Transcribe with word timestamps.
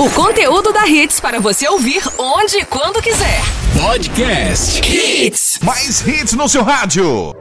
O 0.00 0.08
conteúdo 0.10 0.72
da 0.72 0.86
Hits 0.86 1.18
para 1.18 1.40
você 1.40 1.68
ouvir 1.68 2.00
onde 2.18 2.58
e 2.58 2.64
quando 2.64 3.02
quiser. 3.02 3.40
Podcast 3.82 4.80
Hits. 4.88 5.58
Mais 5.60 6.06
hits 6.06 6.34
no 6.34 6.48
seu 6.48 6.62
rádio. 6.62 7.34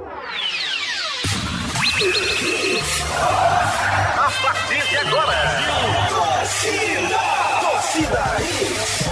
A 4.16 4.32
partir 4.42 4.90
de 4.90 4.98
agora, 4.98 6.10
Torcida, 6.10 7.20
Torcida 7.62 8.38
Hits, 8.42 9.06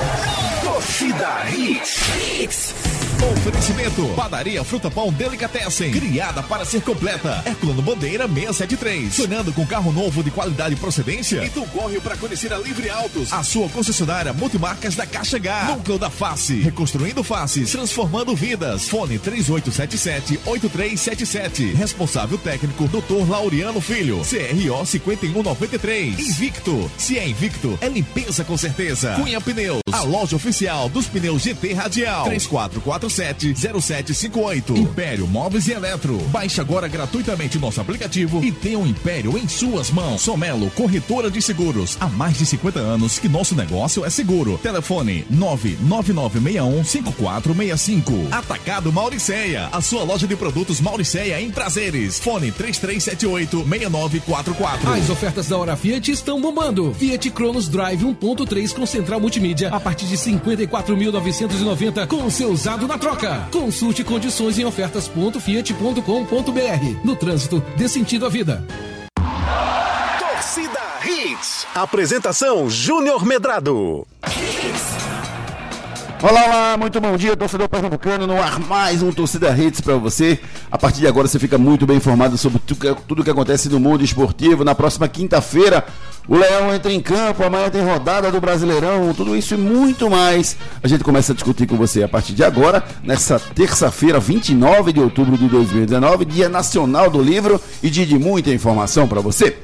Torcida 0.64 1.30
Hits. 1.56 2.74
Oferecimento: 3.66 4.06
Padaria 4.16 4.64
Fruta 4.64 4.92
Pão 4.92 5.12
Delicatessen. 5.12 5.92
Criada 5.92 6.44
para 6.44 6.64
ser 6.64 6.82
completa. 6.82 7.42
Herculano 7.46 7.82
Bandeira 7.82 8.28
673. 8.28 9.12
Sonhando 9.14 9.52
com 9.54 9.66
carro 9.66 9.92
novo 9.92 10.22
de 10.24 10.30
qualidade 10.30 10.76
e 10.76 10.78
procedência? 10.78 11.44
Então 11.44 11.66
corre 11.68 12.00
para 12.00 12.16
conhecer 12.16 12.54
a 12.54 12.60
Livre 12.60 12.92
Autos. 12.92 13.34
A 13.34 13.42
sua 13.44 13.68
concessionária 13.70 14.32
multimarcas 14.34 14.94
da 14.96 15.08
Caixa 15.08 15.38
H. 15.38 15.64
Núcleo 15.66 15.98
da 15.98 16.12
Face. 16.12 16.62
Reconstruindo 16.62 17.24
faces. 17.24 17.72
Transformando 17.72 18.36
vidas. 18.36 18.88
Fone 18.88 19.18
3877-8377. 19.18 21.74
Responsável 21.74 22.38
técnico 22.38 22.88
Dr. 22.88 23.28
Laureano 23.28 23.82
Filho. 23.82 24.22
CRO 24.22 24.86
5193. 24.86 26.20
Invicto. 26.20 26.92
Se 26.98 27.18
é 27.18 27.28
Invicto, 27.28 27.80
é 27.82 27.90
limpeza 27.90 28.44
com 28.44 28.56
certeza. 28.58 29.16
Cunha 29.16 29.42
Pneus. 29.42 29.82
A 29.92 30.04
loja 30.04 30.36
oficial 30.36 30.88
dos 30.88 31.08
pneus 31.08 31.42
GT 31.42 31.74
Radial. 31.74 32.28
3447-0758. 33.56 34.78
Império 34.78 35.26
Móveis 35.28 35.68
e 35.68 35.72
Eletro. 35.72 36.18
Baixe 36.30 36.62
agora 36.62 36.88
gratuitamente 36.88 37.58
nosso 37.58 37.82
aplicativo 37.82 38.44
e 38.44 38.52
tenha 38.52 38.78
um 38.78 38.86
Império 38.86 39.36
em 39.38 39.48
suas 39.48 39.90
mãos. 39.92 40.22
Somelo, 40.22 40.70
corretora 40.72 41.32
de 41.32 41.42
seguros. 41.42 41.96
Há 42.00 42.08
mais 42.08 42.38
de 42.38 42.46
50 42.46 42.80
anos 42.80 43.20
que 43.20 43.28
nosso 43.28 43.54
negócio 43.56 44.06
é 44.06 44.10
seguro. 44.10 44.58
Telefone 44.58 45.26
999615465. 45.32 48.32
Atacado 48.32 48.92
Mauriceia. 48.92 49.70
A 49.72 49.80
sua 49.82 50.04
loja 50.04 50.28
de 50.28 50.36
produtos 50.36 50.82
Mauriceia 50.82 51.40
em 51.42 51.50
prazeres. 51.50 52.20
Fone 52.20 52.52
3378-6944. 52.52 54.98
As 54.98 55.10
ofertas 55.10 55.48
da 55.48 55.58
Hora 55.58 55.76
Fiat 55.76 56.12
estão 56.12 56.40
bombando. 56.42 56.94
Fiat 56.94 57.32
Cronos 57.32 57.68
Drive 57.68 58.04
1.3 58.04 58.74
com 58.74 58.86
central 58.86 59.20
multimídia 59.20 59.70
a 59.70 59.80
partir 59.80 60.06
de 60.06 60.16
54.990 60.18 62.06
com 62.08 62.30
seu 62.30 62.52
usado 62.52 62.88
na 62.88 62.98
troca. 62.98 63.35
Consulte 63.52 64.04
condições 64.04 64.60
em 64.60 64.66
ofertas.fiat.com.br. 64.66 67.00
No 67.04 67.16
trânsito, 67.16 67.64
dê 67.78 67.88
sentido 67.88 68.26
à 68.26 68.30
vida. 68.30 68.66
Torcida 70.20 70.80
Hits. 71.06 71.66
Apresentação 71.74 72.70
Júnior 72.70 73.26
Medrado. 73.26 74.06
Olá, 76.22 76.46
olá, 76.46 76.78
muito 76.78 77.00
bom 77.02 77.18
dia, 77.18 77.36
torcedor 77.36 77.68
pernambucano, 77.68 78.26
no 78.26 78.42
ar 78.42 78.58
mais 78.58 79.04
um 79.04 79.12
Torcida 79.12 79.56
Hits 79.56 79.82
para 79.82 79.98
você. 79.98 80.40
A 80.72 80.78
partir 80.78 81.02
de 81.02 81.08
agora 81.08 81.28
você 81.28 81.38
fica 81.38 81.58
muito 81.58 81.86
bem 81.86 81.98
informado 81.98 82.38
sobre 82.38 82.60
tudo 82.60 83.24
que 83.24 83.30
acontece 83.30 83.68
no 83.70 83.80
mundo 83.80 84.04
esportivo. 84.04 84.64
Na 84.64 84.74
próxima 84.74 85.10
quinta-feira, 85.10 85.86
o 86.28 86.38
Leão 86.38 86.74
entra 86.74 86.92
em 86.92 87.02
campo, 87.02 87.44
amanhã 87.44 87.70
tem 87.70 87.84
rodada 87.84 88.32
do 88.32 88.40
Brasileirão, 88.40 89.14
tudo 89.14 89.36
isso 89.36 89.56
e 89.56 89.58
muito 89.58 90.10
mais. 90.10 90.56
A 90.82 90.88
gente 90.88 91.04
começa 91.04 91.34
a 91.34 91.36
discutir 91.36 91.68
com 91.68 91.76
você 91.76 92.02
a 92.02 92.08
partir 92.08 92.34
de 92.34 92.44
agora, 92.44 92.84
nessa 93.04 93.38
terça-feira, 93.38 94.20
29 94.20 94.94
de 94.94 95.02
outubro 95.02 95.38
de 95.38 95.48
2019, 95.50 96.26
Dia 96.26 96.48
Nacional 96.48 97.10
do 97.10 97.22
Livro 97.22 97.62
e 97.84 97.90
dia 97.90 98.06
de 98.06 98.18
muita 98.18 98.52
informação 98.52 99.06
para 99.06 99.20
você. 99.20 99.58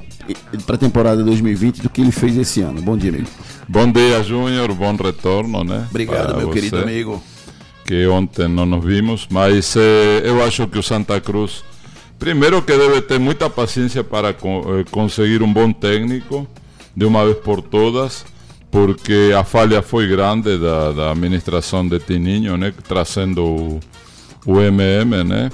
para 0.66 0.76
a 0.76 0.78
temporada 0.78 1.24
2020 1.24 1.82
do 1.82 1.90
que 1.90 2.02
ele 2.02 2.12
fez 2.12 2.38
esse 2.38 2.62
ano. 2.62 2.82
Bom 2.82 2.98
dia, 2.98 3.12
amigo. 3.12 3.28
Bom 3.68 3.90
dia, 3.90 4.22
Júnior. 4.24 4.74
Bom 4.74 4.94
retorno, 4.96 5.64
né? 5.64 5.88
Obrigado, 5.90 6.28
Para 6.28 6.38
meu 6.38 6.48
você, 6.48 6.54
querido 6.54 6.78
amigo. 6.80 7.24
Que 7.86 8.06
ontem 8.08 8.48
não 8.50 8.66
nos 8.66 8.84
vimos, 8.84 9.26
mas 9.32 9.76
eh, 9.78 10.22
eu 10.26 10.44
acho 10.44 10.68
que 10.68 10.78
o 10.78 10.84
Santa 10.84 11.20
Cruz, 11.22 11.64
primeiro 12.20 12.62
que 12.62 12.78
deve 12.78 13.02
ter 13.02 13.20
muita 13.20 13.50
paciência 13.50 14.04
para 14.04 14.34
co- 14.34 14.80
eh, 14.80 14.86
conseguir 14.92 15.42
um 15.42 15.52
bom 15.52 15.72
técnico 15.72 16.46
de 16.96 17.06
uma 17.06 17.24
vez 17.26 17.38
por 17.38 17.62
todas, 17.62 18.26
porque 18.74 19.32
a 19.38 19.44
falha 19.44 19.84
foi 19.84 20.08
grande 20.08 20.58
da, 20.58 20.92
da 20.92 21.12
administração 21.12 21.88
de 21.88 22.00
Tininho, 22.00 22.58
né? 22.58 22.74
Trazendo 22.88 23.46
o, 23.46 23.80
o 24.48 24.60
MM, 24.60 25.24
né? 25.24 25.52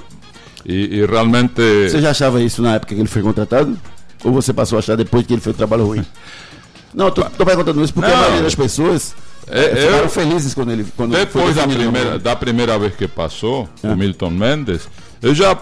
E, 0.64 1.00
e 1.00 1.04
realmente. 1.06 1.60
Você 1.90 2.00
já 2.00 2.12
achava 2.12 2.40
isso 2.40 2.62
na 2.62 2.76
época 2.76 2.94
que 2.94 3.00
ele 3.00 3.08
foi 3.08 3.20
contratado? 3.20 3.78
Ou 4.24 4.32
você 4.32 4.54
passou 4.54 4.76
a 4.76 4.78
achar 4.78 4.96
depois 4.96 5.26
que 5.26 5.34
ele 5.34 5.40
fez 5.42 5.54
o 5.54 5.58
trabalho 5.58 5.84
ruim? 5.84 6.04
Não, 6.94 7.10
tô, 7.10 7.22
tô 7.24 7.44
perguntando 7.44 7.84
isso 7.84 7.92
porque 7.92 8.10
a 8.10 8.14
Não. 8.14 8.20
maioria 8.22 8.42
das 8.42 8.54
pessoas 8.54 9.14
É, 9.46 9.64
eh, 9.66 9.76
ficaram 9.76 9.98
eu- 10.04 10.08
felizes 10.08 10.54
quando 10.54 10.72
ele 10.72 10.86
quando 10.96 11.12
Depois 11.12 11.56
da 11.56 11.68
primeira, 11.68 12.18
da 12.18 12.34
primeira 12.34 12.78
vez 12.78 12.96
que 12.96 13.06
passou, 13.06 13.68
É. 13.82 13.88
o 13.88 13.96
Milton 13.96 14.30
Mendes, 14.30 14.88
eu 15.22 15.34
já 15.34 15.56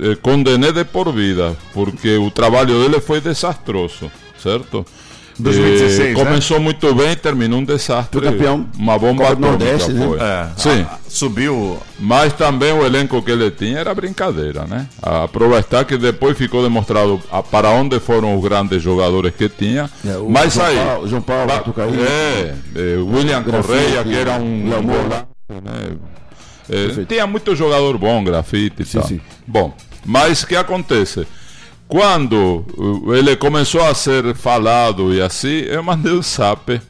eh, 0.00 0.16
condenei 0.22 0.72
de 0.72 0.84
por 0.84 1.12
vida, 1.12 1.54
porque 1.74 2.16
o 2.16 2.30
trabalho 2.30 2.80
dele 2.82 2.98
foi 3.00 3.20
desastroso, 3.20 4.10
certo? 4.42 4.84
2016, 5.38 6.00
Eh, 6.00 6.14
né? 6.14 6.24
Começou 6.24 6.60
muito 6.60 6.94
bem 6.94 7.10
e 7.12 7.16
terminou 7.16 7.58
um 7.60 7.64
desastre. 7.64 8.20
Foi 8.20 8.30
campeão 8.30 8.66
Uma 8.78 8.98
bomba 8.98 9.24
Copa 9.24 9.34
do 9.36 9.40
Nordeste, 9.40 9.92
né? 9.92 10.06
É, 10.20 10.48
Sim. 10.60 10.82
a- 10.82 10.98
subiu. 11.08 11.78
Mas 11.98 12.32
também 12.32 12.72
o 12.72 12.84
elenco 12.84 13.20
que 13.22 13.30
ele 13.30 13.50
tinha 13.50 13.78
era 13.78 13.94
brincadeira, 13.94 14.64
né? 14.66 14.86
Aproveitar 15.02 15.84
que 15.84 15.96
depois 15.96 16.36
ficou 16.36 16.62
demonstrado 16.62 17.20
a- 17.30 17.42
para 17.42 17.70
onde 17.70 17.98
foram 18.00 18.36
os 18.36 18.42
grandes 18.42 18.82
jogadores 18.82 19.32
que 19.34 19.48
tinha. 19.48 19.90
É, 20.06 20.16
o 20.16 20.28
Mas 20.28 20.54
João 20.54 20.66
aí. 20.66 20.76
Paulo- 20.76 21.08
João 21.08 21.22
Paulo, 21.22 21.52
Tucaí. 21.64 22.00
é, 22.00 22.54
é, 22.74 22.96
William 22.98 23.42
Correia, 23.42 24.04
que 24.04 24.14
era 24.14 24.32
um. 24.34 24.70
Golaço, 24.70 25.26
né? 25.64 25.96
É, 26.70 27.04
tinha 27.04 27.26
muito 27.26 27.54
jogador 27.54 27.98
bom, 27.98 28.24
grafite 28.24 28.82
e 28.82 28.86
Sim, 28.86 28.98
tal. 28.98 29.08
sim. 29.08 29.20
Bom, 29.46 29.74
mas 30.04 30.42
o 30.42 30.46
que 30.46 30.56
acontece? 30.56 31.26
Quando 31.86 32.64
uh, 32.76 33.14
ele 33.14 33.36
começou 33.36 33.82
a 33.82 33.94
ser 33.94 34.34
falado 34.34 35.14
e 35.14 35.20
assim, 35.20 35.60
eu 35.66 35.82
mandei 35.82 36.12
um 36.12 36.22
zap 36.22 36.80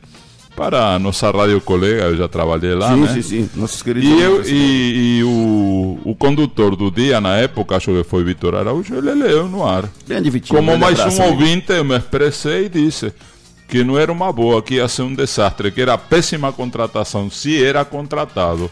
para 0.55 0.95
a 0.95 0.99
nossa 0.99 1.31
rádio 1.31 1.61
colega, 1.61 2.05
eu 2.05 2.17
já 2.17 2.29
trabalhei 2.29 2.75
lá, 2.75 2.95
sim, 2.95 3.01
né? 3.01 3.13
sim, 3.15 3.23
sim. 3.23 3.51
Nossos 3.57 3.83
queridos. 3.83 4.09
E, 4.09 4.23
eu, 4.23 4.43
e, 4.45 5.19
e 5.19 5.25
o, 5.25 5.99
o 6.05 6.15
condutor 6.15 6.77
do 6.77 6.91
dia, 6.91 7.21
na 7.21 7.37
época, 7.37 7.77
acho 7.77 7.91
que 7.93 8.05
foi 8.05 8.23
Vitor 8.23 8.55
Araújo, 8.55 8.95
ele 8.95 9.15
leu 9.15 9.49
no 9.49 9.67
ar. 9.67 9.89
Grande 10.07 10.31
Vitinho, 10.31 10.59
Como 10.59 10.79
mais 10.79 10.99
abraço, 10.99 11.21
um 11.21 11.25
amigo. 11.25 11.41
ouvinte, 11.43 11.73
eu 11.73 11.85
me 11.85 11.97
expressei 11.97 12.67
e 12.67 12.69
disse 12.69 13.13
que 13.69 13.83
não 13.83 13.99
era 13.99 14.13
uma 14.13 14.33
boa, 14.33 14.63
que 14.63 14.75
ia 14.75 14.87
ser 14.87 15.03
um 15.03 15.15
desastre, 15.15 15.73
que 15.73 15.81
era 15.81 15.99
péssima 15.99 16.53
contratação, 16.53 17.29
se 17.29 17.63
era 17.63 17.85
contratado. 17.85 18.71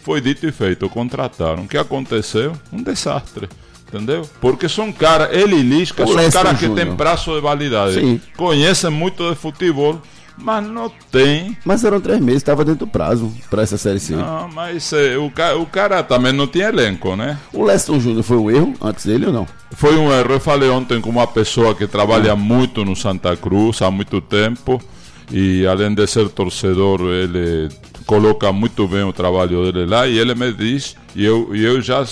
Foi 0.00 0.20
dito 0.20 0.46
e 0.46 0.52
feito, 0.52 0.88
contrataram. 0.90 1.62
O 1.62 1.68
que 1.68 1.78
aconteceu? 1.78 2.52
Um 2.70 2.82
desastre. 2.82 3.48
Entendeu? 3.88 4.28
Porque 4.40 4.68
são 4.68 4.92
caras, 4.92 5.28
ele 5.32 5.56
e 5.56 5.62
Lisca, 5.62 6.04
O 6.04 6.08
são 6.08 6.30
caras 6.30 6.58
que 6.58 6.68
têm 6.70 6.94
prazo 6.96 7.34
de 7.34 7.40
validade. 7.40 7.94
Sim. 7.94 8.20
Conhecem 8.36 8.90
muito 8.90 9.28
de 9.30 9.36
futebol, 9.36 10.00
mas 10.36 10.66
não 10.66 10.90
tem 11.10 11.56
Mas 11.64 11.84
eram 11.84 12.00
três 12.00 12.20
meses, 12.20 12.38
estava 12.42 12.64
dentro 12.64 12.84
do 12.84 12.90
prazo 12.90 13.32
para 13.48 13.62
essa 13.62 13.78
Série 13.78 14.00
C. 14.00 14.16
não, 14.16 14.48
mas 14.48 14.92
eh, 14.92 15.16
o, 15.16 15.30
ca- 15.30 15.54
o 15.54 15.64
cara 15.66 16.02
também 16.02 16.32
não 16.32 16.46
tinha 16.48 16.68
elenco, 16.68 17.14
né? 17.14 17.38
O 17.52 17.62
Leston 17.64 18.00
Júnior 18.00 18.22
foi 18.24 18.36
um 18.36 18.50
erro 18.50 18.74
antes 18.82 19.06
dele 19.06 19.26
ou 19.26 19.32
não? 19.32 19.46
Foi 19.72 19.96
um 19.96 20.12
erro. 20.12 20.32
Eu 20.32 20.40
falei 20.40 20.68
ontem 20.68 21.00
com 21.00 21.08
uma 21.10 21.26
pessoa 21.26 21.74
que 21.74 21.86
trabalha 21.86 22.34
muito 22.34 22.84
no 22.84 22.96
Santa 22.96 23.36
Cruz 23.36 23.80
há 23.82 23.90
muito 23.90 24.20
tempo 24.20 24.82
e 25.30 25.64
além 25.66 25.94
de 25.94 26.06
ser 26.06 26.28
torcedor, 26.28 27.00
ele 27.02 27.68
coloca 28.04 28.52
muito 28.52 28.86
bem 28.86 29.02
o 29.04 29.12
trabalho 29.12 29.72
dele 29.72 29.86
lá 29.90 30.06
e 30.06 30.18
ele 30.18 30.34
me 30.34 30.52
diz, 30.52 30.96
e 31.14 31.24
eu, 31.24 31.50
e 31.54 31.64
eu 31.64 31.80
já 31.80 32.04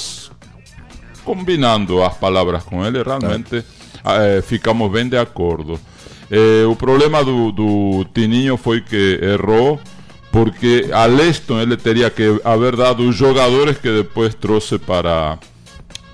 combinando 1.25 2.03
as 2.03 2.15
palavras 2.15 2.63
com 2.65 2.85
ele, 2.85 3.03
realmente 3.03 3.65
eh, 4.05 4.43
ficamos 4.43 4.91
bem 4.91 5.09
de 5.09 5.17
acordo. 5.17 5.79
Eh, 6.31 6.65
o 6.67 6.77
problema 6.77 7.25
do, 7.25 7.51
do 7.53 8.05
Tininho 8.15 8.57
foi 8.57 8.81
que 8.81 9.19
errou 9.23 9.79
porque 10.31 10.89
a 10.93 11.07
Leston 11.07 11.61
ele 11.61 11.77
teria 11.77 12.11
que 12.11 12.41
haver 12.45 12.75
dado 12.77 13.09
os 13.09 13.15
jogadores 13.15 13.79
que 13.79 13.89
depois 13.91 14.35
trouxe 14.35 14.79
para 14.79 15.39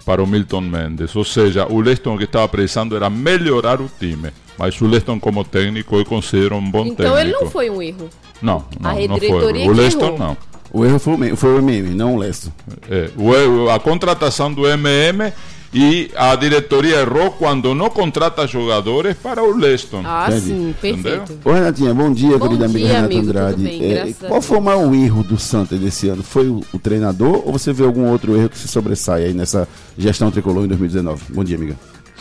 para 0.04 0.22
o 0.22 0.26
Milton 0.26 0.62
Mendes. 0.62 1.14
Ou 1.14 1.24
seja, 1.24 1.66
o 1.66 1.80
Leston 1.80 2.16
que 2.18 2.24
estava 2.24 2.48
precisando 2.48 2.96
era 2.96 3.08
melhorar 3.08 3.80
o 3.80 3.88
time. 3.98 4.30
Mas 4.58 4.80
o 4.80 4.86
Leston 4.86 5.20
como 5.20 5.44
técnico 5.44 5.96
eu 5.96 6.04
considero 6.04 6.56
um 6.56 6.70
bom 6.70 6.84
Então 6.86 6.96
técnico. 7.14 7.18
ele 7.18 7.32
não 7.32 7.50
foi 7.50 7.70
um 7.70 7.80
erro. 7.80 8.08
Não, 8.42 8.64
não, 8.80 8.90
A 8.90 8.94
não 8.94 9.16
foi. 9.18 9.68
O 9.68 9.72
Leston 9.72 10.06
errou. 10.06 10.18
não. 10.18 10.36
O 10.72 10.84
erro 10.84 10.98
foi 10.98 11.14
o 11.14 11.18
meme, 11.18 11.36
foi 11.36 11.58
o 11.58 11.62
meme 11.62 11.90
não 11.90 12.14
o 12.14 12.18
Leston. 12.18 12.50
É, 12.88 13.10
o- 13.16 13.68
a 13.70 13.80
contratação 13.80 14.52
do 14.52 14.66
MM 14.68 15.32
e 15.72 16.10
a 16.16 16.34
diretoria 16.36 16.96
errou 17.00 17.30
quando 17.32 17.74
não 17.74 17.88
contrata 17.90 18.46
jogadores 18.46 19.16
para 19.16 19.42
o 19.42 19.56
Leston. 19.56 20.02
Ah, 20.04 20.26
Entendi. 20.28 20.46
sim, 20.46 20.70
Entendeu? 20.70 21.18
perfeito. 21.20 21.48
Ô 21.48 21.52
Renatinha, 21.52 21.94
bom 21.94 22.12
dia, 22.12 22.38
Bom 22.38 22.46
querida 22.48 22.64
amiga 22.66 22.78
dia, 22.78 22.88
Renata 22.88 23.04
amigo, 23.06 23.20
tudo 23.26 23.30
Andrade. 23.38 23.62
bem, 23.62 23.82
É, 23.92 24.12
qual 24.28 24.42
foi 24.42 24.58
o 24.58 24.60
maior 24.60 24.94
erro 24.94 25.22
do 25.24 25.38
Santa 25.38 25.76
desse 25.76 26.08
ano? 26.08 26.22
Foi 26.22 26.48
o, 26.48 26.60
o 26.72 26.78
treinador 26.78 27.42
ou 27.46 27.52
você 27.52 27.72
vê 27.72 27.84
algum 27.84 28.08
outro 28.08 28.36
erro 28.36 28.48
que 28.48 28.58
se 28.58 28.68
sobressai 28.68 29.24
aí 29.24 29.32
nessa 29.32 29.68
gestão 29.98 30.30
tricolor 30.30 30.64
em 30.64 30.68
2019? 30.68 31.22
Bom 31.30 31.42
dia, 31.44 31.56
amiga. 31.56 31.76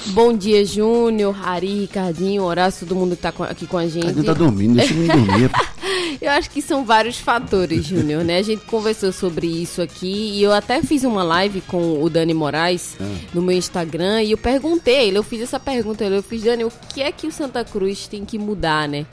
Bom 0.08 0.36
dia, 0.36 0.66
Júnior, 0.66 1.36
Ari, 1.48 1.82
Ricardinho, 1.82 2.44
Horácio, 2.44 2.88
todo 2.88 2.98
mundo 2.98 3.16
que 3.16 3.22
tá 3.22 3.34
aqui 3.50 3.68
com 3.68 3.78
a 3.78 3.88
gente. 3.88 4.08
A 4.08 4.14
gente 4.14 4.26
tá 4.26 4.34
dormindo, 4.34 4.76
deixa 4.76 4.94
menino 4.94 5.26
dormir. 5.26 5.52
Eu 6.22 6.32
acho 6.32 6.50
que 6.50 6.62
são 6.62 6.84
vários 6.84 7.18
fatores, 7.18 7.86
Júnior, 7.86 8.26
né? 8.26 8.38
A 8.38 8.42
gente 8.42 8.66
conversou 8.66 9.12
sobre 9.12 9.48
isso 9.48 9.82
aqui 9.82 10.34
e 10.34 10.44
eu 10.44 10.52
até 10.52 10.82
fiz 10.82 11.06
uma 11.06 11.24
live 11.24 11.62
com 11.62 12.04
o 12.04 12.10
Dani 12.10 12.34
Moraes 12.34 12.98
no 13.34 13.42
meu 13.42 13.56
Instagram 13.56 14.22
e 14.24 14.32
eu 14.32 14.38
perguntei 14.38 15.08
ele, 15.08 15.18
eu 15.18 15.24
fiz 15.24 15.42
essa 15.42 15.60
pergunta, 15.60 16.04
eu 16.04 16.22
fiz, 16.22 16.44
Dani, 16.44 16.66
o 16.66 16.72
que 16.94 17.02
é 17.02 17.12
que 17.12 17.26
o 17.26 17.32
Santa 17.32 17.64
Cruz 17.64 18.08
tem 18.08 18.26
que 18.26 18.38
mudar, 18.38 18.88
né? 18.90 19.06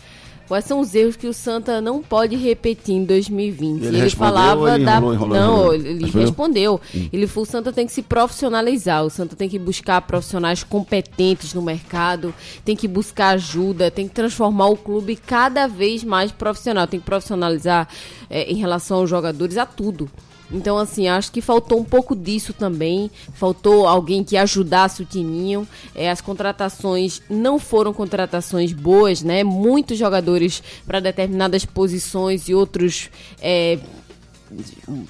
Quais 0.49 0.65
são 0.65 0.81
os 0.81 0.95
erros 0.95 1.17
que 1.17 1.27
o 1.27 1.33
Santa 1.33 1.81
não 1.81 2.03
pode 2.03 2.37
repetir 2.37 2.95
em 2.95 3.05
2020? 3.05 3.83
Ele 3.83 3.89
ele 3.89 4.01
respondeu 4.05 4.35
falava 4.35 4.75
ele 4.75 4.85
da. 4.85 4.97
enrolou, 4.97 5.15
enrolou, 5.15 5.37
não, 5.37 5.53
enrolou? 5.53 5.75
ele 5.75 6.05
Respondeu? 6.05 6.23
respondeu. 6.23 6.81
Ele 7.13 7.27
falou: 7.27 7.43
o 7.43 7.51
Santa 7.51 7.73
tem 7.73 7.87
que 7.87 7.93
se 7.93 8.03
profissionalizar, 8.03 9.05
o 9.05 9.11
Santa 9.11 9.35
tem 9.35 9.49
que 9.49 9.59
buscar 9.59 10.01
profissionais 10.03 10.63
competentes 10.63 11.53
no 11.53 11.63
mercado, 11.63 12.33
tem 12.65 12.77
que 12.77 12.87
buscar 12.87 13.31
ajuda, 13.31 13.91
tem 13.91 14.07
que 14.07 14.15
transformar 14.15 14.69
o 14.69 14.77
clube 14.77 15.17
cada 15.17 15.67
vez 15.67 16.05
mais 16.05 16.31
profissional, 16.31 16.87
tem 16.87 17.01
que 17.01 17.07
profissionalizar 17.07 17.89
eh, 18.31 18.51
em 18.51 18.57
relação 18.57 18.99
aos 18.99 19.11
jogadores, 19.11 19.57
a 19.57 19.67
tudo. 19.67 20.09
Então, 20.51 20.79
assim, 20.79 21.09
acho 21.09 21.33
que 21.33 21.41
faltou 21.41 21.81
um 21.81 21.85
pouco 21.85 22.15
disso 22.15 22.53
também. 22.53 23.11
Faltou 23.35 23.87
alguém 23.87 24.23
que 24.23 24.37
ajudasse 24.37 25.03
o 25.03 25.07
Tininho. 25.07 25.67
Eh, 25.95 26.11
as 26.11 26.21
contratações 26.21 27.21
não 27.29 27.59
foram 27.59 27.93
contratações 27.93 28.73
boas, 28.73 29.23
né? 29.23 29.43
Muitos 29.43 29.99
jogadores 29.99 30.63
para 30.87 31.01
determinadas 31.01 31.65
posições 31.65 32.49
e 32.49 32.55
outros 32.55 33.11
eh, 33.41 33.79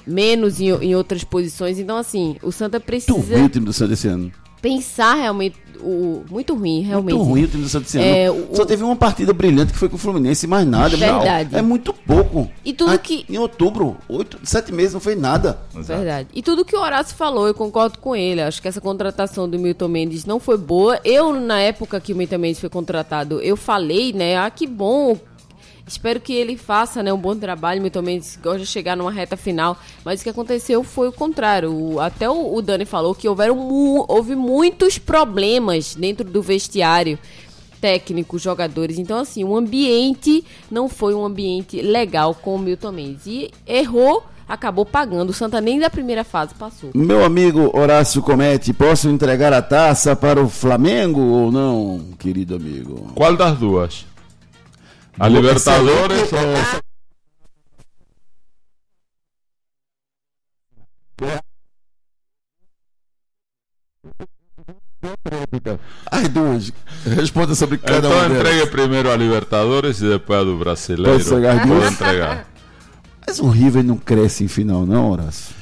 menos 0.05 0.59
em, 0.59 0.69
em 0.69 0.95
outras 0.95 1.23
posições. 1.23 1.79
Então, 1.79 1.97
assim, 1.97 2.37
o 2.41 2.51
Santa 2.51 2.79
Tu 2.79 2.85
precisa 2.85 3.21
viu 3.21 3.45
o 3.45 3.49
time 3.49 3.65
do 3.65 3.73
Santa 3.73 3.93
esse 3.93 4.07
ano? 4.07 4.31
pensar 4.61 5.15
realmente 5.15 5.55
o 5.81 6.23
muito 6.29 6.53
ruim, 6.55 6.81
realmente. 6.81 7.15
Muito 7.15 7.29
ruim 7.29 7.43
o 7.43 7.47
time 7.47 7.65
do 7.65 7.77
ano. 7.97 8.05
É, 8.05 8.31
o- 8.31 8.55
Só 8.55 8.65
teve 8.65 8.83
uma 8.83 8.95
partida 8.95 9.33
brilhante 9.33 9.73
que 9.73 9.79
foi 9.79 9.89
com 9.89 9.95
o 9.95 9.99
Fluminense, 9.99 10.45
mais 10.47 10.65
nada. 10.67 10.95
Verdade. 10.97 11.55
É 11.55 11.61
muito 11.61 11.93
pouco. 11.93 12.49
E 12.63 12.73
tudo 12.73 12.91
Ah, 12.91 12.97
que- 12.97 13.25
Em 13.29 13.37
outubro, 13.37 13.97
oito, 14.09 14.39
sete 14.43 14.71
meses, 14.71 14.93
não 14.93 14.99
foi 15.01 15.15
nada. 15.15 15.59
Verdade. 15.73 16.27
E 16.33 16.41
tudo 16.41 16.63
que 16.65 16.75
o 16.75 16.79
Horácio 16.81 17.15
falou, 17.15 17.47
eu 17.47 17.53
concordo 17.53 17.99
com 17.99 18.15
ele. 18.15 18.41
Acho 18.41 18.61
que 18.61 18.67
essa 18.67 18.81
contratação 18.81 19.49
do 19.49 19.57
Milton 19.59 19.87
Mendes 19.87 20.25
não 20.25 20.39
foi 20.39 20.57
boa. 20.57 20.99
Eu, 21.03 21.33
na 21.33 21.59
época 21.59 21.99
que 21.99 22.13
o 22.13 22.15
Milton 22.15 22.37
Mendes 22.37 22.59
foi 22.59 22.69
contratado, 22.69 23.41
eu 23.41 23.55
falei, 23.57 24.13
né? 24.13 24.37
Ah, 24.37 24.49
que 24.49 24.65
bom. 24.67 25.17
Espero 25.87 26.19
que 26.19 26.33
ele 26.33 26.57
faça 26.57 27.01
né, 27.01 27.13
um 27.13 27.17
bom 27.17 27.35
trabalho. 27.35 27.81
Milton 27.81 28.01
Mendes 28.01 28.37
gosta 28.43 28.59
de 28.59 28.65
chegar 28.65 28.97
numa 28.97 29.11
reta 29.11 29.37
final. 29.37 29.77
Mas 30.03 30.19
o 30.19 30.23
que 30.23 30.29
aconteceu 30.29 30.83
foi 30.83 31.07
o 31.07 31.11
contrário. 31.13 31.71
O- 31.73 31.99
até 31.99 32.29
o, 32.29 32.53
o 32.55 32.61
Dani 32.61 32.83
falou 32.85 33.15
que 33.15 33.27
houveram 33.29 33.55
mu- 33.55 34.03
houve 34.07 34.35
muitos 34.35 34.97
problemas 34.97 35.95
dentro 35.95 36.25
do 36.25 36.41
vestiário 36.41 37.17
técnicos, 37.79 38.41
jogadores. 38.41 38.97
Então, 38.97 39.19
assim, 39.19 39.43
o 39.43 39.55
ambiente 39.55 40.43
não 40.69 40.89
foi 40.89 41.13
um 41.13 41.23
ambiente 41.23 41.79
legal 41.79 42.33
com 42.33 42.55
o 42.55 42.59
Milton 42.59 42.91
Mendes. 42.91 43.27
E 43.27 43.51
errou, 43.67 44.23
acabou 44.49 44.83
pagando. 44.83 45.29
O 45.29 45.33
Santa 45.33 45.61
nem 45.61 45.77
da 45.79 45.87
primeira 45.89 46.23
fase 46.23 46.55
passou. 46.55 46.89
Meu 46.95 47.23
amigo 47.23 47.69
Horácio 47.77 48.19
Comete, 48.23 48.73
posso 48.73 49.07
entregar 49.07 49.53
a 49.53 49.61
taça 49.61 50.15
para 50.15 50.41
o 50.41 50.49
Flamengo 50.49 51.21
ou 51.21 51.51
não, 51.51 52.03
querido 52.17 52.55
amigo? 52.55 53.11
Qual 53.13 53.35
das 53.37 53.55
duas? 53.59 54.06
A 55.19 55.27
Libertadores 55.27 56.31
ou... 56.33 56.39
As 66.11 66.27
duas. 66.29 66.71
Responda 67.05 67.55
sobre 67.55 67.77
cada 67.77 67.99
Então 67.99 68.11
uma 68.11 68.21
delas. 68.29 68.37
entregue 68.39 68.71
primeiro 68.71 69.11
a 69.11 69.15
Libertadores 69.15 70.01
e 70.01 70.09
depois 70.09 70.39
a 70.39 70.43
do 70.43 70.57
Brasileiro. 70.57 71.11
Pode 71.11 71.23
entregar 71.25 71.51
as 71.53 71.59
Pode 71.59 71.69
duas? 71.79 71.93
entregar. 71.93 72.47
Mas 73.25 73.39
o 73.39 73.49
River 73.49 73.83
não 73.83 73.97
cresce 73.97 74.43
em 74.43 74.47
final, 74.47 74.85
não, 74.85 75.11
Horácio? 75.11 75.55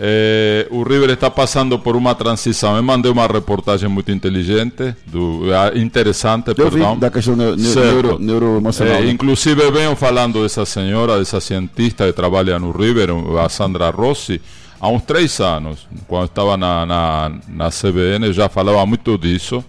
Eh, 0.00 0.68
o 0.70 0.84
River 0.84 1.10
está 1.10 1.28
passando 1.28 1.76
por 1.76 1.96
uma 1.96 2.14
transição. 2.14 2.76
Eu 2.76 2.82
mandei 2.84 3.10
uma 3.10 3.26
reportagem 3.26 3.88
muito 3.88 4.12
inteligente, 4.12 4.94
do, 5.06 5.42
ah, 5.52 5.76
interessante, 5.76 6.50
Eu 6.50 6.54
vi 6.54 6.62
perdão. 6.70 6.96
da 6.96 7.10
questão 7.10 7.34
neuro, 7.34 8.16
neuroemocional. 8.20 8.94
Eh, 8.94 9.00
né? 9.00 9.10
inclusive 9.10 9.68
venho 9.72 9.96
falando 9.96 10.40
dessa 10.40 10.64
senhora, 10.64 11.18
dessa 11.18 11.40
cientista 11.40 12.06
que 12.06 12.12
trabalha 12.12 12.60
no 12.60 12.70
River, 12.70 13.08
a 13.44 13.48
Sandra 13.48 13.90
Rossi, 13.90 14.40
há 14.80 14.88
uns 14.88 15.02
três 15.02 15.40
anos, 15.40 15.88
quando 16.06 16.26
estava 16.26 16.56
na, 16.56 16.86
na, 16.86 17.32
na 17.48 17.68
CBN, 17.68 18.32
já 18.32 18.48
falava 18.48 18.86
muito 18.86 19.18
disso. 19.18 19.64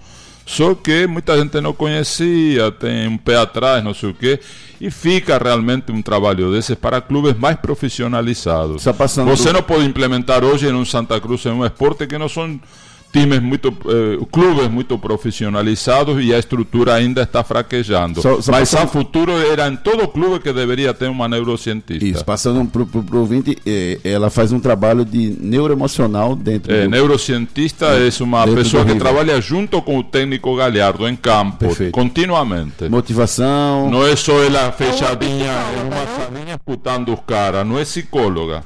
Só 0.45 0.75
que 0.75 1.07
muita 1.07 1.37
gente 1.39 1.59
não 1.59 1.73
conhecia, 1.73 2.71
tem 2.71 3.07
um 3.07 3.17
pé 3.17 3.37
atrás, 3.37 3.83
não 3.83 3.93
sei 3.95 4.09
o 4.09 4.13
quê, 4.13 4.39
e 4.79 4.89
fica 4.89 5.37
realmente 5.37 5.91
um 5.91 6.01
trabalho 6.01 6.51
desses 6.51 6.75
para 6.75 7.01
clubes 7.01 7.37
mais 7.37 7.57
profissionalizados. 7.57 8.83
Você 9.25 9.51
não 9.51 9.61
pode 9.61 9.85
implementar 9.85 10.43
hoje 10.43 10.67
em 10.67 10.73
um 10.73 10.85
Santa 10.85 11.19
Cruz 11.19 11.45
em 11.45 11.49
um 11.49 11.65
esporte 11.65 12.07
que 12.07 12.17
não 12.17 12.29
são 12.29 12.59
times 13.11 13.41
muito 13.41 13.69
eh, 13.87 14.23
clubes 14.31 14.67
muito 14.69 14.97
profissionalizados 14.97 16.23
e 16.23 16.33
a 16.33 16.37
estrutura 16.39 16.93
ainda 16.93 17.23
está 17.23 17.43
fraquejando. 17.43 18.21
Só- 18.21 18.41
só 18.41 18.51
Mas 18.51 18.69
passando- 18.71 18.83
a 18.83 18.87
futuro 18.87 19.31
era 19.31 19.67
em 19.67 19.75
todo 19.75 20.07
clube 20.07 20.39
que 20.39 20.53
deveria 20.53 20.93
ter 20.93 21.09
uma 21.09 21.27
neurocientista. 21.27 22.05
Isso, 22.05 22.23
passando 22.25 22.63
pro, 22.69 22.85
pro 22.85 23.19
ouvinte, 23.19 23.57
eh, 23.65 23.99
ela 24.03 24.29
faz 24.29 24.51
um 24.51 24.59
trabalho 24.59 25.03
de 25.03 25.35
neuroemocional 25.39 26.35
dentro 26.35 26.73
Eh, 26.73 26.83
do... 26.83 26.89
neurocientista 26.89 27.85
é 27.87 28.09
uma 28.23 28.45
Dentro 28.45 28.63
pessoa 28.63 28.85
que 28.85 28.95
trabalha 28.95 29.39
junto 29.41 29.81
com 29.81 29.97
o 29.97 30.03
técnico 30.03 30.55
Galhardo 30.55 31.07
em 31.07 31.15
campo, 31.15 31.57
Perfeito. 31.57 31.91
continuamente. 31.91 32.87
Motivação. 32.89 33.89
Não 33.89 34.05
é 34.05 34.15
só 34.15 34.33
ela 34.43 34.71
fechadinha 34.71 35.51
em 35.77 35.87
uma 35.87 36.05
salinha 36.15 36.55
escutando 36.55 37.13
os 37.13 37.19
caras, 37.25 37.65
não 37.65 37.77
é 37.77 37.83
psicóloga. 37.83 38.63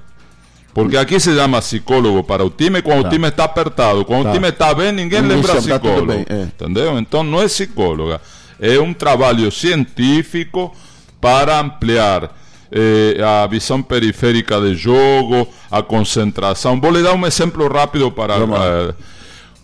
Porque 0.74 0.98
aqui 0.98 1.20
se 1.20 1.36
chama 1.36 1.60
psicólogo 1.60 2.24
para 2.24 2.44
o 2.44 2.50
time 2.50 2.82
quando 2.82 3.04
Tá. 3.04 3.08
o 3.08 3.12
time 3.12 3.28
está 3.28 3.44
apertado. 3.44 4.04
Quando 4.06 4.24
Tá. 4.24 4.30
o 4.32 4.34
time 4.34 4.50
está 4.50 4.74
bem, 4.74 4.92
ninguém 4.92 5.22
lembra 5.22 5.56
psicólogo. 5.56 6.08
bem, 6.08 6.26
é. 6.28 6.44
Entendeu? 6.44 6.98
Então 6.98 7.24
não 7.24 7.40
é 7.42 7.46
psicóloga. 7.46 8.20
É 8.60 8.80
um 8.80 8.94
trabalho 8.94 9.52
científico 9.52 10.74
para 11.22 11.60
ampliar 11.60 12.36
eh, 12.72 13.18
a 13.24 13.46
visão 13.46 13.84
periférica 13.84 14.60
de 14.60 14.74
jogo, 14.74 15.48
a 15.70 15.84
concentração. 15.84 16.80
Vou 16.82 16.90
lhe 16.92 17.04
dar 17.04 17.14
um 17.14 17.26
exemplo 17.26 17.68
rápido 17.72 18.12
para. 18.12 18.36
Lá. 18.38 18.66
eh, 18.66 18.94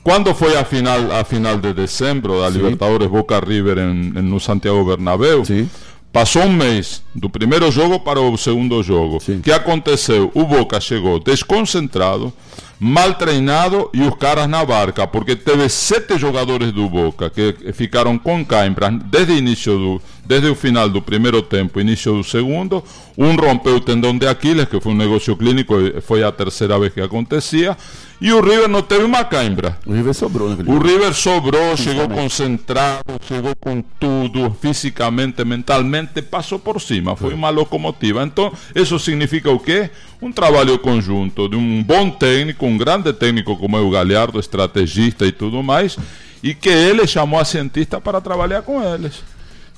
quando 0.03 0.33
foi 0.35 0.55
a 0.55 0.63
final, 0.63 1.11
a 1.11 1.23
final 1.23 1.57
de 1.57 1.73
dezembro 1.73 2.39
da 2.39 2.49
Libertadores 2.49 3.07
Boca 3.07 3.39
River 3.39 3.77
no 3.79 4.39
Santiago 4.39 4.85
Bernabéu, 4.85 5.43
Sim. 5.43 5.69
Passou 6.11 6.43
um 6.43 6.51
mês 6.51 7.03
do 7.13 7.29
primeiro 7.29 7.69
jogo 7.71 7.99
para 7.99 8.19
o 8.19 8.35
segundo 8.35 8.81
jogo. 8.81 9.17
O 9.17 9.19
Sim. 9.19 9.41
que 9.41 9.51
aconteceu? 9.51 10.31
O 10.33 10.43
Boca 10.43 10.79
chegou 10.81 11.19
desconcentrado, 11.19 12.33
mal 12.79 13.13
treinado 13.15 13.89
e 13.93 14.01
os 14.01 14.15
caras 14.15 14.48
na 14.48 14.63
barca, 14.63 15.05
porque 15.05 15.36
teve 15.36 15.67
sete 15.67 16.17
jogadores 16.17 16.71
do 16.71 16.88
Boca 16.88 17.29
que 17.29 17.74
ficaram 17.74 18.17
com 18.17 18.45
cãibras 18.45 18.93
desde 19.05 19.33
início 19.33 19.77
do, 19.77 20.01
desde 20.25 20.48
o 20.48 20.55
final 20.55 20.88
do 20.88 21.01
primeiro 21.01 21.41
tempo, 21.41 21.79
início 21.79 22.13
do 22.13 22.24
segundo. 22.24 22.83
Um 23.17 23.36
rompeu 23.36 23.75
o 23.75 23.81
tendão 23.81 24.17
de 24.17 24.27
Aquiles, 24.27 24.69
que 24.69 24.79
foi 24.79 24.93
um 24.93 24.95
negócio 24.95 25.36
clínico, 25.36 25.74
foi 26.01 26.24
a 26.24 26.31
terceira 26.31 26.79
vez 26.79 26.93
que 26.93 27.01
acontecia. 27.01 27.75
E 28.21 28.31
o 28.31 28.41
River 28.41 28.67
não 28.67 28.81
teve 28.81 29.03
uma 29.03 29.24
cãibra. 29.24 29.77
O 29.86 29.93
River 29.93 30.13
sobrou 30.13 30.50
naquele 30.50 30.69
O. 30.69 30.77
River 30.77 31.13
sobrou, 31.13 31.75
chegou 31.75 32.07
concentrado, 32.09 33.03
chegou 33.25 33.55
com 33.55 33.81
tudo, 33.98 34.55
fisicamente, 34.62 35.43
mentalmente, 35.43 36.21
passou 36.21 36.59
por 36.59 36.79
cima, 36.79 37.15
foi 37.15 37.33
uma 37.33 37.50
locomotiva. 37.50 38.24
Então, 38.24 38.51
isso 38.75 39.00
significa 39.00 39.50
o 39.50 39.59
quê? 39.59 39.89
Um 40.21 40.31
trabalho 40.31 40.77
conjunto 40.77 41.47
de 41.47 41.55
um 41.55 41.81
bom 41.81 42.09
técnico, 42.09 42.65
um 42.65 42.77
grande 42.77 43.13
técnico 43.13 43.55
como 43.55 43.77
é 43.77 43.79
o 43.79 43.89
Galhardo, 43.89 44.39
estrategista 44.39 45.25
e 45.25 45.31
tudo 45.31 45.63
mais, 45.63 45.97
e 46.43 46.53
que 46.53 46.67
ele 46.69 47.07
chamou 47.07 47.39
a 47.39 47.45
cientista 47.45 48.01
para 48.01 48.19
trabalhar 48.19 48.61
com 48.61 48.83
eles. 48.83 49.23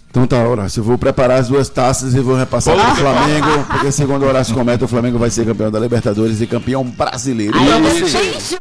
Então 0.10 0.25
tá, 0.27 0.43
Horácio, 0.45 0.79
eu 0.81 0.83
vou 0.83 0.98
preparar 0.98 1.39
as 1.39 1.48
duas 1.48 1.69
taças 1.69 2.15
e 2.15 2.19
vou 2.19 2.36
repassar 2.36 2.75
Pode 2.75 2.88
pro 2.88 2.95
Flamengo, 3.01 3.65
porque 3.69 3.91
segundo 3.91 4.24
o 4.24 4.27
Horácio 4.27 4.53
comenta, 4.53 4.83
o 4.83 4.88
Flamengo 4.88 5.17
vai 5.17 5.29
ser 5.29 5.45
campeão 5.45 5.71
da 5.71 5.79
Libertadores 5.79 6.41
e 6.41 6.48
campeão 6.48 6.83
brasileiro. 6.83 7.57
Aí, 7.57 8.01
E- 8.01 8.07
gente, 8.07 8.57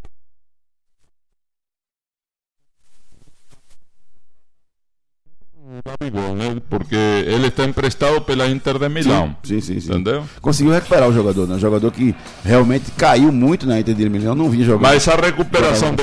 Gabigol, 5.85 6.35
né? 6.35 6.61
Porque 6.69 6.95
ele 6.95 7.49
está 7.49 7.65
emprestado 7.65 8.21
pela 8.21 8.47
Inter 8.49 8.79
de 8.79 8.89
Milão. 8.89 9.37
Sim, 9.43 9.61
sim, 9.61 9.81
sim. 9.81 9.91
Entendeu? 9.91 10.25
Conseguiu 10.41 10.73
recuperar 10.73 11.09
o 11.09 11.13
jogador, 11.13 11.47
né? 11.47 11.55
Um 11.55 11.59
jogador 11.59 11.91
que 11.91 12.15
realmente 12.45 12.91
caiu 12.93 13.33
muito 13.33 13.67
na 13.67 13.81
Inter 13.81 13.95
de 13.95 14.09
Milão, 14.09 14.35
não 14.35 14.51
vi 14.51 14.65
jogar. 14.65 14.89
Mas 14.89 15.07
a 15.09 15.17
recuperação 15.17 15.95
de. 15.95 16.03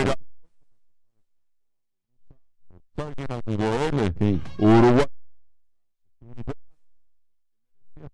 O 4.58 4.66
Uruguai 4.66 5.06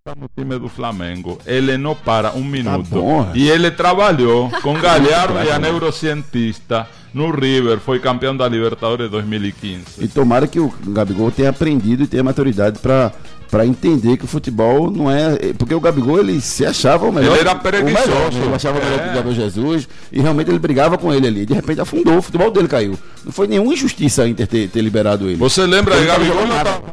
está 0.06 0.20
no 0.20 0.30
time 0.38 0.60
do 0.60 0.68
Flamengo. 0.68 1.40
Ele 1.46 1.78
não 1.78 1.96
para 1.96 2.34
um 2.34 2.44
minuto. 2.44 2.90
bom, 2.90 3.22
é. 3.34 3.38
e 3.38 3.50
ele 3.50 3.72
trabalhou 3.72 4.50
com 4.62 4.74
Galhardo 4.78 5.36
e 5.42 5.50
a 5.50 5.58
neurocientista 5.58 6.86
no 7.14 7.32
River. 7.32 7.80
Foi 7.80 8.00
campeão 8.02 8.36
da 8.36 8.46
Libertadores 8.50 9.10
2015. 9.10 10.04
E 10.04 10.08
tomara 10.10 10.46
que 10.46 10.60
o 10.60 10.74
Gabigol 10.88 11.32
tenha 11.32 11.52
aprendido 11.52 12.04
e 12.04 12.08
tenha 12.08 12.22
maturidade 12.24 12.80
para 12.80 13.14
para 13.50 13.68
entender 13.68 14.18
que 14.18 14.26
o 14.26 14.28
futebol 14.28 14.90
não 14.92 15.10
é. 15.10 15.54
Porque 15.58 15.74
o 15.76 15.80
Gabigol 15.80 16.20
ele 16.20 16.42
se 16.42 16.66
achava 16.66 17.06
o 17.06 17.12
melhor. 17.14 17.38
Ele 17.38 17.48
era 17.48 17.54
o 17.56 17.60
preguiçoso. 17.60 18.08
melhor, 18.10 18.34
né? 18.34 18.46
Ele 18.46 18.56
achava 18.56 18.80
o 18.80 18.84
melhor 18.84 19.00
É. 19.00 19.04
que 19.04 19.10
o 19.10 19.14
Gabriel 19.14 19.36
Jesus 19.36 19.88
e 20.12 20.20
realmente 20.22 20.50
ele 20.50 20.60
brigava 20.60 20.98
com 20.98 21.14
ele 21.14 21.28
ali. 21.28 21.46
De 21.46 21.54
repente 21.54 21.80
afundou, 21.80 22.18
o 22.18 22.22
futebol 22.22 22.52
dele 22.52 22.68
caiu. 22.68 22.98
Não 23.24 23.32
foi 23.32 23.48
nenhuma 23.48 23.72
injustiça 23.72 24.24
a 24.24 24.28
Inter 24.28 24.48
ter, 24.48 24.68
ter 24.70 24.82
liberado 24.82 25.28
ele. 25.30 25.38
Você 25.38 25.66
lembra 25.68 25.96
tava 25.96 26.06
Gabigol? 26.08 26.48
Não 26.48 26.56
tava- 26.58 26.84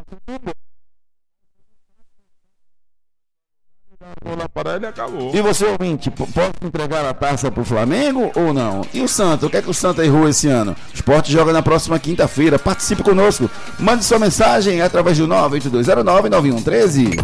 Ele 4.81 4.87
acabou. 4.87 5.31
E 5.31 5.41
você, 5.43 5.65
ouvinte, 5.65 6.09
pode 6.09 6.53
entregar 6.63 7.05
a 7.05 7.13
taça 7.13 7.51
pro 7.51 7.63
Flamengo 7.63 8.31
ou 8.33 8.51
não? 8.51 8.81
E 8.91 8.99
o 9.01 9.07
Santa? 9.07 9.45
O 9.45 9.49
que 9.49 9.57
é 9.57 9.61
que 9.61 9.69
o 9.69 9.73
Santa 9.75 10.03
errou 10.03 10.27
esse 10.27 10.47
ano? 10.47 10.71
O 10.71 10.95
Esporte 10.95 11.31
joga 11.31 11.53
na 11.53 11.61
próxima 11.61 11.99
quinta-feira. 11.99 12.57
Participe 12.57 13.03
conosco. 13.03 13.47
Mande 13.77 14.03
sua 14.03 14.17
mensagem 14.17 14.81
através 14.81 15.19
do 15.19 15.27
982099113. 15.27 17.15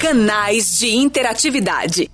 Canais 0.00 0.76
de 0.76 0.88
interatividade. 0.96 2.10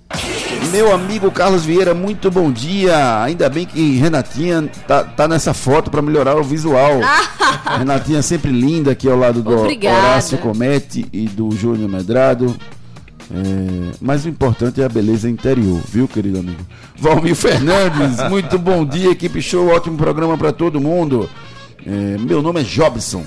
Meu 0.71 0.93
amigo 0.93 1.31
Carlos 1.31 1.65
Vieira, 1.65 1.95
muito 1.95 2.29
bom 2.29 2.51
dia. 2.51 3.23
Ainda 3.23 3.49
bem 3.49 3.65
que 3.65 3.97
Renatinha 3.97 4.69
tá, 4.87 5.03
tá 5.03 5.27
nessa 5.27 5.51
foto 5.51 5.89
para 5.89 6.03
melhorar 6.03 6.35
o 6.35 6.43
visual. 6.43 6.99
Renatinha 7.79 8.21
sempre 8.21 8.51
linda 8.51 8.91
aqui 8.91 9.09
ao 9.09 9.17
lado 9.17 9.41
do 9.41 9.61
Obrigada. 9.61 9.97
Horácio 9.97 10.37
Comete 10.37 11.07
e 11.11 11.27
do 11.27 11.49
Júnior 11.49 11.89
Medrado. 11.89 12.55
É, 13.31 13.95
mas 14.01 14.25
o 14.25 14.29
importante 14.29 14.81
é 14.81 14.85
a 14.85 14.89
beleza 14.89 15.29
interior, 15.29 15.81
viu, 15.87 16.07
querido 16.07 16.39
amigo? 16.39 16.65
Valmir 16.97 17.35
Fernandes, 17.35 18.17
muito 18.29 18.57
bom 18.57 18.83
dia, 18.83 19.11
equipe 19.11 19.41
show, 19.41 19.67
ótimo 19.67 19.97
programa 19.97 20.37
para 20.37 20.51
todo 20.51 20.79
mundo. 20.79 21.29
É, 21.85 22.17
meu 22.17 22.41
nome 22.41 22.61
é 22.61 22.63
Jobson 22.63 23.23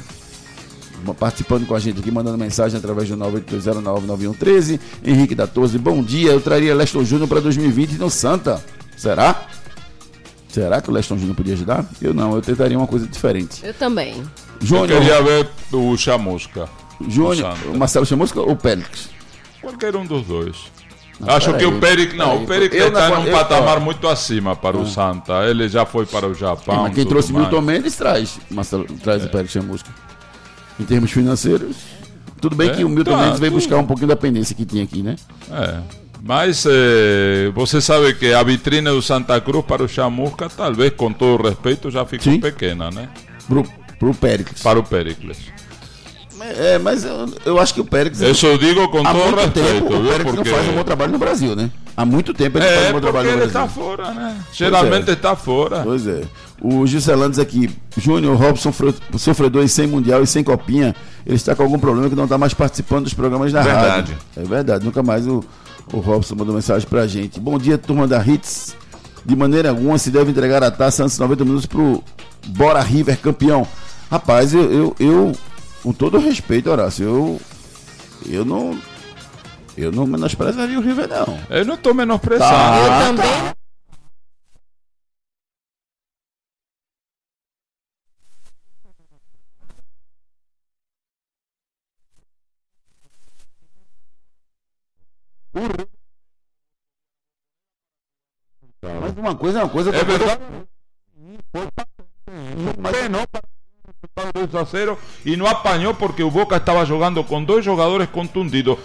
participando 1.18 1.66
com 1.66 1.74
a 1.74 1.80
gente 1.80 1.98
aqui, 1.98 2.10
mandando 2.12 2.38
mensagem 2.38 2.78
através 2.78 3.08
do 3.08 3.16
982099113. 3.16 4.78
Henrique 5.04 5.34
da 5.34 5.48
Torre, 5.48 5.76
bom 5.78 6.00
dia. 6.02 6.30
Eu 6.30 6.40
traria 6.40 6.74
Leston 6.74 7.02
Júnior 7.02 7.28
para 7.28 7.40
2020 7.40 7.94
no 7.94 8.08
Santa. 8.08 8.62
Será? 8.96 9.46
Será 10.48 10.80
que 10.80 10.90
o 10.90 10.92
Leston 10.92 11.16
Júnior 11.16 11.34
podia 11.34 11.54
ajudar? 11.54 11.84
Eu 12.00 12.14
não, 12.14 12.34
eu 12.34 12.42
tentaria 12.42 12.78
uma 12.78 12.86
coisa 12.86 13.06
diferente. 13.06 13.64
eu 13.64 13.74
também. 13.74 14.18
Eu 14.18 14.24
Júnior, 14.66 15.00
queria 15.00 15.22
ver 15.22 15.48
o 15.72 15.96
Chamusca. 15.96 16.68
Júnior, 17.08 17.56
Marcelo 17.76 18.06
Chamusca 18.06 18.40
ou 18.40 18.52
o 18.52 18.56
Pélix? 18.56 19.08
Qualquer 19.62 19.96
um 19.96 20.04
dos 20.04 20.26
dois. 20.26 20.56
Acho 21.24 21.52
que 21.52 21.58
peraí, 21.58 21.66
o 21.66 21.78
Peric, 21.80 22.16
não, 22.16 22.42
o 22.42 22.46
Peric 22.46 22.74
Eu 22.76 22.88
está 22.88 23.08
num 23.10 23.26
eu- 23.26 23.32
patamar 23.32 23.76
ó. 23.76 23.80
muito 23.80 24.08
acima 24.08 24.56
para 24.56 24.76
o 24.76 24.84
Santa. 24.86 25.44
Ele 25.48 25.68
já 25.68 25.86
foi 25.86 26.04
para 26.04 26.26
o 26.26 26.34
Japão. 26.34 26.82
Mas 26.82 26.94
quem 26.94 27.06
trouxe 27.06 27.32
mais. 27.32 27.44
Milton 27.46 27.60
Mendes 27.62 27.94
traz, 27.96 28.40
Marcelo, 28.50 28.84
traz 29.02 29.24
o 29.24 29.28
Pélix 29.28 29.52
Chamusca. 29.52 29.88
Em 30.80 30.84
termos 30.84 31.12
financeiros, 31.12 31.76
tudo 32.40 32.56
bem 32.56 32.70
É, 32.70 32.74
que 32.74 32.82
o 32.84 32.88
Milton 32.88 33.12
tá, 33.12 33.18
Mendes 33.18 33.38
veio 33.38 33.52
tudo. 33.52 33.60
buscar 33.60 33.76
um 33.78 33.86
pouquinho 33.86 34.08
da 34.08 34.16
pendência 34.16 34.52
que 34.56 34.64
tinha 34.64 34.82
aqui, 34.82 35.00
né? 35.02 35.14
É. 35.52 35.78
Mas 36.24 36.64
eh, 36.68 37.50
você 37.54 37.80
sabe 37.80 38.14
que 38.14 38.32
a 38.32 38.42
vitrine 38.42 38.88
do 38.90 39.02
Santa 39.02 39.40
Cruz 39.40 39.64
para 39.64 39.82
o 39.84 39.88
Chamusca, 39.88 40.48
talvez 40.48 40.92
com 40.96 41.12
todo 41.12 41.42
respeito, 41.48 41.88
já 41.90 42.04
ficou 42.04 42.32
Sim. 42.32 42.40
pequena, 42.40 42.90
né? 42.90 43.08
Pro, 43.46 43.64
pro 43.98 44.14
Péricles. 44.14 44.60
Para 44.62 44.78
o 44.78 44.82
Pericles. 44.82 45.38
É, 46.44 46.78
mas 46.78 47.04
eu, 47.04 47.26
eu 47.44 47.58
acho 47.60 47.72
que 47.74 47.80
o 47.80 47.84
Péricles. 47.84 48.20
Isso 48.20 48.46
eu 48.46 48.58
digo 48.58 48.88
com 48.88 48.98
Há 49.06 49.12
todo 49.12 49.22
muito 49.24 49.36
respeito, 49.36 49.68
tempo 49.72 49.94
o? 49.96 50.02
Pérez 50.08 50.22
Porque... 50.22 50.36
não 50.50 50.56
faz 50.56 50.68
um 50.68 50.72
bom 50.72 50.84
trabalho 50.84 51.12
no 51.12 51.18
Brasil, 51.18 51.54
né? 51.56 51.70
Há 51.96 52.04
muito 52.04 52.34
tempo 52.34 52.58
ele 52.58 52.64
não 52.66 52.72
faz 52.72 52.84
um 52.84 52.88
É, 52.88 52.92
bom 52.92 53.00
trabalho 53.00 53.28
no 53.30 53.36
ele 53.36 53.44
está 53.46 53.60
Brasil. 53.60 53.82
fora, 53.82 54.10
né? 54.14 54.36
Geralmente 54.52 55.10
está 55.10 55.36
fora. 55.36 55.80
Pois 55.84 56.06
é. 56.06 56.22
O 56.60 56.86
Giselandes 56.86 57.38
aqui, 57.38 57.70
Júnior 57.96 58.36
Robson, 58.36 58.72
sofredor 59.18 59.64
e 59.64 59.68
sem 59.68 59.86
mundial 59.86 60.22
e 60.22 60.26
sem 60.26 60.44
copinha, 60.44 60.94
ele 61.26 61.36
está 61.36 61.54
com 61.56 61.62
algum 61.64 61.78
problema 61.78 62.08
que 62.08 62.14
não 62.14 62.24
está 62.24 62.38
mais 62.38 62.54
participando 62.54 63.04
dos 63.04 63.14
programas 63.14 63.52
da 63.52 63.62
Verdade. 63.62 63.88
rádio. 63.88 64.16
É 64.36 64.42
verdade, 64.44 64.84
nunca 64.84 65.02
mais 65.02 65.26
o, 65.26 65.42
o 65.92 65.98
Robson 65.98 66.36
mandou 66.36 66.54
mensagem 66.54 66.88
pra 66.88 67.06
gente. 67.06 67.40
Bom 67.40 67.58
dia, 67.58 67.76
turma 67.78 68.06
da 68.06 68.24
Hits. 68.24 68.76
De 69.24 69.36
maneira 69.36 69.70
alguma 69.70 69.98
se 69.98 70.10
deve 70.10 70.30
entregar 70.30 70.62
a 70.64 70.70
taça 70.70 71.02
antes 71.04 71.14
de 71.16 71.20
90 71.20 71.44
minutos 71.44 71.66
pro 71.66 72.02
Bora 72.48 72.80
River 72.80 73.18
campeão. 73.18 73.66
Rapaz, 74.10 74.52
eu, 74.54 74.70
eu, 74.72 74.96
eu 75.00 75.32
com 75.82 75.92
todo 75.92 76.18
respeito, 76.18 76.70
Horácio, 76.70 77.04
eu, 77.04 77.40
eu 78.26 78.44
não. 78.44 78.78
Eu 79.76 79.90
não 79.90 80.06
menosprezaria 80.06 80.78
o 80.78 80.82
River, 80.82 81.08
não. 81.08 81.38
Eu 81.48 81.64
não 81.64 81.74
estou 81.74 81.94
menosprezando. 81.94 82.50
Tá. 82.50 82.78
eu 82.78 82.92
Ah, 82.92 83.06
também. 83.06 83.52
Mas 99.00 99.16
uma 99.16 99.36
coisa 99.36 99.60
é 99.60 99.62
uma 99.64 99.70
coisa. 99.70 99.90
É 99.90 100.04
coisa- 100.04 100.18
verdade. 100.18 100.42
Penou 102.92 103.26
para 103.28 103.40
o 103.44 103.51
2 104.14 104.54
a 104.54 104.64
0 104.64 104.98
e 105.24 105.36
não 105.36 105.46
apanhou 105.46 105.94
porque 105.94 106.22
Boca 106.22 106.56
estava 106.56 106.84
jogando 106.84 107.24
com 107.24 107.42
dois 107.42 107.64
jogadores 107.64 108.08
contundidos. 108.10 108.76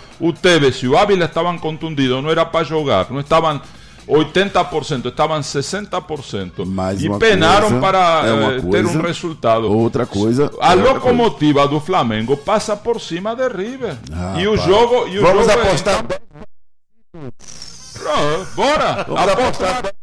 E 0.82 0.88
o 0.88 0.98
Ávila 0.98 1.26
estavam 1.26 1.58
contundidos, 1.58 2.24
não 2.24 2.30
era 2.30 2.46
para 2.46 2.64
jogar, 2.64 3.12
não 3.12 3.20
estavam 3.20 3.62
80%, 4.08 5.08
estavam 5.08 5.40
60%. 5.42 6.66
Mais 6.66 7.04
e 7.04 7.10
penaram 7.20 7.68
coisa, 7.68 7.82
para 7.82 8.22
é 8.26 8.58
eh, 8.58 8.62
ter 8.62 8.84
coisa, 8.84 8.98
um 8.98 9.02
resultado. 9.02 9.70
Outra 9.72 10.06
coisa. 10.06 10.50
A 10.62 10.72
é 10.72 10.76
outra 10.78 10.94
locomotiva 10.94 11.68
do 11.68 11.82
Flamengo 11.82 12.38
passa 12.38 12.78
por 12.78 13.02
cima 13.02 13.36
de 13.36 13.50
River. 13.50 13.98
Ah, 14.14 14.40
e 14.40 14.48
o 14.48 14.56
jogo. 14.56 15.08
E 15.10 15.20
o 15.20 15.22
Vamos 15.24 15.46
jogo 15.46 15.60
é- 15.60 15.62
apostar. 15.62 16.06
Pronto, 17.94 18.48
bora! 18.56 19.04
Vamos 19.04 19.22
Aposta 19.24 19.34
apostar. 19.34 19.94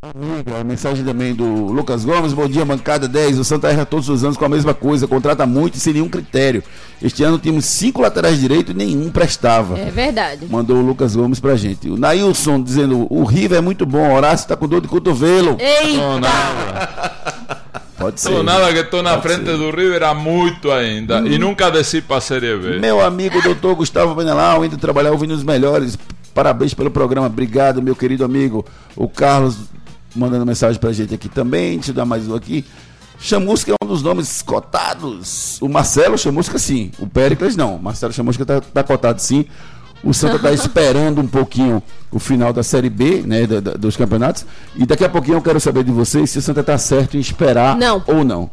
Amiga, 0.00 0.47
a 0.60 0.64
mensagem 0.64 1.04
também 1.04 1.34
do 1.34 1.44
Lucas 1.44 2.04
Gomes, 2.04 2.32
bom 2.32 2.48
dia, 2.48 2.64
bancada 2.64 3.06
10. 3.06 3.38
O 3.38 3.44
Santa 3.44 3.68
erra 3.68 3.84
todos 3.86 4.08
os 4.08 4.24
anos 4.24 4.36
com 4.36 4.44
a 4.44 4.48
mesma 4.48 4.74
coisa, 4.74 5.06
contrata 5.06 5.46
muito 5.46 5.76
e 5.76 5.80
sem 5.80 5.92
nenhum 5.92 6.08
critério. 6.08 6.62
Este 7.02 7.22
ano 7.22 7.38
tínhamos 7.38 7.64
cinco 7.64 8.02
laterais 8.02 8.40
direitos 8.40 8.74
e 8.74 8.76
nenhum 8.76 9.10
prestava. 9.10 9.78
É 9.78 9.90
verdade. 9.90 10.46
Mandou 10.50 10.76
o 10.78 10.82
Lucas 10.86 11.14
Gomes 11.14 11.38
pra 11.38 11.54
gente. 11.56 11.88
O 11.88 11.96
Nailson 11.96 12.60
dizendo: 12.62 13.06
o 13.08 13.24
River 13.24 13.58
é 13.58 13.60
muito 13.60 13.86
bom, 13.86 14.14
Horácio 14.14 14.48
tá 14.48 14.56
com 14.56 14.66
dor 14.66 14.80
de 14.80 14.88
cotovelo. 14.88 15.56
Eita! 15.60 17.18
Pode 17.96 18.20
ser. 18.20 18.30
Tô 18.30 18.42
nada 18.42 18.72
que 18.72 18.84
tô 18.84 19.02
na 19.02 19.16
Pode 19.16 19.22
frente 19.22 19.46
ser. 19.46 19.56
do 19.56 19.70
River 19.70 20.02
há 20.04 20.14
muito 20.14 20.70
ainda. 20.70 21.20
E 21.20 21.38
nunca 21.38 21.70
desci 21.70 22.00
pra 22.00 22.20
Série 22.20 22.56
B. 22.56 22.78
Meu 22.78 23.04
amigo 23.04 23.42
doutor 23.42 23.74
Gustavo 23.74 24.14
Benelau, 24.14 24.64
indo 24.64 24.76
trabalhar 24.76 25.10
ouvindo 25.10 25.34
os 25.34 25.42
melhores. 25.42 25.98
Parabéns 26.32 26.72
pelo 26.74 26.90
programa. 26.90 27.26
Obrigado, 27.26 27.82
meu 27.82 27.96
querido 27.96 28.24
amigo. 28.24 28.64
O 28.94 29.08
Carlos 29.08 29.56
mandando 30.14 30.44
mensagem 30.46 30.80
pra 30.80 30.92
gente 30.92 31.14
aqui 31.14 31.28
também. 31.28 31.80
Eu 31.86 31.94
dar 31.94 32.04
mais 32.04 32.28
um 32.28 32.34
aqui. 32.34 32.64
Chamusca 33.20 33.72
é 33.72 33.74
um 33.84 33.86
dos 33.88 34.02
nomes 34.02 34.42
cotados. 34.42 35.58
O 35.60 35.68
Marcelo 35.68 36.16
Chamusca, 36.16 36.58
sim. 36.58 36.92
O 36.98 37.06
Péricles, 37.06 37.56
não. 37.56 37.76
O 37.76 37.82
Marcelo 37.82 38.12
Chamusca 38.12 38.46
tá, 38.46 38.60
tá 38.60 38.82
cotado, 38.84 39.20
sim. 39.20 39.44
O 40.04 40.14
Santa 40.14 40.38
tá 40.38 40.52
esperando 40.54 41.20
um 41.20 41.26
pouquinho 41.26 41.82
o 42.12 42.20
final 42.20 42.52
da 42.52 42.62
Série 42.62 42.88
B, 42.88 43.22
né, 43.26 43.44
da- 43.46 43.58
da- 43.60 43.72
dos 43.74 43.96
campeonatos. 43.96 44.46
E 44.76 44.86
daqui 44.86 45.04
a 45.04 45.08
pouquinho 45.08 45.38
eu 45.38 45.42
quero 45.42 45.58
saber 45.58 45.82
de 45.82 45.90
vocês 45.90 46.30
se 46.30 46.38
o 46.38 46.42
Santa 46.42 46.62
tá 46.62 46.78
certo 46.78 47.16
em 47.16 47.20
esperar 47.20 47.76
Não. 47.76 48.02
ou 48.06 48.24
não. 48.24 48.48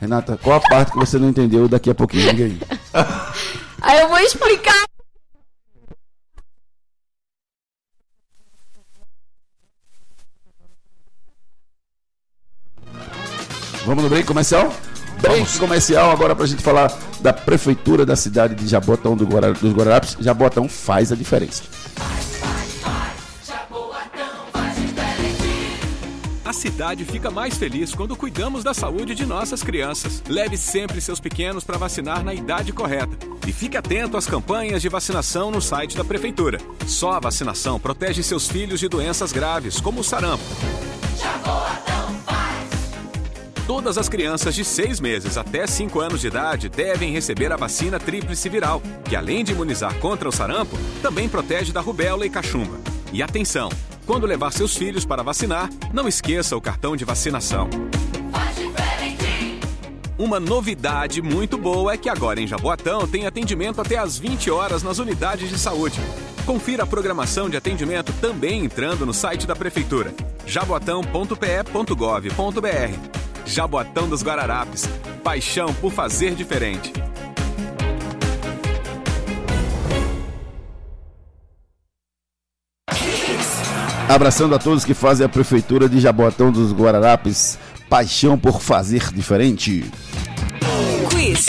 Renata, 0.00 0.36
qual 0.42 0.56
a 0.56 0.60
parte 0.60 0.90
que 0.92 0.98
você 0.98 1.16
não 1.18 1.28
entendeu 1.28 1.68
daqui 1.68 1.88
a 1.90 1.94
pouquinho? 1.94 2.28
Aí. 2.30 2.58
Aí 3.80 4.00
eu 4.00 4.08
vou 4.08 4.18
explicar. 4.18 4.83
Vamos 13.84 14.02
no 14.02 14.08
break 14.10 14.26
comercial? 14.26 14.72
Break 15.20 15.58
comercial 15.58 16.10
agora 16.10 16.34
pra 16.34 16.46
gente 16.46 16.62
falar 16.62 16.92
da 17.20 17.32
prefeitura 17.32 18.04
da 18.04 18.16
cidade 18.16 18.54
de 18.54 18.66
Jabotão 18.66 19.16
do 19.16 19.26
Guara- 19.26 19.52
dos 19.52 19.72
Guararapes. 19.72 20.16
Jabotão 20.20 20.68
faz 20.68 21.12
a 21.12 21.16
diferença. 21.16 21.62
A 26.44 26.52
cidade 26.52 27.04
fica 27.04 27.30
mais 27.30 27.56
feliz 27.56 27.94
quando 27.94 28.14
cuidamos 28.16 28.62
da 28.62 28.72
saúde 28.72 29.14
de 29.14 29.26
nossas 29.26 29.62
crianças. 29.62 30.22
Leve 30.28 30.56
sempre 30.56 31.00
seus 31.00 31.18
pequenos 31.20 31.64
para 31.64 31.78
vacinar 31.78 32.22
na 32.22 32.32
idade 32.32 32.72
correta. 32.72 33.16
E 33.46 33.52
fique 33.52 33.76
atento 33.76 34.16
às 34.16 34.26
campanhas 34.26 34.80
de 34.80 34.88
vacinação 34.88 35.50
no 35.50 35.60
site 35.60 35.96
da 35.96 36.04
Prefeitura. 36.04 36.58
Só 36.86 37.12
a 37.12 37.20
vacinação 37.20 37.78
protege 37.80 38.22
seus 38.22 38.46
filhos 38.46 38.78
de 38.80 38.88
doenças 38.88 39.32
graves, 39.32 39.80
como 39.80 40.00
o 40.00 40.04
sarampo. 40.04 40.44
Todas 43.66 43.96
as 43.96 44.10
crianças 44.10 44.54
de 44.54 44.62
6 44.62 45.00
meses 45.00 45.38
até 45.38 45.66
5 45.66 45.98
anos 45.98 46.20
de 46.20 46.26
idade 46.26 46.68
devem 46.68 47.12
receber 47.12 47.50
a 47.50 47.56
vacina 47.56 47.98
tríplice 47.98 48.46
viral, 48.50 48.82
que 49.08 49.16
além 49.16 49.42
de 49.42 49.52
imunizar 49.52 49.94
contra 50.00 50.28
o 50.28 50.32
sarampo, 50.32 50.76
também 51.00 51.30
protege 51.30 51.72
da 51.72 51.80
rubéola 51.80 52.26
e 52.26 52.30
cachumba. 52.30 52.78
E 53.10 53.22
atenção, 53.22 53.70
quando 54.04 54.26
levar 54.26 54.52
seus 54.52 54.76
filhos 54.76 55.06
para 55.06 55.22
vacinar, 55.22 55.70
não 55.94 56.06
esqueça 56.06 56.54
o 56.54 56.60
cartão 56.60 56.94
de 56.94 57.06
vacinação. 57.06 57.70
Uma 60.18 60.38
novidade 60.38 61.22
muito 61.22 61.56
boa 61.56 61.94
é 61.94 61.96
que 61.96 62.10
agora 62.10 62.40
em 62.40 62.46
Jaboatão 62.46 63.08
tem 63.08 63.26
atendimento 63.26 63.80
até 63.80 63.96
às 63.96 64.18
20 64.18 64.50
horas 64.50 64.82
nas 64.82 64.98
unidades 64.98 65.48
de 65.48 65.58
saúde. 65.58 65.98
Confira 66.44 66.82
a 66.82 66.86
programação 66.86 67.48
de 67.48 67.56
atendimento 67.56 68.12
também 68.20 68.62
entrando 68.62 69.06
no 69.06 69.14
site 69.14 69.46
da 69.46 69.56
Prefeitura, 69.56 70.14
jaboatão.pe.gov.br. 70.46 73.33
Jaboatão 73.46 74.08
dos 74.08 74.22
Guararapes. 74.22 74.88
Paixão 75.22 75.72
por 75.74 75.92
fazer 75.92 76.34
diferente. 76.34 76.92
Abraçando 84.08 84.54
a 84.54 84.58
todos 84.58 84.84
que 84.84 84.94
fazem 84.94 85.24
a 85.24 85.28
prefeitura 85.28 85.88
de 85.88 86.00
Jabotão 86.00 86.50
dos 86.50 86.72
Guararapes. 86.72 87.58
Paixão 87.88 88.38
por 88.38 88.60
fazer 88.60 89.12
diferente. 89.12 89.90
Quiz. 91.10 91.46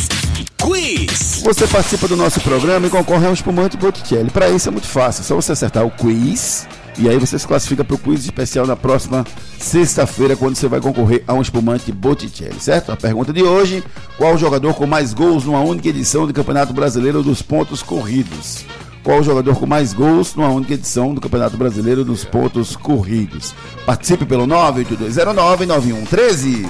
Quiz! 0.57 1.41
Você 1.43 1.67
participa 1.67 2.07
do 2.07 2.15
nosso 2.15 2.41
programa 2.41 2.87
e 2.87 2.89
concorre 2.89 3.27
a 3.27 3.29
um 3.29 3.33
espumante 3.33 3.77
Botticelli. 3.77 4.31
Para 4.31 4.49
isso 4.49 4.67
é 4.67 4.71
muito 4.71 4.87
fácil, 4.87 5.21
é 5.21 5.23
só 5.23 5.35
você 5.35 5.51
acertar 5.51 5.85
o 5.85 5.91
quiz 5.91 6.67
e 6.97 7.09
aí 7.09 7.17
você 7.17 7.37
se 7.37 7.47
classifica 7.47 7.83
para 7.83 7.95
o 7.95 7.99
quiz 7.99 8.23
especial 8.23 8.65
na 8.65 8.75
próxima 8.75 9.25
sexta-feira, 9.59 10.35
quando 10.35 10.55
você 10.55 10.67
vai 10.67 10.79
concorrer 10.79 11.23
a 11.27 11.33
um 11.33 11.41
espumante 11.41 11.91
Botticelli, 11.91 12.59
certo? 12.59 12.91
A 12.91 12.95
pergunta 12.95 13.33
de 13.33 13.43
hoje: 13.43 13.83
qual 14.17 14.35
o 14.35 14.37
jogador 14.37 14.73
com 14.73 14.85
mais 14.85 15.13
gols 15.13 15.45
numa 15.45 15.61
única 15.61 15.89
edição 15.89 16.25
do 16.25 16.33
Campeonato 16.33 16.73
Brasileiro 16.73 17.21
dos 17.21 17.41
pontos 17.41 17.83
corridos? 17.83 18.65
Qual 19.03 19.19
o 19.19 19.23
jogador 19.23 19.55
com 19.55 19.67
mais 19.67 19.93
gols 19.93 20.33
numa 20.33 20.49
única 20.49 20.73
edição 20.73 21.13
do 21.13 21.21
Campeonato 21.21 21.55
Brasileiro 21.55 22.03
dos 22.03 22.25
pontos 22.25 22.75
corridos? 22.75 23.53
Participe 23.85 24.25
pelo 24.25 24.47
982099113. 24.47 26.67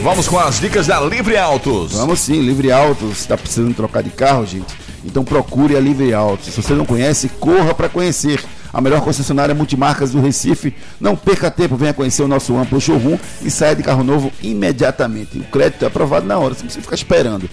Vamos 0.00 0.28
com 0.28 0.38
as 0.38 0.60
dicas 0.60 0.86
da 0.86 1.00
Livre 1.00 1.36
Autos. 1.36 1.94
Vamos 1.94 2.20
sim, 2.20 2.40
Livre 2.40 2.70
Autos. 2.70 3.18
Está 3.18 3.36
precisando 3.36 3.74
trocar 3.74 4.02
de 4.02 4.10
carro, 4.10 4.46
gente? 4.46 4.72
Então 5.04 5.24
procure 5.24 5.76
a 5.76 5.80
Livre 5.80 6.14
Autos. 6.14 6.54
Se 6.54 6.62
você 6.62 6.72
não 6.72 6.86
conhece, 6.86 7.28
corra 7.28 7.74
para 7.74 7.88
conhecer. 7.88 8.40
A 8.72 8.80
melhor 8.80 9.02
concessionária 9.02 9.54
multimarcas 9.54 10.12
do 10.12 10.20
Recife. 10.20 10.74
Não 11.00 11.14
perca 11.14 11.50
tempo, 11.50 11.76
venha 11.76 11.92
conhecer 11.92 12.22
o 12.22 12.28
nosso 12.28 12.56
amplo 12.56 12.80
showroom 12.80 13.18
e 13.42 13.50
saia 13.50 13.76
de 13.76 13.82
carro 13.82 14.02
novo 14.02 14.32
imediatamente. 14.42 15.38
O 15.38 15.44
crédito 15.44 15.84
é 15.84 15.88
aprovado 15.88 16.26
na 16.26 16.38
hora, 16.38 16.54
você 16.54 16.60
não 16.60 16.66
precisa 16.66 16.82
ficar 16.82 16.96
esperando. 16.96 17.48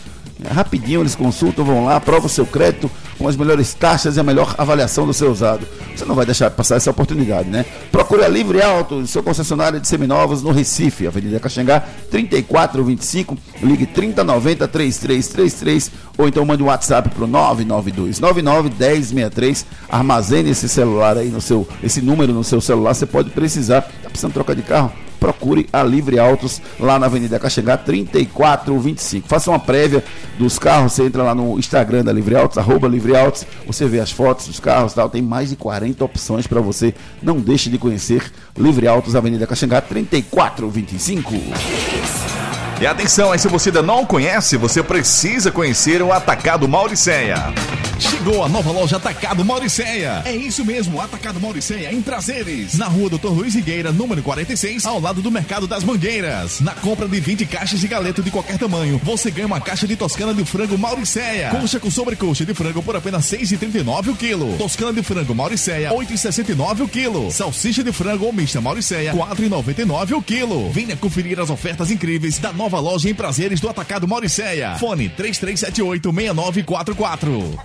Rapidinho, 0.47 1.01
eles 1.01 1.15
consultam, 1.15 1.65
vão 1.65 1.83
lá, 1.83 1.97
aprovam 1.97 2.29
seu 2.29 2.45
crédito 2.45 2.89
com 3.17 3.27
as 3.27 3.35
melhores 3.35 3.73
taxas 3.73 4.15
e 4.15 4.19
a 4.19 4.23
melhor 4.23 4.55
avaliação 4.57 5.05
do 5.05 5.13
seu 5.13 5.29
usado. 5.29 5.67
Você 5.93 6.05
não 6.05 6.15
vai 6.15 6.25
deixar 6.25 6.49
passar 6.49 6.77
essa 6.77 6.89
oportunidade, 6.89 7.49
né? 7.49 7.65
Procure 7.91 8.23
a 8.23 8.27
Livre 8.29 8.61
Auto, 8.61 9.05
seu 9.05 9.21
concessionário 9.21 9.81
de 9.81 9.87
seminovos 9.87 10.41
no 10.41 10.51
Recife, 10.51 11.05
Avenida 11.05 11.39
Caxangá, 11.39 11.83
3425, 12.09 13.37
ligue 13.61 13.85
3090 13.85 14.67
3333 14.67 15.91
ou 16.17 16.27
então 16.27 16.45
mande 16.45 16.63
um 16.63 16.67
WhatsApp 16.67 17.09
pro 17.09 17.27
992 17.27 18.19
99 18.19 18.69
1063. 18.69 19.65
Armazene 19.89 20.51
esse 20.51 20.69
celular 20.69 21.17
aí 21.17 21.27
no 21.27 21.41
seu, 21.41 21.67
esse 21.83 22.01
número 22.01 22.31
no 22.31 22.43
seu 22.45 22.61
celular, 22.61 22.93
você 22.93 23.05
pode 23.05 23.29
precisar. 23.31 23.81
Tá 23.81 24.09
precisando 24.09 24.33
trocar 24.33 24.55
de 24.55 24.61
carro? 24.61 25.08
Procure 25.19 25.67
a 25.71 25.83
Livre 25.83 26.17
Autos 26.17 26.61
lá 26.79 26.97
na 26.97 27.05
Avenida 27.05 27.39
Caxangá 27.39 27.77
3425. 27.77 29.27
Faça 29.27 29.51
uma 29.51 29.59
prévia 29.59 30.03
dos 30.37 30.57
carros, 30.57 30.93
você 30.93 31.03
entra 31.03 31.23
lá 31.23 31.35
no 31.35 31.59
Instagram 31.59 32.03
da 32.03 32.11
Livre 32.11 32.35
Autos, 32.35 32.57
arroba 32.57 32.87
Livre 32.87 33.15
Autos, 33.15 33.45
você 33.65 33.85
vê 33.85 33.99
as 33.99 34.11
fotos 34.11 34.47
dos 34.47 34.59
carros 34.59 34.93
tal, 34.93 35.09
tem 35.09 35.21
mais 35.21 35.49
de 35.49 35.55
40 35.55 36.03
opções 36.03 36.47
para 36.47 36.61
você. 36.61 36.93
Não 37.21 37.39
deixe 37.39 37.69
de 37.69 37.77
conhecer 37.77 38.31
Livre 38.57 38.87
Autos, 38.87 39.15
Avenida 39.15 39.45
Caxangá 39.45 39.81
3425. 39.81 42.48
E 42.81 42.87
atenção, 42.87 43.33
aí 43.33 43.37
se 43.37 43.49
você 43.49 43.67
ainda 43.67 43.81
não 43.81 44.05
conhece, 44.05 44.55
você 44.55 44.81
precisa 44.81 45.51
conhecer 45.51 46.01
o 46.01 46.13
Atacado 46.13 46.65
Mauricéia. 46.65 47.53
Chegou 47.99 48.41
a 48.41 48.47
nova 48.47 48.71
loja 48.71 48.95
Atacado 48.95 49.43
Mauricéia. 49.43 50.21
É 50.23 50.33
isso 50.33 50.63
mesmo, 50.63 51.01
Atacado 51.01 51.37
Mauricéia 51.37 51.93
em 51.93 52.01
Prazeres. 52.01 52.77
Na 52.77 52.87
rua 52.87 53.09
Doutor 53.09 53.33
Luiz 53.33 53.55
Higueira, 53.55 53.91
número 53.91 54.23
46, 54.23 54.85
ao 54.85 55.01
lado 55.01 55.21
do 55.21 55.29
Mercado 55.29 55.67
das 55.67 55.83
Mangueiras. 55.83 56.61
Na 56.61 56.71
compra 56.71 57.09
de 57.09 57.19
20 57.19 57.45
caixas 57.45 57.81
de 57.81 57.87
galeto 57.89 58.23
de 58.23 58.31
qualquer 58.31 58.57
tamanho, 58.57 59.01
você 59.03 59.29
ganha 59.29 59.47
uma 59.47 59.59
caixa 59.59 59.85
de 59.85 59.97
toscana 59.97 60.33
de 60.33 60.45
frango 60.45 60.77
Mauricéia. 60.77 61.49
Coxa 61.49 61.77
com 61.81 61.91
sobrecoxa 61.91 62.45
de 62.45 62.53
frango 62.53 62.81
por 62.81 62.95
apenas 62.95 63.29
R$ 63.29 63.39
6,39 63.39 64.13
o 64.13 64.15
quilo. 64.15 64.57
Toscana 64.57 64.93
de 64.93 65.03
frango 65.03 65.35
Mauricéia, 65.35 65.89
R$ 65.89 65.95
8,69 65.97 66.85
o 66.85 66.87
quilo. 66.87 67.29
Salsicha 67.31 67.83
de 67.83 67.91
frango 67.91 68.25
ou 68.27 68.31
mista 68.31 68.61
Mauricéia, 68.61 69.11
R$ 69.11 69.19
4,99 69.19 70.17
o 70.17 70.21
quilo. 70.21 70.71
Venha 70.71 70.95
conferir 70.95 71.37
as 71.41 71.49
ofertas 71.49 71.91
incríveis 71.91 72.39
da 72.39 72.53
nova 72.53 72.68
loja 72.77 73.09
em 73.09 73.15
Prazeres 73.15 73.59
do 73.59 73.67
Atacado 73.67 74.07
Mauricéia. 74.07 74.75
Fone 74.75 75.09
3378 75.09 76.11
6944. 76.11 77.59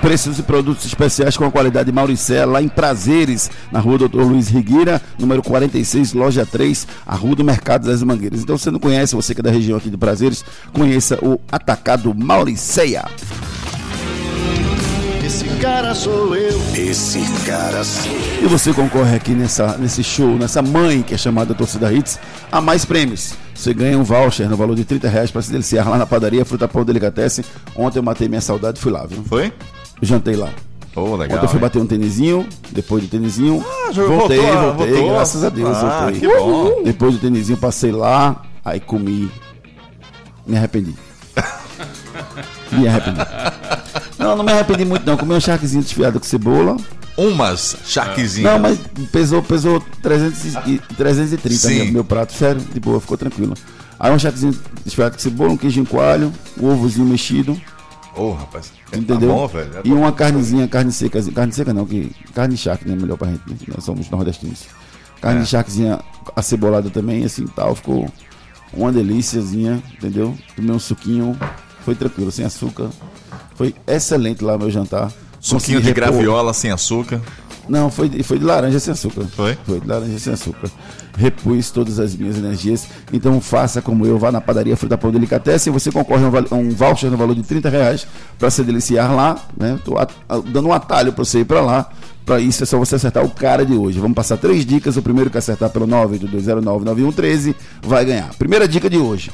Preços 0.00 0.38
e 0.38 0.42
produtos 0.42 0.84
especiais 0.84 1.36
com 1.36 1.44
a 1.44 1.50
qualidade 1.50 1.90
Mauricéia, 1.90 2.44
lá 2.44 2.60
em 2.60 2.68
Prazeres, 2.68 3.50
na 3.70 3.78
rua 3.80 3.98
Doutor 3.98 4.26
Luiz 4.26 4.48
Rigueira, 4.48 5.00
número 5.18 5.42
46, 5.42 6.12
loja 6.12 6.44
3, 6.44 6.86
a 7.06 7.14
rua 7.14 7.36
do 7.36 7.44
Mercado 7.44 7.86
das 7.86 8.02
Mangueiras. 8.02 8.42
Então, 8.42 8.58
você 8.58 8.70
não 8.70 8.80
conhece, 8.80 9.14
você 9.14 9.32
que 9.32 9.40
é 9.40 9.44
da 9.44 9.50
região 9.50 9.78
aqui 9.78 9.88
de 9.88 9.96
Prazeres, 9.96 10.44
conheça 10.72 11.18
o 11.24 11.40
Atacado 11.50 12.12
Mauricéia. 12.14 13.04
Esse 15.62 15.70
cara 15.70 15.94
sou 15.94 16.34
eu. 16.34 16.60
Esse 16.74 17.20
cara 17.46 17.84
sou 17.84 18.10
eu. 18.10 18.46
E 18.46 18.46
você 18.48 18.72
concorre 18.72 19.14
aqui 19.14 19.30
nessa, 19.30 19.78
nesse 19.78 20.02
show, 20.02 20.36
nessa 20.36 20.60
mãe 20.60 21.02
que 21.02 21.14
é 21.14 21.16
chamada 21.16 21.54
Torcida 21.54 21.92
Hits, 21.92 22.18
a 22.50 22.60
mais 22.60 22.84
prêmios. 22.84 23.34
Você 23.54 23.72
ganha 23.72 23.96
um 23.96 24.02
voucher 24.02 24.50
no 24.50 24.56
valor 24.56 24.74
de 24.74 24.84
30 24.84 25.08
reais 25.08 25.30
para 25.30 25.40
se 25.40 25.52
deliciar 25.52 25.88
lá 25.88 25.96
na 25.96 26.04
padaria 26.04 26.44
Fruta 26.44 26.66
Pão 26.66 26.84
Delicatessen. 26.84 27.44
Ontem 27.76 28.00
eu 28.00 28.02
matei 28.02 28.26
minha 28.26 28.40
saudade 28.40 28.80
e 28.80 28.82
fui 28.82 28.90
lá, 28.90 29.06
viu? 29.06 29.22
Foi? 29.22 29.52
Jantei 30.02 30.34
lá. 30.34 30.50
Oh, 30.96 31.14
legal. 31.14 31.36
Ontem 31.36 31.44
eu 31.44 31.48
fui 31.48 31.58
hein? 31.58 31.62
bater 31.62 31.78
um 31.78 31.86
tênisinho, 31.86 32.44
depois 32.72 33.04
do 33.04 33.08
tênisinho. 33.08 33.64
Ah, 33.64 33.92
voltei, 33.92 34.40
voltou, 34.40 34.74
voltei, 34.74 34.94
voltou? 34.94 35.14
graças 35.14 35.44
a 35.44 35.48
Deus. 35.48 35.76
Ah, 35.76 36.00
voltei. 36.10 36.20
que 36.22 36.26
bom. 36.26 36.82
Depois 36.82 37.14
do 37.14 37.20
tênisinho, 37.20 37.56
passei 37.56 37.92
lá, 37.92 38.42
aí 38.64 38.80
comi. 38.80 39.30
Me 40.44 40.56
arrependi. 40.56 40.92
me 42.72 42.88
arrependi. 42.88 43.20
Não, 44.22 44.36
não 44.36 44.44
me 44.44 44.52
arrependi 44.52 44.84
muito, 44.84 45.04
não. 45.06 45.16
Comi 45.16 45.34
um 45.34 45.40
charquezinho 45.40 45.82
desfiado 45.82 46.18
com 46.20 46.26
cebola. 46.26 46.76
Umas 47.16 47.76
charquezinhas. 47.84 48.50
Não, 48.52 48.58
mas 48.58 48.78
pesou, 49.10 49.42
pesou 49.42 49.80
300 50.02 50.44
e, 50.66 50.78
330 50.96 51.56
Sim. 51.68 51.84
meu, 51.84 51.92
meu 51.92 52.04
prato, 52.04 52.32
sério, 52.32 52.60
de 52.60 52.80
boa, 52.80 53.00
ficou 53.00 53.16
tranquilo. 53.18 53.54
Aí 54.00 54.10
um 54.12 54.18
charquezinho 54.18 54.58
desfiado 54.84 55.12
com 55.12 55.18
cebola, 55.18 55.50
um 55.52 55.56
queijinho 55.56 55.84
coalho, 55.86 56.32
um 56.58 56.70
ovozinho 56.70 57.06
mexido, 57.06 57.60
Ô, 58.16 58.32
rapaz. 58.32 58.72
entendeu? 58.92 59.28
Tá 59.28 59.34
bom, 59.34 59.46
velho. 59.46 59.70
É 59.76 59.80
e 59.84 59.92
uma 59.92 60.10
carnezinha, 60.10 60.66
carne 60.66 60.90
seca, 60.90 61.22
carne 61.32 61.52
seca 61.52 61.72
não, 61.74 61.84
que 61.86 62.10
carne 62.34 62.56
charque, 62.56 62.88
né, 62.88 62.96
melhor 62.98 63.16
pra 63.18 63.28
gente, 63.28 63.40
né? 63.48 63.56
nós 63.74 63.84
somos 63.84 64.08
nordestinos. 64.10 64.64
Carne 65.20 65.40
É. 65.40 65.42
de 65.44 65.48
charquezinha 65.50 66.00
acebolada 66.34 66.88
também, 66.90 67.24
assim, 67.24 67.46
tal, 67.46 67.74
ficou 67.76 68.10
uma 68.72 68.90
delíciazinha, 68.90 69.82
entendeu? 69.92 70.36
Tomei 70.56 70.74
um 70.74 70.78
suquinho, 70.78 71.38
foi 71.84 71.94
tranquilo, 71.94 72.32
sem 72.32 72.44
açúcar. 72.44 72.88
Foi 73.62 73.74
excelente 73.86 74.42
lá 74.42 74.58
meu 74.58 74.70
jantar. 74.70 75.12
Suquinho 75.40 75.80
de 75.80 75.86
repor- 75.88 76.02
graviola 76.08 76.52
sem 76.52 76.70
açúcar. 76.70 77.20
não, 77.68 77.90
foi, 77.90 78.08
de- 78.08 78.22
foi 78.22 78.38
de 78.38 78.44
laranja 78.44 78.78
sem 78.80 78.92
açúcar. 78.92 79.24
Foi? 79.36 79.56
Foi 79.66 79.80
de 79.80 79.86
laranja 79.86 80.18
sem 80.18 80.32
açúcar. 80.32 80.68
Repus 81.16 81.70
todas 81.70 81.98
as 82.00 82.14
minhas 82.16 82.36
energias. 82.38 82.86
Então 83.12 83.40
faça 83.40 83.80
como 83.82 84.06
eu, 84.06 84.18
vá 84.18 84.32
na 84.32 84.40
padaria 84.40 84.76
Fruta 84.76 84.96
Pão 84.98 85.10
Delicatessen. 85.12 85.72
Você 85.72 85.92
concorre 85.92 86.24
a 86.24 86.54
um, 86.56 86.70
voucher 86.70 87.10
no 87.10 87.16
valor 87.16 87.34
de 87.34 87.42
30 87.42 87.68
reais 87.68 88.06
para 88.38 88.50
se 88.50 88.62
deliciar 88.64 89.14
lá. 89.14 89.36
Né? 89.56 89.78
Tô 89.84 89.94
dando 90.52 90.68
um 90.68 90.72
atalho 90.72 91.12
para 91.12 91.24
você 91.24 91.40
ir 91.40 91.44
para 91.44 91.60
lá. 91.60 91.90
Para 92.24 92.38
isso 92.40 92.62
é 92.62 92.66
só 92.66 92.78
você 92.78 92.94
acertar 92.94 93.24
o 93.24 93.30
cara 93.30 93.66
de 93.66 93.74
hoje. 93.74 93.98
Vamos 93.98 94.14
passar 94.14 94.36
três 94.38 94.64
dicas. 94.64 94.96
O 94.96 95.02
primeiro 95.02 95.28
que 95.30 95.38
acertar 95.38 95.70
pelo 95.70 95.86
982099113 95.86 97.54
vai 97.82 98.04
ganhar. 98.04 98.32
Primeira 98.34 98.66
dica 98.66 98.88
de 98.88 98.96
hoje. 98.98 99.30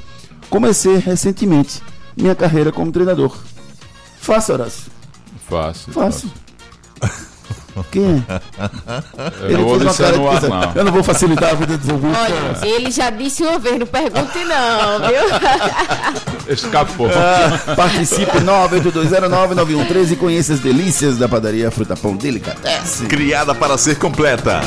Comecei 0.50 0.96
recentemente 0.96 1.82
minha 2.16 2.34
carreira 2.34 2.72
como 2.72 2.90
treinador. 2.90 3.36
Fácil, 4.28 4.54
Horácio. 4.56 4.92
Fácil. 5.48 5.92
Fácil. 5.94 6.30
Quem 7.90 8.22
é? 8.28 8.40
Eu 9.50 9.58
não 9.58 9.68
vou 9.68 9.94
cara 9.94 10.16
no 10.18 10.28
ar, 10.28 10.42
não. 10.42 10.72
Eu 10.74 10.84
não 10.84 10.92
vou 10.92 11.02
facilitar 11.02 11.52
a 11.52 11.54
vida 11.54 11.78
dos 11.78 11.88
ouvintes. 11.88 12.18
Olha, 12.20 12.66
ele 12.66 12.90
já 12.90 13.08
disse 13.08 13.42
uma 13.42 13.58
vez, 13.58 13.78
não 13.78 13.86
pergunte 13.86 14.38
não, 14.44 14.98
viu? 15.08 16.52
Escapou. 16.52 17.08
Ah, 17.08 17.72
Participe 17.74 18.38
982099113 18.40 20.12
e 20.12 20.16
conheça 20.16 20.52
as 20.52 20.60
delícias 20.60 21.16
da 21.16 21.26
padaria 21.26 21.70
Fruta 21.70 21.96
Pão 21.96 22.14
Delicatessen. 22.14 23.06
Criada 23.06 23.54
para 23.54 23.78
ser 23.78 23.96
completa. 23.96 24.60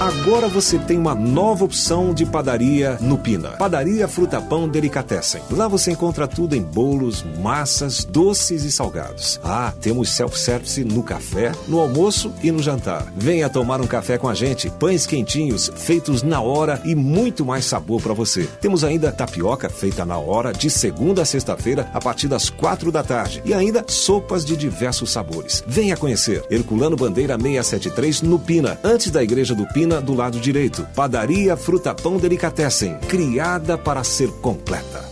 Agora 0.00 0.48
você 0.48 0.76
tem 0.76 0.98
uma 0.98 1.14
nova 1.14 1.64
opção 1.64 2.12
de 2.12 2.26
padaria 2.26 2.98
no 3.00 3.16
Pina. 3.16 3.50
Padaria 3.50 4.08
Fruta 4.08 4.40
Pão 4.40 4.68
Delicatessen. 4.68 5.40
Lá 5.52 5.68
você 5.68 5.92
encontra 5.92 6.26
tudo 6.26 6.56
em 6.56 6.60
bolos, 6.60 7.24
massas, 7.40 8.04
doces 8.04 8.64
e 8.64 8.72
salgados. 8.72 9.38
Ah, 9.44 9.72
temos 9.80 10.08
self-service 10.10 10.82
no 10.82 11.00
café, 11.04 11.52
no 11.68 11.78
almoço 11.78 12.32
e 12.42 12.50
no 12.50 12.60
jantar. 12.60 13.06
Venha 13.16 13.48
tomar 13.48 13.80
um 13.80 13.86
café 13.86 14.18
com 14.18 14.28
a 14.28 14.34
gente. 14.34 14.68
Pães 14.68 15.06
quentinhos, 15.06 15.70
feitos 15.76 16.24
na 16.24 16.40
hora 16.40 16.82
e 16.84 16.96
muito 16.96 17.44
mais 17.44 17.64
sabor 17.64 18.02
para 18.02 18.12
você. 18.12 18.48
Temos 18.60 18.82
ainda 18.82 19.12
tapioca 19.12 19.70
feita 19.70 20.04
na 20.04 20.18
hora, 20.18 20.52
de 20.52 20.68
segunda 20.70 21.22
a 21.22 21.24
sexta-feira, 21.24 21.88
a 21.94 22.00
partir 22.00 22.26
das 22.26 22.50
quatro 22.50 22.90
da 22.90 23.04
tarde. 23.04 23.40
E 23.44 23.54
ainda 23.54 23.84
sopas 23.86 24.44
de 24.44 24.56
diversos 24.56 25.10
sabores. 25.10 25.62
Venha 25.68 25.96
conhecer. 25.96 26.44
Herculano 26.50 26.96
Bandeira 26.96 27.38
673 27.38 28.22
no 28.22 28.40
Pina, 28.40 28.76
antes 28.82 29.12
da 29.12 29.22
Igreja 29.22 29.54
do 29.54 29.64
Pina, 29.68 29.83
do 29.88 30.14
lado 30.14 30.38
direito. 30.40 30.86
Padaria 30.94 31.56
Fruta 31.56 31.94
Pão 31.94 32.16
Delicatessen, 32.16 32.96
criada 33.08 33.76
para 33.78 34.02
ser 34.04 34.28
completa. 34.40 35.04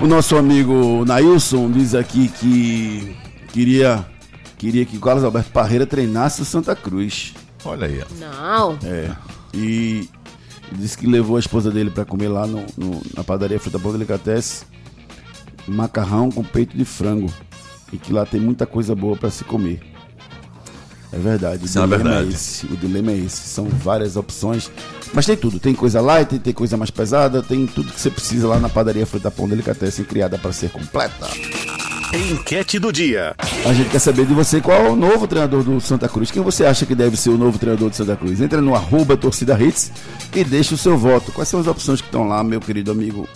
O 0.00 0.06
nosso 0.06 0.36
amigo 0.36 1.04
Nailson 1.06 1.70
diz 1.70 1.94
aqui 1.94 2.28
que 2.28 3.16
queria, 3.52 4.04
queria 4.58 4.84
que 4.84 4.96
o 4.96 5.00
Carlos 5.00 5.24
Alberto 5.24 5.50
Parreira 5.50 5.86
treinasse 5.86 6.42
o 6.42 6.44
Santa 6.44 6.74
Cruz. 6.76 7.32
Olha 7.64 7.86
aí. 7.86 8.02
ó. 8.02 8.14
Não. 8.20 8.78
É. 8.84 9.10
E 9.54 10.08
disse 10.72 10.98
que 10.98 11.06
levou 11.06 11.36
a 11.36 11.40
esposa 11.40 11.70
dele 11.70 11.90
para 11.90 12.04
comer 12.04 12.28
lá 12.28 12.46
no, 12.46 12.64
no- 12.76 13.00
na 13.16 13.22
padaria 13.24 13.58
Fruta 13.60 13.78
Pão 13.78 13.92
Delicatessen 13.92 14.66
macarrão 15.66 16.30
com 16.30 16.42
peito 16.44 16.76
de 16.76 16.84
frango. 16.84 17.32
E 17.92 17.96
que 17.96 18.12
lá 18.12 18.26
tem 18.26 18.40
muita 18.40 18.66
coisa 18.66 18.94
boa 18.94 19.16
para 19.16 19.30
se 19.30 19.44
comer. 19.44 19.80
É 21.14 21.18
verdade. 21.18 21.64
Isso 21.64 21.78
é 21.78 21.82
uma 21.82 21.96
dilema 21.96 22.16
verdade. 22.16 22.34
esse. 22.34 22.66
O 22.66 22.76
dilema 22.76 23.12
é 23.12 23.16
esse. 23.18 23.48
São 23.48 23.66
várias 23.66 24.16
opções. 24.16 24.70
Mas 25.12 25.26
tem 25.26 25.36
tudo. 25.36 25.60
Tem 25.60 25.74
coisa 25.74 26.00
light, 26.00 26.38
tem 26.40 26.52
coisa 26.52 26.76
mais 26.76 26.90
pesada, 26.90 27.40
tem 27.40 27.66
tudo 27.66 27.92
que 27.92 28.00
você 28.00 28.10
precisa 28.10 28.48
lá 28.48 28.58
na 28.58 28.68
padaria 28.68 29.06
Fruta 29.06 29.30
Pão 29.30 29.48
Delicatessen, 29.48 30.04
criada 30.04 30.36
para 30.36 30.52
ser 30.52 30.70
completa. 30.70 31.28
Enquete 32.12 32.78
do 32.78 32.92
dia. 32.92 33.34
A 33.64 33.72
gente 33.72 33.90
quer 33.90 33.98
saber 33.98 34.26
de 34.26 34.34
você 34.34 34.60
qual 34.60 34.86
é 34.86 34.88
o 34.88 34.96
novo 34.96 35.26
treinador 35.26 35.62
do 35.62 35.80
Santa 35.80 36.08
Cruz. 36.08 36.30
Quem 36.30 36.42
você 36.42 36.64
acha 36.64 36.84
que 36.86 36.94
deve 36.94 37.16
ser 37.16 37.30
o 37.30 37.38
novo 37.38 37.58
treinador 37.58 37.90
do 37.90 37.96
Santa 37.96 38.16
Cruz? 38.16 38.40
Entra 38.40 38.60
no 38.60 38.74
arroba 38.74 39.16
torcida 39.16 39.60
hits 39.60 39.90
e 40.34 40.44
deixa 40.44 40.74
o 40.74 40.78
seu 40.78 40.96
voto. 40.96 41.32
Quais 41.32 41.48
são 41.48 41.60
as 41.60 41.66
opções 41.66 42.00
que 42.00 42.06
estão 42.06 42.26
lá, 42.28 42.42
meu 42.42 42.60
querido 42.60 42.90
amigo 42.90 43.28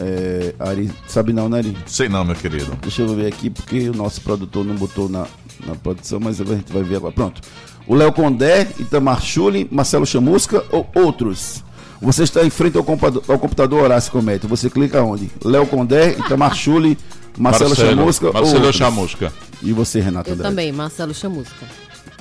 é, 0.00 0.54
Ari? 0.58 0.90
Sabe 1.06 1.32
não, 1.32 1.48
né, 1.48 1.58
Ari? 1.58 1.76
Sei 1.86 2.08
não, 2.08 2.24
meu 2.24 2.34
querido. 2.34 2.76
Deixa 2.80 3.02
eu 3.02 3.14
ver 3.14 3.26
aqui, 3.26 3.50
porque 3.50 3.88
o 3.90 3.94
nosso 3.94 4.20
produtor 4.22 4.64
não 4.64 4.74
botou 4.74 5.08
na, 5.08 5.26
na 5.66 5.74
produção, 5.74 6.18
mas 6.18 6.40
a 6.40 6.44
gente 6.44 6.72
vai 6.72 6.82
ver 6.82 6.96
agora. 6.96 7.12
Pronto. 7.12 7.40
O 7.86 7.94
Léo 7.94 8.12
Condé, 8.12 8.66
Itamar 8.78 9.20
Chuli, 9.20 9.68
Marcelo 9.70 10.06
Chamusca 10.06 10.64
ou 10.70 10.88
outros? 10.94 11.62
Você 12.00 12.22
está 12.22 12.42
em 12.42 12.50
frente 12.50 12.78
ao 12.78 12.84
computador, 12.84 13.22
ao 13.28 13.38
computador 13.38 13.82
Horácio 13.82 14.10
Comete. 14.10 14.46
Você 14.46 14.70
clica 14.70 15.02
onde? 15.02 15.30
Léo 15.44 15.66
Condé, 15.66 16.12
Itamar 16.12 16.54
Chuli, 16.54 16.96
Marcelo, 17.36 17.74
Chamusca 17.74 18.32
Marcelo 18.32 18.46
ou 18.48 18.54
outros? 18.56 18.76
Chamusca. 18.76 19.32
E 19.62 19.72
você, 19.72 20.00
Renato 20.00 20.30
Eu 20.30 20.34
André? 20.34 20.48
também, 20.48 20.72
Marcelo 20.72 21.12
Chamusca. 21.12 21.66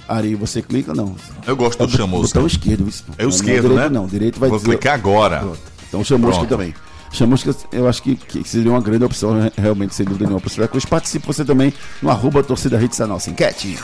Ari, 0.07 0.35
você 0.35 0.61
clica 0.61 0.93
não? 0.93 1.15
Eu 1.45 1.55
gosto 1.55 1.85
do 1.85 1.95
chamusca. 1.95 2.27
Botão 2.27 2.47
esquerdo, 2.47 2.89
isso. 2.89 3.05
É 3.17 3.21
o 3.21 3.25
Não, 3.25 3.29
esquerdo, 3.29 3.69
não, 3.69 3.75
direito 3.75 3.89
né? 3.93 3.99
Não, 3.99 4.07
direito 4.07 4.39
vai 4.39 4.49
Vou 4.49 4.59
clicar 4.59 4.95
agora. 4.95 5.39
Pronto. 5.39 5.59
Então 5.87 6.03
chamusca 6.03 6.37
Pronto. 6.39 6.49
também. 6.49 6.73
Chamusca, 7.11 7.55
eu 7.71 7.87
acho 7.87 8.03
que, 8.03 8.15
que 8.15 8.47
seria 8.47 8.71
uma 8.71 8.79
grande 8.81 9.03
opção, 9.03 9.39
re- 9.41 9.51
realmente, 9.57 9.95
sem 9.95 10.05
dúvida 10.05 10.25
nenhuma, 10.25 10.39
para 10.39 10.47
o 10.47 10.51
Santa 10.51 10.67
Cruz. 10.67 10.85
Participe 10.85 11.25
você 11.25 11.43
também 11.43 11.73
no 12.01 12.09
arroba 12.09 12.43
torcida 12.43 12.81
hits, 12.81 13.01
a 13.01 13.07
nossa 13.07 13.29
enquete. 13.29 13.77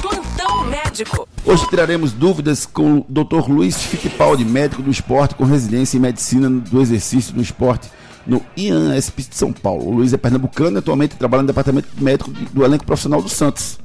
Plantão 0.00 0.64
médico. 0.64 1.28
Hoje 1.44 1.66
tiraremos 1.68 2.12
dúvidas 2.12 2.66
com 2.66 2.98
o 2.98 3.06
Dr. 3.08 3.48
Luiz 3.48 3.76
Fittipaldi, 3.76 4.44
médico 4.44 4.82
do 4.82 4.90
esporte 4.90 5.34
com 5.34 5.44
residência 5.44 5.96
em 5.96 6.00
medicina 6.00 6.50
do 6.50 6.80
exercício 6.80 7.32
do 7.32 7.40
esporte 7.40 7.88
no 8.26 8.40
IANSP 8.56 9.22
de 9.22 9.36
São 9.36 9.52
Paulo. 9.52 9.86
O 9.86 9.94
Luiz 9.96 10.12
é 10.12 10.16
pernambucano 10.16 10.76
e 10.76 10.78
atualmente 10.78 11.14
trabalha 11.16 11.42
no 11.42 11.46
departamento 11.46 11.88
médico 11.98 12.30
do 12.30 12.64
elenco 12.64 12.84
profissional 12.84 13.20
do 13.22 13.28
Santos. 13.28 13.78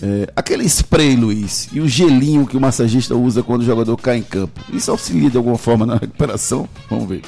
É, 0.00 0.32
aquele 0.34 0.64
spray, 0.64 1.14
Luiz, 1.14 1.68
e 1.72 1.80
o 1.80 1.86
gelinho 1.88 2.46
que 2.46 2.56
o 2.56 2.60
massagista 2.60 3.14
usa 3.14 3.42
quando 3.42 3.62
o 3.62 3.64
jogador 3.64 3.96
cai 3.96 4.16
em 4.18 4.22
campo, 4.22 4.60
isso 4.72 4.90
auxilia 4.90 5.30
de 5.30 5.36
alguma 5.36 5.56
forma 5.58 5.86
na 5.86 5.94
recuperação? 5.96 6.68
Vamos 6.90 7.08
ver. 7.08 7.22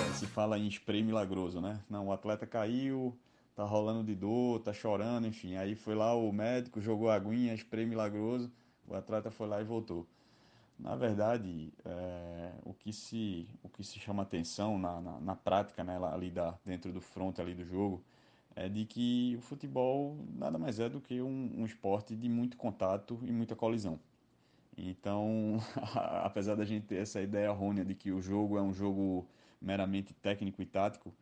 É, 0.00 0.12
se 0.14 0.26
fala 0.26 0.58
em 0.58 0.68
spray 0.68 1.02
milagroso, 1.02 1.60
né? 1.60 1.80
Não, 1.88 2.08
o 2.08 2.12
atleta 2.12 2.46
caiu, 2.46 3.16
tá 3.54 3.64
rolando 3.64 4.04
de 4.04 4.14
dor, 4.14 4.60
tá 4.60 4.72
chorando, 4.72 5.26
enfim. 5.26 5.56
Aí 5.56 5.74
foi 5.74 5.94
lá 5.94 6.14
o 6.14 6.32
médico, 6.32 6.80
jogou 6.80 7.10
aguinha, 7.10 7.54
spray 7.54 7.86
milagroso, 7.86 8.50
o 8.86 8.94
atleta 8.94 9.30
foi 9.30 9.48
lá 9.48 9.60
e 9.60 9.64
voltou. 9.64 10.06
Na 10.78 10.94
verdade, 10.94 11.72
é, 11.84 12.52
o, 12.64 12.72
que 12.72 12.92
se, 12.92 13.48
o 13.64 13.68
que 13.68 13.82
se 13.82 13.98
chama 13.98 14.22
atenção 14.22 14.78
na, 14.78 15.00
na, 15.00 15.20
na 15.20 15.34
prática, 15.34 15.82
né, 15.82 15.98
ali 16.12 16.30
da, 16.30 16.56
dentro 16.64 16.92
do 16.92 17.00
front 17.00 17.40
ali 17.40 17.52
do 17.52 17.64
jogo, 17.64 18.04
é 18.54 18.68
de 18.68 18.84
que 18.84 19.34
o 19.38 19.40
futebol 19.40 20.16
nada 20.34 20.56
mais 20.56 20.78
é 20.78 20.88
do 20.88 21.00
que 21.00 21.20
um, 21.20 21.52
um 21.56 21.64
esporte 21.64 22.14
de 22.14 22.28
muito 22.28 22.56
contato 22.56 23.18
e 23.22 23.32
muita 23.32 23.56
colisão. 23.56 23.98
Então, 24.78 25.58
apesar 26.22 26.54
da 26.54 26.64
gente 26.64 26.86
ter 26.86 26.96
essa 26.96 27.20
ideia 27.20 27.46
errônea 27.46 27.84
de 27.84 27.94
que 27.94 28.12
o 28.12 28.22
jogo 28.22 28.56
é 28.56 28.62
um 28.62 28.72
jogo 28.72 29.26
meramente 29.60 30.14
técnico 30.14 30.62
e 30.62 30.66
tático, 30.66 31.12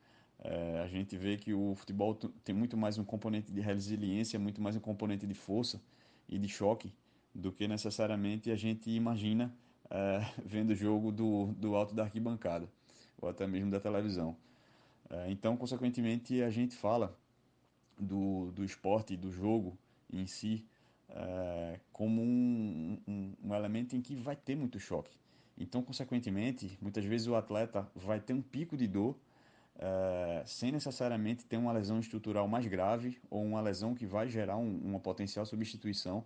é, 0.40 0.81
a 0.85 0.87
gente 0.87 1.16
vê 1.16 1.38
que 1.38 1.55
o 1.55 1.75
futebol 1.75 2.14
tem 2.14 2.55
muito 2.55 2.77
mais 2.77 2.99
um 2.99 3.05
componente 3.05 3.51
de 3.51 3.61
resiliência, 3.61 4.38
muito 4.38 4.61
mais 4.61 4.77
um 4.77 4.81
componente 4.81 5.27
de 5.27 5.35
força 5.35 5.81
e 6.29 6.38
de 6.38 6.49
choque 6.49 6.92
do 7.35 7.51
que 7.51 7.66
necessariamente 7.66 8.51
a 8.51 8.57
gente 8.57 8.90
imagina 8.90 9.55
é, 9.90 10.21
vendo 10.45 10.71
o 10.71 10.75
jogo 10.75 11.11
do, 11.11 11.47
do 11.55 11.75
alto 11.75 11.95
da 11.95 12.03
arquibancada 12.03 12.69
ou 13.19 13.29
até 13.29 13.47
mesmo 13.47 13.71
da 13.71 13.81
televisão. 13.81 14.37
É, 15.09 15.31
então, 15.31 15.57
consequentemente, 15.57 16.42
a 16.42 16.51
gente 16.51 16.77
fala 16.77 17.16
do, 17.99 18.51
do 18.53 18.62
esporte, 18.62 19.16
do 19.16 19.31
jogo 19.31 19.79
em 20.12 20.27
si, 20.27 20.66
é, 21.09 21.81
como 21.92 22.23
um, 22.23 22.99
um, 23.07 23.33
um 23.45 23.55
elemento 23.55 23.97
em 23.97 24.01
que 24.01 24.14
vai 24.14 24.37
ter 24.37 24.57
muito 24.57 24.79
choque. 24.79 25.16
Então, 25.59 25.83
consequentemente, 25.83 26.77
muitas 26.81 27.05
vezes 27.05 27.27
o 27.27 27.35
atleta 27.35 27.88
vai 27.95 28.21
ter 28.21 28.35
um 28.35 28.42
pico 28.42 28.77
de 28.77 28.87
dor 28.87 29.16
é, 29.79 30.42
sem 30.47 30.73
necessariamente 30.73 31.45
ter 31.45 31.57
uma 31.57 31.73
lesão 31.73 31.99
estrutural 31.99 32.49
mais 32.49 32.66
grave 32.66 33.19
ou 33.31 33.45
uma 33.45 33.61
lesão 33.61 33.95
que 33.95 34.07
vai 34.07 34.29
gerar 34.29 34.57
um, 34.57 34.79
uma 34.85 35.01
potencial 35.01 35.45
substituição. 35.47 36.25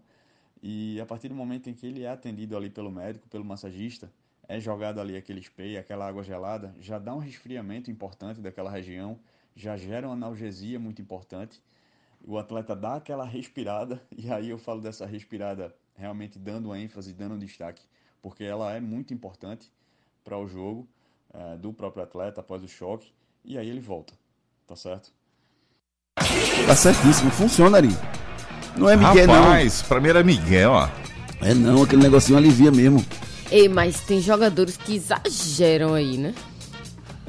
E 0.63 1.01
a 1.01 1.07
partir 1.07 1.29
do 1.29 1.35
momento 1.35 1.71
em 1.71 1.75
que 1.75 1.87
ele 1.87 2.03
é 2.03 2.09
atendido 2.09 2.57
ali 2.57 2.71
pelo 2.71 2.91
médico, 2.91 3.29
pelo 3.29 3.45
massagista, 3.45 4.13
é 4.49 4.59
jogado 4.59 5.01
ali 5.01 5.17
aquele 5.17 5.41
spray, 5.41 5.79
aquela 5.79 6.07
água 6.07 6.23
gelada, 6.23 6.75
já 6.79 6.99
dá 6.99 7.15
um 7.15 7.19
resfriamento 7.19 7.91
importante 7.91 8.41
daquela 8.41 8.71
região, 8.71 9.19
já 9.55 9.77
gera 9.77 10.09
uma 10.09 10.15
analgesia 10.15 10.79
muito 10.79 11.01
importante. 11.01 11.63
O 12.25 12.39
atleta 12.39 12.77
dá 12.77 12.97
aquela 12.97 13.25
respirada, 13.25 14.01
e 14.17 14.31
aí 14.31 14.51
eu 14.51 14.59
falo 14.59 14.81
dessa 14.81 15.07
respirada 15.07 15.75
realmente 15.95 16.39
dando 16.39 16.75
ênfase, 16.75 17.13
dando 17.13 17.39
destaque, 17.39 17.83
porque 18.23 18.45
ela 18.45 18.73
é 18.73 18.81
muito 18.81 19.13
importante 19.15 19.71
para 20.23 20.39
o 20.39 20.47
jogo 20.47 20.89
é, 21.33 21.57
do 21.57 21.73
próprio 21.73 22.03
atleta 22.03 22.41
após 22.41 22.63
o 22.63 22.69
choque, 22.69 23.13
e 23.45 23.57
aí 23.57 23.69
ele 23.69 23.81
volta, 23.81 24.13
tá 24.67 24.77
certo? 24.77 25.13
Tá 26.67 26.77
certíssimo, 26.77 27.31
funciona 27.31 27.79
ali. 27.79 27.91
Não 28.77 28.89
é 28.89 28.97
Miguel, 28.97 29.27
Rapaz, 29.27 29.83
pra 29.83 30.01
mim 30.01 30.09
era 30.09 30.23
Miguel, 30.23 30.71
ó. 30.71 30.87
não. 31.41 31.49
É 31.49 31.55
não, 31.55 31.83
aquele 31.83 32.03
negocinho 32.03 32.39
alivia 32.39 32.71
mesmo. 32.71 33.05
Ei, 33.51 33.69
mas 33.69 34.01
tem 34.03 34.21
jogadores 34.21 34.77
que 34.77 34.95
exageram 34.95 35.95
aí, 35.95 36.17
né? 36.17 36.35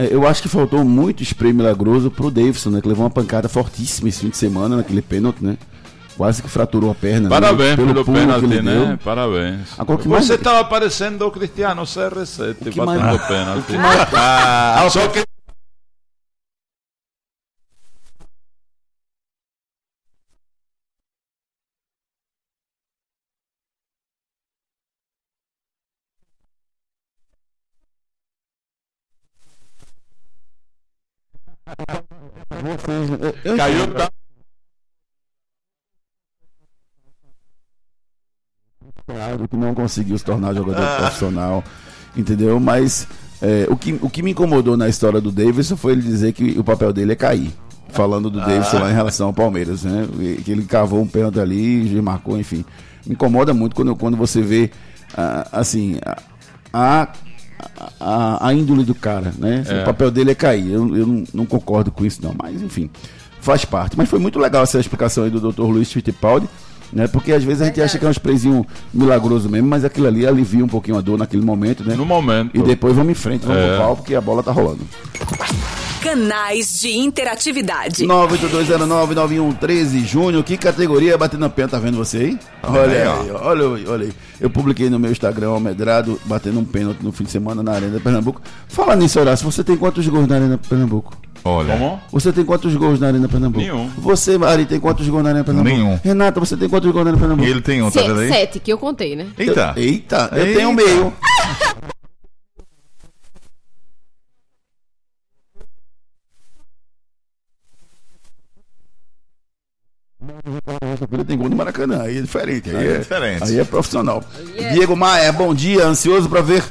É, 0.03 0.13
eu 0.13 0.27
acho 0.27 0.41
que 0.41 0.47
faltou 0.49 0.83
muito 0.83 1.21
spray 1.23 1.53
milagroso 1.53 2.09
pro 2.11 2.31
Davidson, 2.31 2.69
né? 2.71 2.81
Que 2.81 2.87
levou 2.87 3.03
uma 3.03 3.09
pancada 3.09 3.47
fortíssima 3.49 4.09
esse 4.09 4.21
fim 4.21 4.29
de 4.29 4.37
semana 4.37 4.77
naquele 4.77 5.01
pênalti, 5.01 5.43
né? 5.43 5.57
Quase 6.17 6.41
que 6.43 6.49
fraturou 6.49 6.91
a 6.91 6.95
perna. 6.95 7.21
né? 7.21 7.29
Parabéns 7.29 7.75
pelo, 7.75 7.87
pulo 7.93 8.05
que 8.05 8.11
pênalti, 8.11 8.45
né? 8.61 8.85
deu. 8.87 8.97
Parabéns. 9.03 9.59
Agora, 9.77 9.99
o 9.99 10.01
que 10.03 10.07
mais- 10.09 10.25
Você 10.25 10.35
estava 10.35 10.63
parecendo 10.65 11.25
o 11.25 11.31
Cristiano 11.31 11.81
CR7 11.83 12.55
que 12.69 12.77
batendo 12.77 12.99
mais- 13.05 13.27
pênalti. 13.27 13.71
mais- 13.73 14.07
Ah, 14.13 14.87
só 14.91 15.07
que 15.07 15.23
Eu- 33.43 33.57
caiu 33.57 33.93
tá. 33.93 34.11
Claro 39.05 39.47
que 39.47 39.57
não 39.57 39.73
conseguiu 39.73 40.17
se 40.17 40.23
tornar 40.23 40.53
jogador 40.53 40.85
profissional, 40.97 41.63
entendeu? 42.15 42.59
Mas 42.59 43.07
é, 43.41 43.67
o, 43.69 43.75
que, 43.75 43.93
o 44.01 44.09
que 44.09 44.21
me 44.21 44.31
incomodou 44.31 44.77
na 44.77 44.87
história 44.87 45.19
do 45.19 45.31
Davidson 45.31 45.75
foi 45.75 45.93
ele 45.93 46.01
dizer 46.01 46.33
que 46.33 46.57
o 46.57 46.63
papel 46.63 46.93
dele 46.93 47.11
é 47.13 47.15
cair. 47.15 47.51
Falando 47.89 48.29
do 48.29 48.39
Davidson 48.39 48.79
lá 48.79 48.89
em 48.89 48.93
relação 48.93 49.27
ao 49.27 49.33
Palmeiras, 49.33 49.83
né? 49.83 50.07
Que 50.45 50.51
ele 50.51 50.63
cavou 50.63 51.01
um 51.01 51.07
pênalti 51.07 51.39
ali 51.39 51.93
e 51.93 52.01
marcou, 52.01 52.39
enfim. 52.39 52.63
Me 53.05 53.13
incomoda 53.13 53.53
muito 53.53 53.75
quando, 53.75 53.95
quando 53.97 54.15
você 54.15 54.41
vê, 54.41 54.71
ah, 55.17 55.45
assim, 55.51 55.99
a, 56.05 56.21
a, 57.01 57.13
a, 57.99 58.47
a 58.47 58.53
índole 58.53 58.83
do 58.83 58.95
cara, 58.95 59.33
né? 59.37 59.63
É. 59.67 59.81
O 59.81 59.85
papel 59.85 60.11
dele 60.11 60.31
é 60.31 60.35
cair. 60.35 60.71
Eu, 60.71 60.95
eu 60.95 61.05
não, 61.07 61.23
não 61.33 61.45
concordo 61.45 61.91
com 61.91 62.05
isso, 62.05 62.19
não. 62.23 62.33
Mas, 62.41 62.61
enfim, 62.61 62.89
faz 63.39 63.65
parte. 63.65 63.97
Mas 63.97 64.09
foi 64.09 64.19
muito 64.19 64.39
legal 64.39 64.63
essa 64.63 64.79
explicação 64.79 65.23
aí 65.23 65.29
do 65.29 65.51
Dr. 65.51 65.61
Luiz 65.63 65.91
Fittipaldi, 65.91 66.47
né? 66.93 67.07
Porque 67.07 67.31
às 67.31 67.43
vezes 67.43 67.61
a 67.61 67.65
gente 67.65 67.81
acha 67.81 67.97
que 67.97 68.05
é 68.05 68.07
um 68.07 68.11
sprayzinho 68.11 68.65
milagroso 68.93 69.49
mesmo, 69.49 69.67
mas 69.67 69.85
aquilo 69.85 70.07
ali 70.07 70.25
alivia 70.27 70.63
um 70.63 70.67
pouquinho 70.67 70.97
a 70.97 71.01
dor 71.01 71.17
naquele 71.17 71.43
momento, 71.43 71.83
né? 71.83 71.95
No 71.95 72.05
momento. 72.05 72.51
E 72.57 72.61
depois 72.61 72.95
vamos 72.95 73.11
em 73.11 73.15
frente, 73.15 73.45
vamos 73.45 73.61
É. 73.61 73.67
pro 73.69 73.77
pau, 73.77 73.95
porque 73.95 74.15
a 74.15 74.21
bola 74.21 74.43
tá 74.43 74.51
rolando. 74.51 74.81
Canais 76.01 76.79
de 76.81 76.97
interatividade. 76.97 78.05
982099113 78.05 80.05
Júnior, 80.05 80.43
que 80.43 80.57
categoria 80.57 81.17
batendo 81.17 81.45
a 81.45 81.49
pé, 81.49 81.67
tá 81.67 81.77
vendo 81.77 81.97
você 81.97 82.17
aí? 82.17 82.39
Olha 82.63 83.13
aí, 83.13 83.31
olha 83.31 83.75
aí, 83.75 83.87
olha 83.87 84.05
aí. 84.05 84.13
Eu 84.39 84.49
publiquei 84.49 84.89
no 84.89 84.97
meu 84.97 85.11
Instagram, 85.11 85.49
Almedrado, 85.49 86.19
batendo 86.25 86.59
um 86.59 86.65
pênalti 86.65 86.99
no 87.03 87.11
fim 87.11 87.23
de 87.23 87.31
semana 87.31 87.61
na 87.61 87.73
Arena 87.73 87.97
de 87.97 88.03
Pernambuco. 88.03 88.41
Fala 88.67 88.95
nisso, 88.95 89.19
Horácio, 89.19 89.49
você 89.49 89.63
tem 89.63 89.77
quantos 89.77 90.07
gols 90.07 90.27
na 90.27 90.35
Arena 90.35 90.57
de 90.57 90.67
Pernambuco? 90.67 91.15
Olha. 91.43 91.73
Como? 91.75 91.99
Você 92.11 92.31
tem 92.31 92.45
quantos 92.45 92.75
gols 92.75 92.99
na 92.99 93.07
Arena 93.07 93.27
Pernambuco? 93.27 93.61
Nenhum. 93.63 93.89
Você, 93.97 94.37
Ari, 94.43 94.65
tem 94.65 94.79
quantos 94.79 95.07
gols 95.07 95.23
na 95.23 95.29
Arena 95.29 95.43
Pernambuco? 95.43 95.75
Nenhum. 95.75 95.99
Renata, 96.03 96.39
você 96.39 96.55
tem 96.57 96.69
quantos 96.69 96.91
gols 96.91 97.03
na 97.03 97.11
Arena 97.11 97.19
Pernambuco? 97.21 97.49
Ele 97.49 97.61
tem 97.61 97.81
um, 97.81 97.89
tá 97.89 97.99
Se- 98.01 98.07
vendo 98.07 98.19
aí? 98.19 98.29
sete, 98.29 98.59
que 98.59 98.71
eu 98.71 98.77
contei, 98.77 99.15
né? 99.15 99.27
Eita. 99.37 99.73
Eita, 99.75 100.29
eu 100.33 100.45
Eita. 100.45 100.59
tenho 100.59 100.73
meio. 100.73 101.13
Ele 111.11 111.23
tem 111.23 111.37
gol 111.37 111.49
no 111.49 111.55
Maracanã, 111.55 112.01
aí 112.03 112.17
é 112.17 112.21
diferente. 112.21 112.69
Aí, 112.69 112.75
Aí 112.75 112.87
é 112.87 112.91
é, 112.95 112.97
diferente. 112.99 113.43
Aí 113.43 113.59
é 113.59 113.63
profissional. 113.63 114.23
Yeah. 114.55 114.75
Diego 114.75 114.95
Maia, 114.95 115.31
bom 115.31 115.53
dia, 115.53 115.85
ansioso 115.85 116.29
para 116.29 116.41
ver 116.41 116.63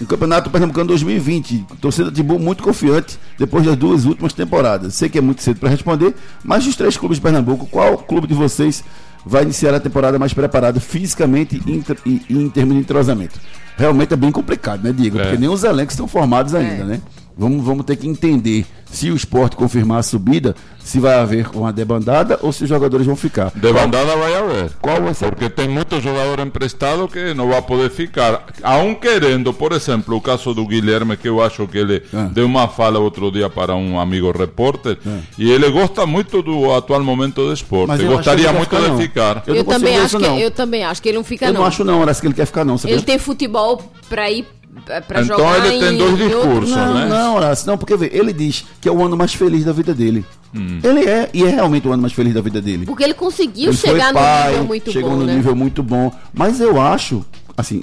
o 0.00 0.06
Campeonato 0.06 0.50
Pernambucano 0.50 0.88
2020. 0.88 1.66
Torcida 1.80 2.10
de 2.10 2.16
Timbu 2.16 2.38
muito 2.38 2.62
confiante 2.62 3.18
depois 3.38 3.64
das 3.64 3.76
duas 3.76 4.04
últimas 4.04 4.32
temporadas. 4.32 4.94
Sei 4.94 5.08
que 5.08 5.18
é 5.18 5.20
muito 5.20 5.42
cedo 5.42 5.58
para 5.60 5.68
responder, 5.68 6.14
mas 6.44 6.64
dos 6.64 6.76
três 6.76 6.96
clubes 6.96 7.18
de 7.18 7.22
Pernambuco, 7.22 7.66
qual 7.66 7.98
clube 7.98 8.26
de 8.26 8.34
vocês 8.34 8.82
vai 9.24 9.42
iniciar 9.42 9.74
a 9.74 9.80
temporada 9.80 10.18
mais 10.18 10.32
preparado 10.32 10.80
fisicamente 10.80 11.60
e, 11.66 11.72
inter- 11.72 11.98
e- 12.06 12.22
e 12.30 12.34
em 12.38 12.48
termos 12.48 12.74
de 12.74 12.80
entrosamento? 12.80 13.38
Realmente 13.76 14.14
é 14.14 14.16
bem 14.16 14.32
complicado, 14.32 14.82
né, 14.82 14.92
Diego? 14.92 15.18
É. 15.18 15.22
Porque 15.22 15.36
nem 15.38 15.48
os 15.50 15.64
elencos 15.64 15.92
estão 15.94 16.08
formados 16.08 16.54
ainda, 16.54 16.82
É. 16.82 16.84
né? 16.84 17.00
Vamos, 17.38 17.64
vamos 17.64 17.84
ter 17.84 17.96
que 17.96 18.08
entender 18.08 18.64
se 18.90 19.10
o 19.10 19.16
esporte 19.16 19.56
confirmar 19.56 19.98
a 19.98 20.02
subida, 20.02 20.54
se 20.78 20.98
vai 20.98 21.14
haver 21.18 21.48
uma 21.54 21.70
debandada 21.72 22.38
ou 22.40 22.50
se 22.52 22.62
os 22.62 22.68
jogadores 22.68 23.04
vão 23.06 23.16
ficar. 23.16 23.50
De 23.54 23.72
bandada 23.72 24.16
vai 24.16 24.34
haver. 24.34 24.70
Qual 24.80 25.02
vai 25.02 25.12
ser? 25.12 25.30
Porque 25.32 25.50
tem 25.50 25.68
muitos 25.68 26.02
jogadores 26.02 26.46
emprestados 26.46 27.12
que 27.12 27.34
não 27.34 27.48
vai 27.48 27.60
poder 27.60 27.90
ficar. 27.90 28.46
Aún 28.62 28.94
querendo, 28.94 29.52
por 29.52 29.72
exemplo, 29.72 30.16
o 30.16 30.20
caso 30.20 30.54
do 30.54 30.64
Guilherme, 30.66 31.16
que 31.16 31.28
eu 31.28 31.42
acho 31.42 31.66
que 31.66 31.76
ele 31.76 32.02
Ah. 32.14 32.28
deu 32.32 32.46
uma 32.46 32.68
fala 32.68 32.98
outro 32.98 33.30
dia 33.30 33.50
para 33.50 33.74
um 33.74 34.00
amigo 34.00 34.30
repórter, 34.30 34.96
e 35.36 35.50
ele 35.50 35.68
gosta 35.70 36.06
muito 36.06 36.40
do 36.42 36.72
atual 36.72 37.02
momento 37.02 37.44
do 37.44 37.52
esporte. 37.52 37.88
Mas 37.88 38.00
eu 38.00 38.06
acho 38.06 38.16
Gostaria 38.16 38.52
muito 38.52 38.70
ficar, 38.70 38.80
de 38.82 38.88
não. 38.88 38.98
ficar. 38.98 39.42
Eu 39.46 39.54
Eu, 39.56 39.64
também 39.64 39.96
acho 39.96 40.06
isso, 40.06 40.18
que 40.18 40.26
não. 40.26 40.38
eu 40.38 40.50
também 40.50 40.84
acho 40.84 41.02
que 41.02 41.08
ele 41.10 41.18
não 41.18 41.24
fica 41.24 41.46
Eu 41.46 41.52
não. 41.52 41.60
não 41.60 41.66
acho 41.66 41.84
não, 41.84 41.98
parece 41.98 42.20
que 42.22 42.26
ele 42.28 42.34
quer 42.34 42.46
ficar 42.46 42.64
não. 42.64 42.78
Você 42.78 42.88
Ele 42.88 43.02
tem 43.02 43.18
futebol 43.18 43.82
pra 44.08 44.30
ir 44.30 44.46
pra 44.84 45.22
Então 45.22 45.24
jogar 45.24 45.66
ele 45.66 45.78
tem 45.80 45.94
em- 45.94 45.98
dois 45.98 46.20
em 46.20 46.24
outro- 46.34 46.50
discursos, 46.50 46.70
Não, 46.76 46.94
né? 46.94 47.08
não, 47.08 47.34
Horácio, 47.36 47.66
não, 47.66 47.78
porque 47.78 47.96
vê, 47.96 48.10
ele 48.12 48.32
diz 48.32 48.64
que 48.80 48.88
é 48.88 48.92
o 48.92 49.04
ano 49.04 49.16
mais 49.16 49.32
feliz 49.34 49.64
da 49.64 49.72
vida 49.72 49.94
dele. 49.94 50.24
Hum. 50.54 50.78
Ele 50.82 51.00
é, 51.08 51.28
e 51.34 51.44
é 51.44 51.48
realmente 51.50 51.86
o 51.88 51.92
ano 51.92 52.00
mais 52.02 52.12
feliz 52.14 52.32
da 52.32 52.40
vida 52.40 52.60
dele. 52.60 52.86
Porque 52.86 53.02
ele 53.04 53.14
conseguiu 53.14 53.68
ele 53.70 53.76
chegar 53.76 54.12
pai, 54.12 54.44
num 54.44 54.50
nível 54.52 54.64
muito 54.66 54.92
chegou 54.92 55.10
bom, 55.10 55.16
num 55.16 55.24
né? 55.26 55.34
nível 55.34 55.56
muito 55.56 55.82
bom. 55.82 56.12
Mas 56.32 56.60
eu 56.60 56.80
acho, 56.80 57.24
assim, 57.56 57.82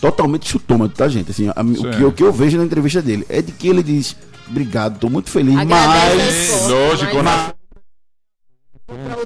totalmente 0.00 0.48
chutômetro, 0.48 0.96
tá, 0.96 1.08
gente? 1.08 1.30
Assim, 1.30 1.48
a- 1.48 1.54
o, 1.62 1.90
que, 1.96 2.04
o 2.04 2.12
que 2.12 2.22
eu 2.22 2.32
vejo 2.32 2.56
na 2.58 2.64
entrevista 2.64 3.02
dele 3.02 3.26
é 3.28 3.42
de 3.42 3.52
que 3.52 3.68
ele 3.68 3.82
diz, 3.82 4.16
obrigado, 4.48 4.98
tô 4.98 5.10
muito 5.10 5.30
feliz, 5.30 5.56
Agradece 5.56 6.16
mas 6.16 6.38
esforço, 6.54 6.68
Lógico, 6.74 7.16
mas- 7.16 7.24
né? 7.24 7.52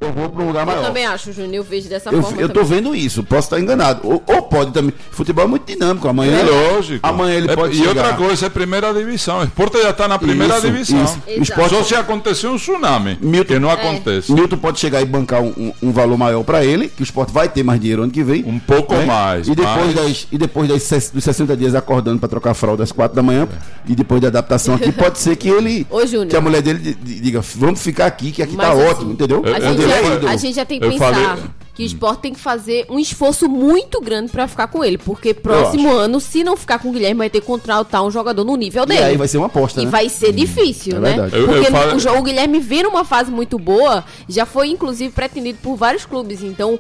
Eu 0.01 0.13
vou 0.13 0.29
para 0.29 0.43
um 0.43 0.47
lugar 0.49 0.61
Eu 0.63 0.67
maior. 0.67 0.83
também 0.85 1.07
acho, 1.07 1.33
Júnior, 1.33 1.55
eu 1.55 1.65
vejo 1.65 1.89
dessa 1.89 2.11
Eu, 2.11 2.23
forma 2.23 2.41
eu 2.41 2.49
tô 2.49 2.61
também. 2.61 2.77
vendo 2.83 2.95
isso, 2.95 3.23
posso 3.23 3.47
estar 3.47 3.61
enganado. 3.61 4.01
Ou, 4.05 4.23
ou 4.27 4.43
pode 4.43 4.73
também. 4.73 4.93
Futebol 5.11 5.45
é 5.45 5.49
muito 5.49 5.67
dinâmico. 5.67 6.07
Amanhã, 6.09 6.39
É 6.39 6.43
lógico. 6.43 7.07
amanhã 7.07 7.37
ele 7.37 7.51
É, 7.51 7.55
pode 7.57 7.75
e 7.75 7.79
chegar. 7.79 7.89
outra 8.05 8.13
coisa, 8.15 8.47
é 8.47 8.49
primeira 8.49 8.93
divisão. 8.93 9.41
O 9.41 9.45
esporte 9.45 9.81
já 9.83 9.91
está 9.91 10.07
na 10.09 10.19
primeira 10.19 10.59
Isso, 10.59 10.67
divisão. 10.67 11.03
isso. 11.05 11.19
Esporte 11.27 11.75
Só 11.75 11.83
se 11.83 11.95
acontecer 11.95 12.47
um 12.47 12.57
tsunami, 12.57 13.19
Milton- 13.21 13.55
que 13.55 13.59
não 13.59 13.71
É. 13.71 13.73
acontece. 13.75 14.33
Milton 14.33 14.57
pode 14.59 14.79
chegar 14.79 15.01
e 15.01 15.05
bancar 15.07 15.41
um, 15.43 15.53
um- 15.57 15.73
um 15.83 15.93
valor 15.93 16.17
maior 16.19 16.43
para 16.45 16.65
ele, 16.65 16.89
que 16.89 17.03
o 17.03 17.05
esporte 17.05 17.33
vai 17.33 17.49
ter 17.49 17.63
mais 17.63 17.81
dinheiro 17.81 18.03
ano 18.03 18.13
que 18.13 18.23
vem. 18.23 18.45
Um 18.47 18.59
pouco 18.59 18.95
né? 18.95 19.05
mais, 19.07 19.49
E 19.49 19.55
depois, 19.55 19.87
mas- 19.87 19.95
das, 19.95 20.27
e 20.31 20.39
depois 20.39 20.69
das, 20.69 21.11
dos 21.11 21.25
60 21.25 21.57
dias 21.57 21.75
acordando 21.75 22.19
para 22.19 22.29
trocar 22.29 22.51
a 22.51 22.55
fralda 22.55 22.83
às 22.83 22.93
4 22.93 23.15
da 23.17 23.23
manhã, 23.23 23.49
e 23.87 23.95
depois 23.95 24.21
da 24.21 24.29
adaptação 24.29 24.75
aqui, 24.75 24.91
pode 24.93 25.19
ser 25.19 25.37
que 25.37 25.49
ele. 25.49 25.87
Ô, 25.91 26.05
Júnior. 26.07 26.29
que 26.29 26.37
a 26.37 26.41
mulher 26.41 26.63
dele 26.63 26.79
di- 26.79 26.95
di- 26.95 27.21
diga, 27.21 27.41
vamos 27.57 27.81
ficar 27.81 28.07
aqui, 28.07 28.31
que 28.31 28.43
aqui 28.43 28.57
Mas 28.57 28.67
tá 28.67 28.73
assim, 28.73 28.83
ótimo, 28.91 29.13
entendeu? 29.13 29.43
Eu- 29.59 29.67
A 29.69 29.71
eu 29.71 29.77
gente, 29.77 29.85
é 29.85 30.21
já, 30.23 30.31
a 30.31 30.37
gente 30.37 30.55
já 30.57 30.65
tem 30.65 30.79
que 30.81 30.87
Eu 30.87 30.91
pensar. 30.91 31.15
falei- 31.15 31.45
que 31.75 31.83
o 31.83 31.87
esporte 31.87 32.21
tem 32.21 32.33
que 32.33 32.39
fazer 32.39 32.87
um 32.89 33.01
esforço 33.01 33.49
muito 33.49 34.01
grande 34.01 34.31
pra 34.31 34.47
ficar 34.47 34.69
com 34.69 34.85
ele. 34.85 34.97
Porque 34.97 35.35
próximo 35.35 35.91
ano, 35.93 36.21
se 36.21 36.45
não 36.45 36.57
ficar 36.57 36.79
com 36.79 36.89
o 36.89 36.93
Guilherme, 36.93 37.19
vai 37.19 37.29
ter 37.29 37.41
que 37.41 37.47
contratar 37.49 38.05
um 38.05 38.13
jogador 38.13 38.45
no 38.45 38.55
nível 38.55 38.85
E 38.85 38.87
dele. 38.87 39.03
aí 39.03 39.17
vai 39.17 39.27
ser 39.27 39.39
uma 39.39 39.47
aposta, 39.47 39.83
E 39.83 39.85
né? 39.85 39.91
vai 39.91 40.09
ser 40.09 40.31
difícil, 40.33 40.99
é 40.99 41.01
né? 41.01 41.09
verdade. 41.15 41.35
Eu- 41.35 41.41
eu 41.41 41.49
Porque 41.49 41.71
falo- 41.73 42.17
o, 42.17 42.21
o 42.21 42.23
Guilherme 42.23 42.61
vem 42.61 42.85
numa 42.85 43.05
fase 43.05 43.29
muito 43.33 43.59
boa, 43.59 44.05
já 44.29 44.47
foi 44.47 44.69
inclusive 44.69 45.13
pretendido 45.13 45.59
por 45.63 45.75
vários 45.75 46.05
clubes. 46.07 46.45
Então, 46.45 46.79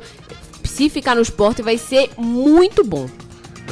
se 0.62 0.88
ficar 0.88 1.16
no 1.16 1.22
esporte, 1.22 1.60
vai 1.60 1.76
ser 1.76 2.10
muito 2.16 2.84
bom. 2.84 3.08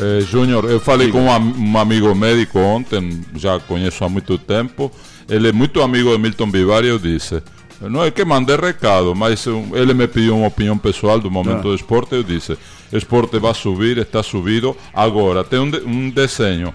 Eh, 0.00 0.22
Júnior, 0.22 0.64
eu 0.68 0.80
falei 0.80 1.08
com 1.12 1.20
um, 1.20 1.70
um 1.70 1.78
amigo 1.78 2.12
médico 2.16 2.58
ontem, 2.58 3.20
já 3.36 3.60
conheço 3.60 4.02
há 4.04 4.08
muito 4.08 4.36
tempo. 4.38 4.90
Ele 5.28 5.48
é 5.48 5.52
muito 5.52 5.80
amigo 5.82 6.10
de 6.10 6.18
Milton 6.18 6.50
Vivari. 6.50 6.88
Eu 6.88 6.98
disse: 6.98 7.40
Não 7.88 8.04
é 8.04 8.10
que 8.10 8.24
mandei 8.24 8.56
recado, 8.56 9.14
mas 9.14 9.44
ele 9.74 9.94
me 9.94 10.06
pediu 10.06 10.36
uma 10.36 10.46
opinião 10.48 10.76
pessoal 10.78 11.18
do 11.18 11.30
momento 11.30 11.62
do 11.62 11.74
esporte. 11.74 12.14
Eu 12.14 12.22
disse: 12.22 12.56
esporte 12.92 13.38
vai 13.38 13.54
subir, 13.54 13.98
está 13.98 14.22
subido. 14.22 14.76
Agora, 14.94 15.42
tem 15.44 15.58
um, 15.58 15.70
de- 15.70 15.80
um 15.84 16.10
desenho. 16.10 16.72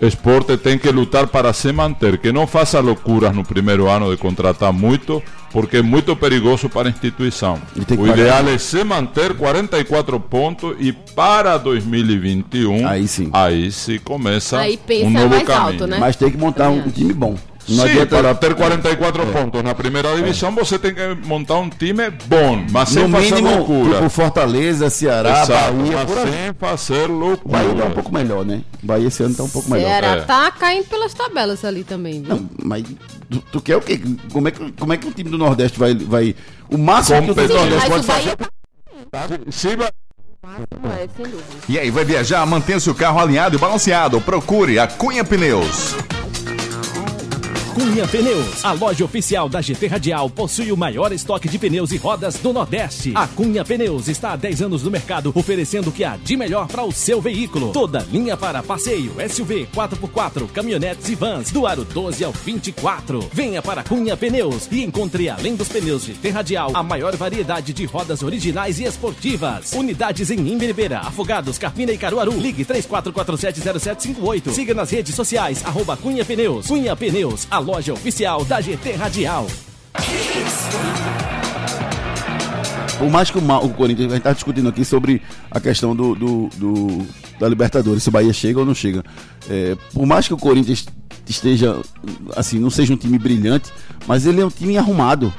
Esporte 0.00 0.56
tem 0.56 0.78
que 0.78 0.88
lutar 0.92 1.26
para 1.26 1.52
se 1.52 1.72
manter, 1.72 2.18
que 2.18 2.30
não 2.30 2.46
faça 2.46 2.78
loucuras 2.78 3.34
no 3.34 3.42
primeiro 3.44 3.88
ano 3.90 4.08
de 4.12 4.16
contratar 4.16 4.72
muito, 4.72 5.20
porque 5.50 5.78
é 5.78 5.82
muito 5.82 6.14
perigoso 6.14 6.68
para 6.68 6.86
a 6.86 6.90
instituição. 6.92 7.58
O 7.98 8.06
ideal 8.06 8.46
é 8.48 8.56
se 8.58 8.84
manter 8.84 9.34
44 9.34 10.20
pontos 10.20 10.76
e 10.78 10.92
para 10.92 11.58
2021 11.58 12.86
Aí 12.86 13.08
sim. 13.08 13.28
aí 13.32 13.72
se 13.72 13.98
começa 13.98 14.58
Aí 14.60 14.76
pensa 14.76 15.06
um 15.06 15.10
novo 15.10 15.28
mais 15.30 15.42
caminho. 15.42 15.66
alto, 15.72 15.86
né? 15.88 15.96
Mas 15.98 16.14
tem 16.14 16.30
que 16.30 16.36
montar 16.36 16.70
um, 16.70 16.88
time 16.90 17.12
bom. 17.12 17.36
Sim, 17.76 17.82
adianta 17.82 18.16
para 18.18 18.34
ter 18.34 18.54
44 18.54 19.26
pontos 19.26 19.62
na 19.62 19.74
primeira 19.74 20.14
divisão, 20.16 20.52
você 20.54 20.78
tem 20.78 20.94
que 20.94 21.14
montar 21.26 21.58
um 21.58 21.68
time 21.68 22.10
bom, 22.26 22.64
mas 22.70 22.88
sem 22.88 23.06
no 23.06 23.10
fazer 23.16 23.34
mínimo 23.34 23.56
loucura. 23.56 23.94
tipo 23.98 24.10
Fortaleza, 24.10 24.90
Ceará, 24.90 25.42
Exato, 25.42 25.72
Bahia, 25.74 25.92
mas 25.96 26.04
por 26.06 26.18
aí. 26.18 26.32
sem 26.32 26.54
fazer 26.58 27.06
loucura. 27.06 27.58
Bahia 27.58 27.74
tá 27.74 27.84
um 27.84 27.90
pouco 27.90 28.12
melhor, 28.14 28.44
né? 28.44 28.62
Bahia 28.82 29.08
esse 29.08 29.22
ano 29.22 29.34
tá 29.34 29.42
um 29.42 29.48
pouco 29.48 29.70
melhor. 29.70 29.86
Ceará 29.86 30.06
É. 30.16 30.20
tá 30.22 30.50
caindo 30.50 30.86
pelas 30.86 31.12
tabelas 31.14 31.64
ali 31.64 31.84
também, 31.84 32.22
viu? 32.22 32.34
Não, 32.36 32.48
mas 32.64 32.84
tu, 33.30 33.40
tu 33.52 33.60
quer 33.60 33.76
o 33.76 33.80
quê? 33.80 34.00
Como 34.32 34.48
é, 34.48 34.50
que, 34.50 34.72
como 34.72 34.92
é 34.92 34.96
que 34.96 35.06
o 35.08 35.12
time 35.12 35.30
do 35.30 35.38
Nordeste 35.38 35.78
vai. 35.78 35.94
vai 35.94 36.34
o 36.70 36.78
máximo 36.78 37.22
que 37.22 37.30
o 37.30 37.34
time 37.34 37.48
do 37.48 37.54
Nordeste 37.54 37.88
pode 37.90 38.06
fazer. 38.06 38.36
Bahia 39.12 39.40
Se 39.50 39.68
é, 39.68 39.74
sem. 39.74 39.76
E 41.68 41.78
aí, 41.78 41.90
vai 41.90 42.04
viajar? 42.04 42.44
Mantenha 42.46 42.80
seu 42.80 42.94
carro 42.94 43.18
alinhado 43.20 43.56
e 43.56 43.58
balanceado. 43.58 44.20
Procure 44.20 44.78
a 44.78 44.86
Cunha 44.86 45.24
Pneus. 45.24 45.94
Cunha 47.78 48.08
Pneus, 48.08 48.64
a 48.64 48.72
loja 48.72 49.04
oficial 49.04 49.48
da 49.48 49.60
GT 49.60 49.86
Radial, 49.86 50.28
possui 50.28 50.72
o 50.72 50.76
maior 50.76 51.12
estoque 51.12 51.48
de 51.48 51.60
pneus 51.60 51.92
e 51.92 51.96
rodas 51.96 52.34
do 52.34 52.52
Nordeste. 52.52 53.12
A 53.14 53.28
Cunha 53.28 53.64
Pneus 53.64 54.08
está 54.08 54.32
há 54.32 54.36
10 54.36 54.62
anos 54.62 54.82
no 54.82 54.90
mercado, 54.90 55.30
oferecendo 55.32 55.90
o 55.90 55.92
que 55.92 56.02
há 56.02 56.16
de 56.16 56.36
melhor 56.36 56.66
para 56.66 56.82
o 56.82 56.90
seu 56.90 57.20
veículo. 57.20 57.72
Toda 57.72 58.04
linha 58.10 58.36
para 58.36 58.64
passeio, 58.64 59.12
SUV, 59.30 59.68
4x4, 59.72 60.48
caminhonetes 60.48 61.08
e 61.08 61.14
vans, 61.14 61.52
do 61.52 61.68
aro 61.68 61.84
12 61.84 62.24
ao 62.24 62.32
24. 62.32 63.30
Venha 63.32 63.62
para 63.62 63.84
Cunha 63.84 64.16
Pneus 64.16 64.66
e 64.72 64.82
encontre, 64.82 65.28
além 65.28 65.54
dos 65.54 65.68
pneus 65.68 66.02
GT 66.02 66.30
Radial, 66.30 66.72
a 66.74 66.82
maior 66.82 67.14
variedade 67.14 67.72
de 67.72 67.84
rodas 67.84 68.24
originais 68.24 68.80
e 68.80 68.86
esportivas. 68.86 69.72
Unidades 69.72 70.32
em 70.32 70.48
Imbiribeira, 70.48 70.98
Afogados, 70.98 71.58
Carpina 71.58 71.92
e 71.92 71.98
Caruaru. 71.98 72.32
Ligue 72.32 72.64
34470758. 72.64 74.50
Siga 74.50 74.74
nas 74.74 74.90
redes 74.90 75.14
sociais, 75.14 75.64
arroba 75.64 75.96
Cunha 75.96 76.24
Pneus. 76.24 76.66
Cunha 76.66 76.96
Pneus, 76.96 77.46
a 77.48 77.67
loja 77.68 77.92
oficial 77.92 78.44
da 78.46 78.62
GT 78.62 78.92
Radial. 78.92 79.46
Por 82.98 83.10
mais 83.10 83.30
que 83.30 83.36
o, 83.38 83.68
Corinthians, 83.74 84.10
a 84.10 84.14
gente 84.14 84.22
tá 84.24 84.32
discutindo 84.32 84.70
aqui 84.70 84.84
sobre 84.86 85.22
a 85.50 85.60
questão 85.60 85.94
do, 85.94 86.14
do- 86.14 86.48
do- 86.56 87.06
da 87.38 87.46
Libertadores, 87.46 88.02
se 88.02 88.08
o 88.08 88.12
Bahia 88.12 88.32
chega 88.32 88.58
ou 88.58 88.64
não 88.64 88.74
chega. 88.74 89.04
É, 89.50 89.76
por 89.92 90.06
mais 90.06 90.26
que 90.26 90.32
o 90.32 90.36
Corinthians 90.38 90.86
esteja, 91.28 91.78
assim, 92.34 92.58
não 92.58 92.70
seja 92.70 92.92
um 92.94 92.96
time 92.96 93.18
brilhante, 93.18 93.70
mas 94.06 94.24
ele 94.26 94.40
é 94.40 94.46
um 94.46 94.50
time 94.50 94.78
arrumado. 94.78 95.32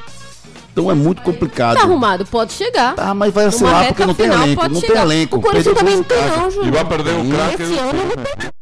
Então 0.71 0.89
é 0.89 0.93
muito 0.93 1.23
complicado. 1.23 1.77
Tá 1.77 1.83
arrumado, 1.83 2.25
pode 2.27 2.53
chegar. 2.53 2.93
Tá, 2.93 3.13
mas 3.15 3.33
vai 3.33 3.45
reta 3.79 3.87
porque 3.87 4.05
não 4.05 4.13
tem 4.13 4.29
final, 4.29 4.43
elenco. 4.45 4.69
Não 4.69 4.79
tem 4.79 4.89
chegar. 4.89 5.01
elenco. 5.01 5.37
O 5.37 5.41
Corinthians 5.41 5.75
também 5.77 5.95
não 5.97 6.03
tem, 6.03 6.27
não, 6.29 6.51
Júnior. 6.51 6.67
E 6.67 6.71
vai 6.71 6.85
perder 6.85 7.15
o 7.15 7.29
craque 7.29 7.63
Esse 7.63 7.73
do 7.73 7.79
ano 7.79 8.49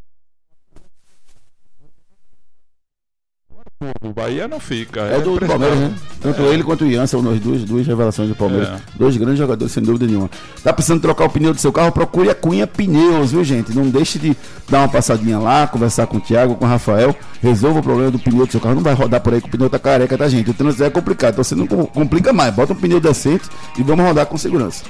O 4.01 4.11
Bahia 4.11 4.47
não 4.47 4.59
fica. 4.59 5.01
É 5.01 5.19
do, 5.19 5.25
do 5.25 5.35
impressionante. 5.35 5.69
Palmeiras, 5.69 5.79
né? 5.91 5.95
Tanto 6.19 6.41
ele 6.43 6.63
quanto 6.63 6.83
o 6.83 6.87
Ian 6.87 7.05
são 7.05 7.21
nós 7.21 7.39
duas, 7.39 7.63
duas 7.63 7.85
revelações 7.85 8.27
do 8.27 8.33
Palmeiras. 8.35 8.69
É. 8.69 8.77
Dois 8.95 9.15
grandes 9.17 9.37
jogadores, 9.37 9.71
sem 9.71 9.83
dúvida 9.83 10.07
nenhuma. 10.07 10.31
Tá 10.63 10.73
precisando 10.73 10.99
trocar 10.99 11.25
o 11.25 11.29
pneu 11.29 11.53
do 11.53 11.61
seu 11.61 11.71
carro? 11.71 11.91
Procure 11.91 12.27
a 12.31 12.33
Cunha 12.33 12.65
Pneus, 12.65 13.31
viu, 13.31 13.43
gente? 13.43 13.71
Não 13.75 13.87
deixe 13.87 14.17
de 14.17 14.35
dar 14.67 14.79
uma 14.79 14.89
passadinha 14.89 15.37
lá, 15.37 15.67
conversar 15.67 16.07
com 16.07 16.17
o 16.17 16.19
Thiago, 16.19 16.55
com 16.55 16.65
o 16.65 16.67
Rafael. 16.67 17.15
Resolva 17.39 17.79
o 17.79 17.83
problema 17.83 18.09
do 18.09 18.17
pneu 18.17 18.47
do 18.47 18.51
seu 18.51 18.59
carro. 18.59 18.73
Não 18.75 18.81
vai 18.81 18.95
rodar 18.95 19.21
por 19.21 19.31
aí 19.35 19.41
com 19.41 19.47
o 19.47 19.51
pneu 19.51 19.69
tá 19.69 19.77
careca, 19.77 20.17
tá, 20.17 20.27
gente? 20.27 20.49
O 20.49 20.53
trânsito 20.55 20.83
é 20.83 20.89
complicado, 20.89 21.33
então 21.33 21.43
você 21.43 21.53
não 21.53 21.67
com- 21.67 21.85
complica 21.85 22.33
mais. 22.33 22.51
Bota 22.55 22.73
um 22.73 22.75
pneu 22.75 22.99
decente 22.99 23.47
e 23.77 23.83
vamos 23.83 24.03
rodar 24.03 24.25
com 24.25 24.39
segurança. 24.39 24.83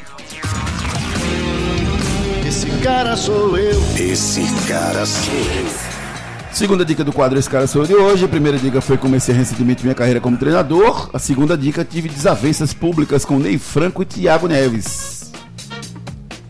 Esse 2.47 2.67
cara 2.81 3.17
sou 3.17 3.57
eu. 3.57 3.81
Esse 3.97 4.43
cara 4.65 5.05
sou 5.05 5.33
eu. 5.33 5.96
Segunda 6.57 6.83
dica 6.83 7.03
do 7.03 7.13
quadro 7.13 7.37
Esse 7.37 7.47
Cara 7.47 7.67
Sou 7.67 7.83
Eu 7.83 7.87
de 7.87 7.93
hoje. 7.93 8.25
A 8.25 8.27
primeira 8.27 8.57
dica 8.57 8.81
foi 8.81 8.97
comecei 8.97 9.31
recentemente 9.31 9.83
minha 9.83 9.93
carreira 9.93 10.19
como 10.19 10.35
treinador. 10.37 11.07
A 11.13 11.19
segunda 11.19 11.55
dica 11.55 11.85
tive 11.85 12.09
desavenças 12.09 12.73
públicas 12.73 13.23
com 13.23 13.37
Ney 13.37 13.59
Franco 13.59 14.01
e 14.01 14.05
Thiago 14.07 14.47
Neves. 14.47 15.31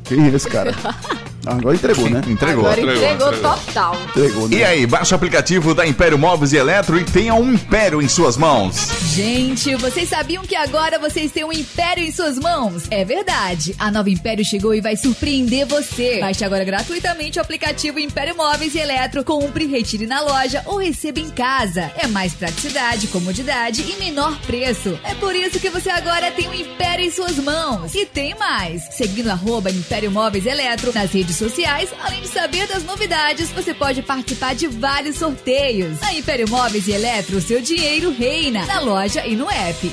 Quem 0.06 0.24
é 0.24 0.30
esse 0.30 0.48
cara? 0.48 0.74
Agora 1.48 1.76
entregou, 1.76 2.10
né? 2.10 2.22
Entregou. 2.28 2.66
Agora 2.66 2.82
entregou, 2.82 3.04
entregou, 3.04 3.28
entregou. 3.28 3.58
total. 3.58 3.98
Entregou, 4.10 4.50
né? 4.50 4.58
E 4.58 4.64
aí, 4.64 4.86
baixa 4.86 5.16
o 5.16 5.18
aplicativo 5.18 5.74
da 5.74 5.88
Império 5.88 6.18
Móveis 6.18 6.54
e 6.54 6.58
Eletro 6.58 7.00
e 7.00 7.04
tenha 7.04 7.34
um 7.34 7.54
império 7.54 8.02
em 8.02 8.08
suas 8.08 8.38
mãos. 8.38 8.90
Gente, 9.14 9.76
vocês 9.76 10.10
sabiam 10.10 10.44
que 10.44 10.56
agora 10.56 11.00
vocês 11.00 11.32
têm 11.32 11.44
um 11.44 11.52
império 11.52 12.04
em 12.04 12.12
suas 12.12 12.38
mãos? 12.38 12.84
É 12.92 13.04
verdade. 13.06 13.76
A 13.80 13.90
nova 13.90 14.10
Império 14.10 14.44
chegou 14.44 14.76
e 14.76 14.82
vai 14.82 14.96
surpreender 14.96 15.66
você. 15.66 16.20
Baixe 16.20 16.44
agora 16.44 16.64
gratuitamente 16.64 17.40
o 17.40 17.42
aplicativo 17.42 18.00
Império 18.00 18.36
Móveis 18.36 18.76
e 18.76 18.80
Eletro, 18.80 19.24
compre, 19.24 19.66
retire 19.66 20.06
na 20.06 20.22
loja 20.22 20.62
ou 20.66 20.78
receba 20.78 21.20
em 21.20 21.30
casa. 21.30 21.92
É 21.98 22.08
mais 22.08 22.34
praticidade, 22.34 23.08
comodidade 23.08 23.82
e 23.82 23.96
menor 23.98 24.38
preço. 24.42 25.00
É 25.04 25.16
por 25.16 25.36
isso 25.36 25.60
que 25.60 25.70
você 25.70 25.90
agora 25.90 26.32
tem 26.32 26.48
um 26.48 26.54
império 26.54 27.06
em 27.06 27.12
suas 27.12 27.38
mãos. 27.38 27.96
E 27.96 28.06
tem 28.06 28.36
mais. 28.36 28.84
Seguindo 28.92 29.30
arroba 29.30 29.72
Império 29.72 30.12
Móveis 30.12 30.46
e 30.46 30.50
Eletro 30.50 30.92
nas 30.94 31.12
redes 31.12 31.37
sociais, 31.38 31.90
além 32.04 32.22
de 32.22 32.28
saber 32.28 32.68
das 32.68 32.84
novidades, 32.84 33.50
você 33.52 33.74
pode 33.74 34.02
participar 34.02 34.56
de 34.56 34.68
vários 34.68 35.18
sorteios. 35.18 36.00
Na 36.00 36.14
Império 36.14 36.50
Móveis 36.50 36.88
e 36.88 36.92
Eletro, 36.92 37.40
seu 37.42 37.62
dinheiro 37.62 38.12
reina 38.12 38.66
na 38.66 38.80
loja 38.80 39.26
e 39.26 39.36
no 39.36 39.50
app. 39.50 39.92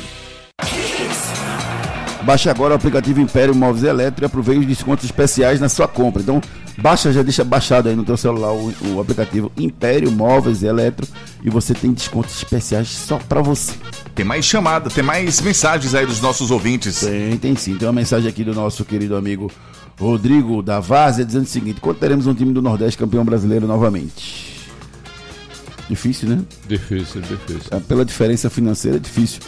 Baixe 2.22 2.48
agora 2.48 2.72
o 2.72 2.76
aplicativo 2.76 3.20
Império 3.20 3.54
Móveis 3.54 3.84
e 3.84 3.86
Eletro 3.86 4.24
e 4.24 4.26
aproveite 4.26 4.60
os 4.60 4.66
descontos 4.66 5.04
especiais 5.04 5.60
na 5.60 5.68
sua 5.68 5.86
compra. 5.86 6.22
Então, 6.22 6.40
baixa, 6.78 7.12
já 7.12 7.22
deixa 7.22 7.44
baixado 7.44 7.88
aí 7.88 7.94
no 7.94 8.04
teu 8.04 8.16
celular 8.16 8.52
o, 8.52 8.72
o 8.94 9.00
aplicativo 9.00 9.52
Império 9.58 10.10
Móveis 10.10 10.62
e 10.62 10.66
Eletro 10.66 11.06
e 11.44 11.50
você 11.50 11.74
tem 11.74 11.92
descontos 11.92 12.34
especiais 12.34 12.88
só 12.88 13.18
pra 13.18 13.42
você. 13.42 13.74
Tem 14.14 14.24
mais 14.24 14.46
chamada, 14.46 14.88
tem 14.88 15.04
mais 15.04 15.42
mensagens 15.42 15.94
aí 15.94 16.06
dos 16.06 16.20
nossos 16.20 16.50
ouvintes. 16.50 17.00
Tem, 17.00 17.36
tem 17.36 17.54
sim. 17.54 17.76
Tem 17.76 17.86
uma 17.86 17.92
mensagem 17.92 18.28
aqui 18.28 18.42
do 18.42 18.54
nosso 18.54 18.82
querido 18.84 19.14
amigo 19.14 19.52
Rodrigo 20.00 20.62
da 20.62 20.80
Várzea 20.80 21.24
dizendo 21.24 21.44
o 21.44 21.48
seguinte: 21.48 21.80
quando 21.82 21.98
teremos 21.98 22.26
um 22.26 22.34
time 22.34 22.52
do 22.52 22.62
Nordeste 22.62 22.96
campeão 22.98 23.24
brasileiro 23.24 23.66
novamente? 23.66 24.54
Difícil, 25.88 26.30
né? 26.30 26.42
Difícil, 26.66 27.20
difícil. 27.20 27.68
É, 27.70 27.78
Pela 27.78 28.06
diferença 28.06 28.48
financeira 28.48 28.96
é 28.96 29.00
difícil. 29.00 29.40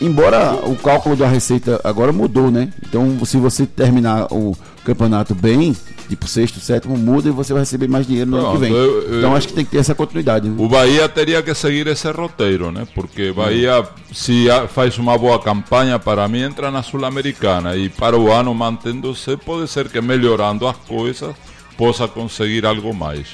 Embora 0.00 0.54
o 0.64 0.76
cálculo 0.76 1.16
da 1.16 1.26
receita 1.26 1.80
agora 1.84 2.12
mudou, 2.12 2.50
né? 2.50 2.68
Então, 2.86 3.24
se 3.24 3.36
você 3.36 3.66
terminar 3.66 4.26
o 4.32 4.56
campeonato 4.84 5.34
bem, 5.34 5.76
tipo 6.08 6.26
sexto, 6.26 6.60
sétimo, 6.60 6.96
muda 6.96 7.28
e 7.28 7.32
você 7.32 7.52
vai 7.52 7.62
receber 7.62 7.88
mais 7.88 8.06
dinheiro 8.06 8.30
no 8.30 8.36
ano 8.38 8.46
que 8.52 8.58
vem. 8.58 8.72
eu- 8.72 9.02
eu- 9.02 9.18
Então, 9.18 9.34
acho 9.36 9.48
que 9.48 9.52
tem 9.54 9.64
que 9.64 9.70
ter 9.72 9.78
essa 9.78 9.94
continuidade. 9.94 10.48
Né? 10.48 10.54
O 10.58 10.68
Bahia 10.68 11.08
teria 11.08 11.42
que 11.42 11.54
seguir 11.54 11.86
esse 11.86 12.10
roteiro, 12.10 12.70
né? 12.70 12.86
Porque 12.94 13.32
Bahia, 13.32 13.86
se 14.12 14.46
faz 14.74 14.96
uma 14.98 15.16
boa 15.18 15.38
campanha, 15.38 15.98
para 15.98 16.26
mim 16.28 16.40
entra 16.40 16.70
na 16.70 16.82
Sul-Americana 16.82 17.76
e 17.76 17.88
para 17.88 18.16
o 18.18 18.32
ano 18.32 18.54
mantendo-se, 18.54 19.36
pode 19.36 19.68
ser 19.68 19.88
que 19.88 20.00
melhorando 20.00 20.66
as 20.66 20.76
coisas 20.76 21.34
possa 21.76 22.08
conseguir 22.08 22.64
algo 22.66 22.94
mais. 22.94 23.28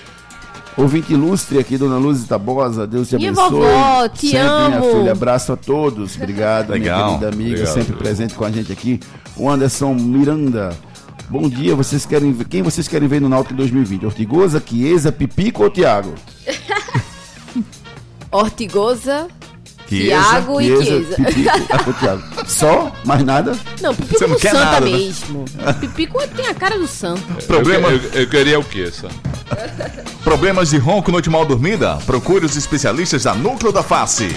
Ouvinte 0.77 1.13
ilustre 1.13 1.59
aqui, 1.59 1.79
Dona 1.79 1.99
Luz 1.99 2.25
Tabosa, 2.27 2.85
Deus 2.87 3.09
te 3.09 3.17
Minha 3.17 3.31
abençoe. 3.31 3.51
vovó, 3.51 4.09
te 4.09 4.29
sempre, 4.31 4.40
minha 4.48 4.79
amo. 4.79 4.90
filha. 4.90 5.13
Abraço 5.13 5.53
a 5.53 5.57
todos. 5.57 6.17
Obrigado, 6.17 6.71
Legal. 6.71 6.96
minha 7.07 7.19
querida 7.19 7.29
amiga, 7.35 7.51
Obrigado. 7.61 7.75
sempre 7.75 7.92
presente 7.96 8.35
com 8.35 8.44
a 8.44 8.51
gente 8.51 8.73
aqui. 8.73 8.98
O 9.37 9.48
Anderson 9.48 9.94
Miranda. 9.94 10.77
Bom 11.31 11.48
dia, 11.48 11.75
vocês 11.77 12.05
querem 12.05 12.33
ver, 12.33 12.44
quem 12.46 12.61
vocês 12.63 12.88
querem 12.88 13.09
ver 13.09 13.21
no 13.21 13.29
Náutico 13.29 13.55
2020? 13.55 14.05
Ortigosa, 14.05 14.61
Chiesa, 14.65 15.11
Pipico 15.13 15.63
ou 15.63 15.71
Thiago? 15.71 16.13
Ortigosa, 18.31 19.29
Tiago 19.89 20.61
e 20.61 20.83
Chiesa. 20.85 21.17
Pipico, 21.17 22.45
Só? 22.47 22.93
Mais 23.05 23.23
nada? 23.25 23.57
Não, 23.81 23.95
Pipico 23.95 24.19
Você 24.19 24.27
não 24.27 24.37
quer 24.37 24.51
Santa 24.53 24.65
nada, 24.65 24.87
né? 24.87 24.93
mesmo. 24.93 25.45
Pipico 25.81 26.27
tem 26.29 26.47
a 26.47 26.55
cara 26.55 26.79
do 26.79 26.87
Santa. 26.87 27.35
Problema- 27.47 27.89
Eu, 27.89 27.97
eu- 27.99 28.11
eu 28.23 28.27
queria 28.29 28.59
o 28.59 28.65
que 28.65 28.83
essa? 28.83 29.09
Problemas 30.23 30.71
de 30.71 30.79
ronco, 30.79 31.11
noite 31.13 31.29
mal 31.29 31.45
dormida? 31.45 31.97
Procure 32.07 32.45
os 32.47 32.57
especialistas 32.57 33.25
da 33.25 33.35
Núcleo 33.35 33.73
da 33.73 33.83
Face. 33.83 34.29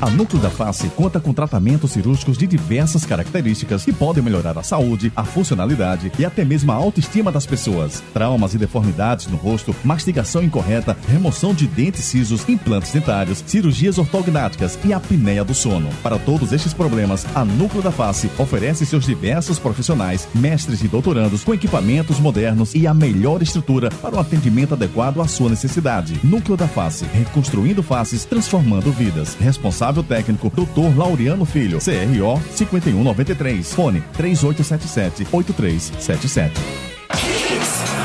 A 0.00 0.10
Núcleo 0.10 0.42
da 0.42 0.50
Face 0.50 0.88
conta 0.90 1.20
com 1.20 1.32
tratamentos 1.32 1.92
cirúrgicos 1.92 2.36
de 2.36 2.46
diversas 2.46 3.06
características 3.06 3.84
que 3.84 3.92
podem 3.92 4.22
melhorar 4.22 4.58
a 4.58 4.62
saúde, 4.62 5.12
a 5.14 5.24
funcionalidade 5.24 6.12
e 6.18 6.24
até 6.24 6.44
mesmo 6.44 6.72
a 6.72 6.74
autoestima 6.74 7.30
das 7.30 7.46
pessoas. 7.46 8.02
Traumas 8.12 8.54
e 8.54 8.58
deformidades 8.58 9.28
no 9.28 9.36
rosto, 9.36 9.74
mastigação 9.84 10.42
incorreta, 10.42 10.96
remoção 11.08 11.54
de 11.54 11.66
dentes 11.66 12.04
cisos, 12.04 12.46
implantes 12.48 12.92
dentários, 12.92 13.42
cirurgias 13.46 13.96
ortognáticas 13.96 14.78
e 14.84 14.92
apneia 14.92 15.44
do 15.44 15.54
sono. 15.54 15.88
Para 16.02 16.18
todos 16.18 16.52
estes 16.52 16.74
problemas, 16.74 17.24
a 17.34 17.44
Núcleo 17.44 17.82
da 17.82 17.92
Face 17.92 18.30
oferece 18.36 18.84
seus 18.84 19.06
diversos 19.06 19.58
profissionais, 19.58 20.28
mestres 20.34 20.82
e 20.82 20.88
doutorandos 20.88 21.44
com 21.44 21.54
equipamentos 21.54 22.18
modernos 22.18 22.74
e 22.74 22.86
a 22.86 22.92
melhor 22.92 23.42
estrutura 23.42 23.90
para 24.02 24.16
o 24.16 24.20
atendimento 24.20 24.74
adequado 24.74 25.20
à 25.20 25.28
sua 25.28 25.48
necessidade. 25.48 26.18
Núcleo 26.22 26.56
da 26.56 26.68
Face, 26.68 27.04
reconstruindo 27.06 27.82
faces, 27.82 28.24
transformando 28.24 28.92
vidas. 28.92 29.36
Responsável 29.40 29.83
técnico, 30.02 30.50
Dr. 30.50 30.96
Laureano 30.96 31.44
Filho, 31.44 31.78
CRO 31.78 32.40
5193. 32.54 33.74
Fone 33.74 34.02
3877-8377. 34.16 36.52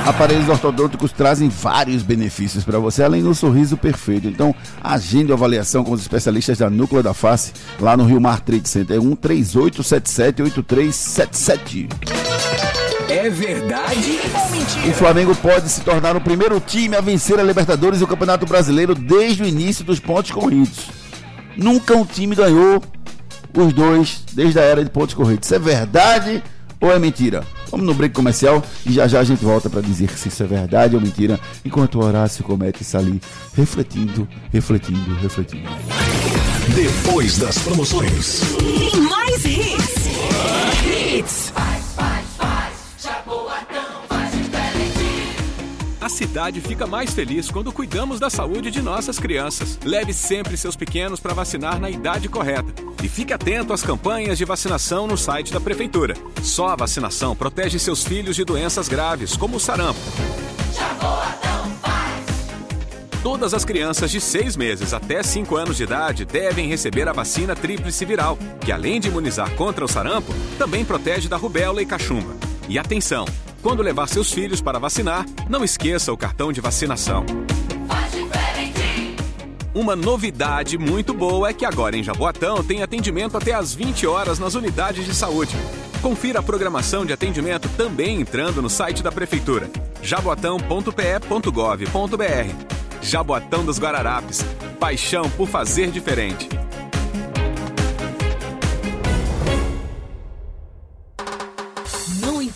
Aparelhos 0.06 0.50
ortodônticos 0.50 1.12
trazem 1.12 1.50
vários 1.50 2.02
benefícios 2.02 2.64
para 2.64 2.80
você, 2.80 3.04
além 3.04 3.22
do 3.22 3.36
sorriso 3.36 3.78
perfeito. 3.78 4.28
Então, 4.28 4.56
agende 4.84 5.32
a 5.32 5.36
avaliação 5.36 5.84
com 5.84 5.92
os 5.92 6.02
especialistas 6.02 6.58
da 6.58 6.68
Núcleo 6.70 7.04
da 7.04 7.14
Face, 7.14 7.54
lá 7.80 7.96
no 7.96 8.06
Rio 8.06 8.20
Mar 8.20 8.40
Trade 8.40 8.68
Center. 8.68 8.98
É 8.98 9.00
1 9.00 9.16
3877-8377. 9.16 11.90
É 13.08 13.30
verdade 13.30 14.20
ou 14.34 14.50
mentira? 14.52 14.88
O 14.88 14.94
Flamengo 14.94 15.36
pode 15.36 15.70
se 15.70 15.82
tornar 15.82 16.16
o 16.16 16.22
primeiro 16.22 16.60
time 16.60 16.96
a 16.96 17.02
vencer 17.02 17.40
a 17.40 17.44
Libertadores 17.44 18.02
e 18.02 18.04
o 18.04 18.08
Campeonato 18.08 18.46
Brasileiro 18.46 18.96
desde 18.96 19.44
o 19.44 19.46
início 19.46 19.84
dos 19.84 20.00
pontos 20.00 20.32
corridos. 20.32 20.88
Nunca 21.60 21.94
um 21.96 22.06
time 22.06 22.36
ganhou 22.36 22.82
os 23.54 23.74
dois 23.74 24.24
desde 24.34 24.60
a 24.60 24.64
era 24.64 24.84
de 24.84 24.90
pontos 24.90 25.14
corridos. 25.14 25.46
Isso 25.46 25.56
é 25.56 25.60
verdade 25.60 26.42
ou 26.80 26.92
é 26.92 26.98
mentira? 26.98 27.44
Vamos 27.70 27.86
no 27.86 27.94
break 27.94 28.16
comercial 28.16 28.64
e 28.86 28.94
já 28.94 29.08
já 29.08 29.20
a 29.20 29.24
gente 29.24 29.44
volta 29.44 29.70
para 29.70 29.82
dizer 29.82 30.10
se 30.18 30.30
isso 30.30 30.42
é 30.42 30.48
verdade 30.48 30.96
ou 30.96 31.02
mentira, 31.02 31.40
enquanto 31.64 31.96
o 31.96 32.04
Horácio 32.04 32.44
comete 32.44 32.82
isso 32.82 32.98
ali, 32.98 33.22
refletindo, 33.54 34.28
refletindo, 34.52 35.16
refletindo. 35.16 35.70
Depois 36.74 37.38
das 37.38 37.58
promoções. 37.60 38.42
E 38.62 38.98
mais 39.02 39.46
hits. 39.46 40.06
Hits. 40.86 41.54
A 46.10 46.12
cidade 46.12 46.60
fica 46.60 46.88
mais 46.88 47.14
feliz 47.14 47.52
quando 47.52 47.72
cuidamos 47.72 48.20
da 48.20 48.32
saúde 48.32 48.72
de 48.72 48.82
nossas 48.82 49.20
crianças. 49.20 49.78
Leve 49.86 50.12
sempre 50.12 50.58
seus 50.58 50.76
pequenos 50.76 51.20
para 51.20 51.36
vacinar 51.36 51.80
na 51.80 51.88
idade 51.88 52.28
correta. 52.28 52.74
E 53.04 53.08
fique 53.08 53.32
atento 53.32 53.74
às 53.74 53.84
campanhas 53.84 54.36
de 54.36 54.44
vacinação 54.44 55.06
no 55.06 55.16
site 55.16 55.54
da 55.54 55.62
Prefeitura. 55.62 56.16
Só 56.42 56.70
a 56.70 56.76
vacinação 56.76 57.36
protege 57.36 57.78
seus 57.78 58.04
filhos 58.04 58.36
de 58.36 58.44
doenças 58.44 58.90
graves, 58.90 59.38
como 59.38 59.58
o 59.58 59.60
sarampo. 59.60 60.00
Todas 63.22 63.54
as 63.54 63.64
crianças 63.64 64.10
de 64.10 64.20
6 64.20 64.58
meses 64.58 64.96
até 64.96 65.22
5 65.22 65.56
anos 65.56 65.78
de 65.78 65.84
idade 65.84 66.26
devem 66.26 66.68
receber 66.68 67.08
a 67.08 67.14
vacina 67.14 67.56
tríplice 67.56 68.04
viral, 68.04 68.36
que 68.62 68.72
além 68.72 69.00
de 69.00 69.10
imunizar 69.10 69.52
contra 69.52 69.86
o 69.86 69.88
sarampo, 69.88 70.34
também 70.58 70.84
protege 70.84 71.30
da 71.30 71.38
rubéola 71.38 71.84
e 71.84 71.86
cachumba. 71.86 72.36
E 72.68 72.80
atenção! 72.80 73.26
Quando 73.62 73.84
levar 73.84 74.08
seus 74.08 74.32
filhos 74.32 74.62
para 74.62 74.80
vacinar, 74.80 75.26
não 75.50 75.64
esqueça 75.64 76.14
o 76.14 76.18
cartão 76.18 76.52
de 76.52 76.62
vacinação. 76.62 77.26
Uma 79.74 79.96
novidade 79.96 80.78
muito 80.78 81.14
boa 81.14 81.50
é 81.50 81.54
que 81.54 81.66
agora 81.66 81.96
em 81.96 82.04
Jaboatão 82.04 82.64
tem 82.64 82.82
atendimento 82.82 83.38
até 83.38 83.54
às 83.54 83.74
20 83.74 84.08
horas 84.08 84.40
nas 84.40 84.56
unidades 84.56 85.06
de 85.06 85.14
saúde. 85.14 85.56
Confira 86.02 86.40
a 86.40 86.44
programação 86.44 87.06
de 87.06 87.14
atendimento 87.14 87.70
também 87.78 88.22
entrando 88.22 88.62
no 88.62 88.70
site 88.70 89.04
da 89.04 89.12
Prefeitura, 89.12 89.70
jaboatão.pe.gov.br. 90.02 92.80
Jaboatão 93.02 93.66
dos 93.66 93.80
Guararapes. 93.80 94.46
Paixão 94.80 95.30
por 95.32 95.48
fazer 95.48 95.92
diferente. 95.92 96.48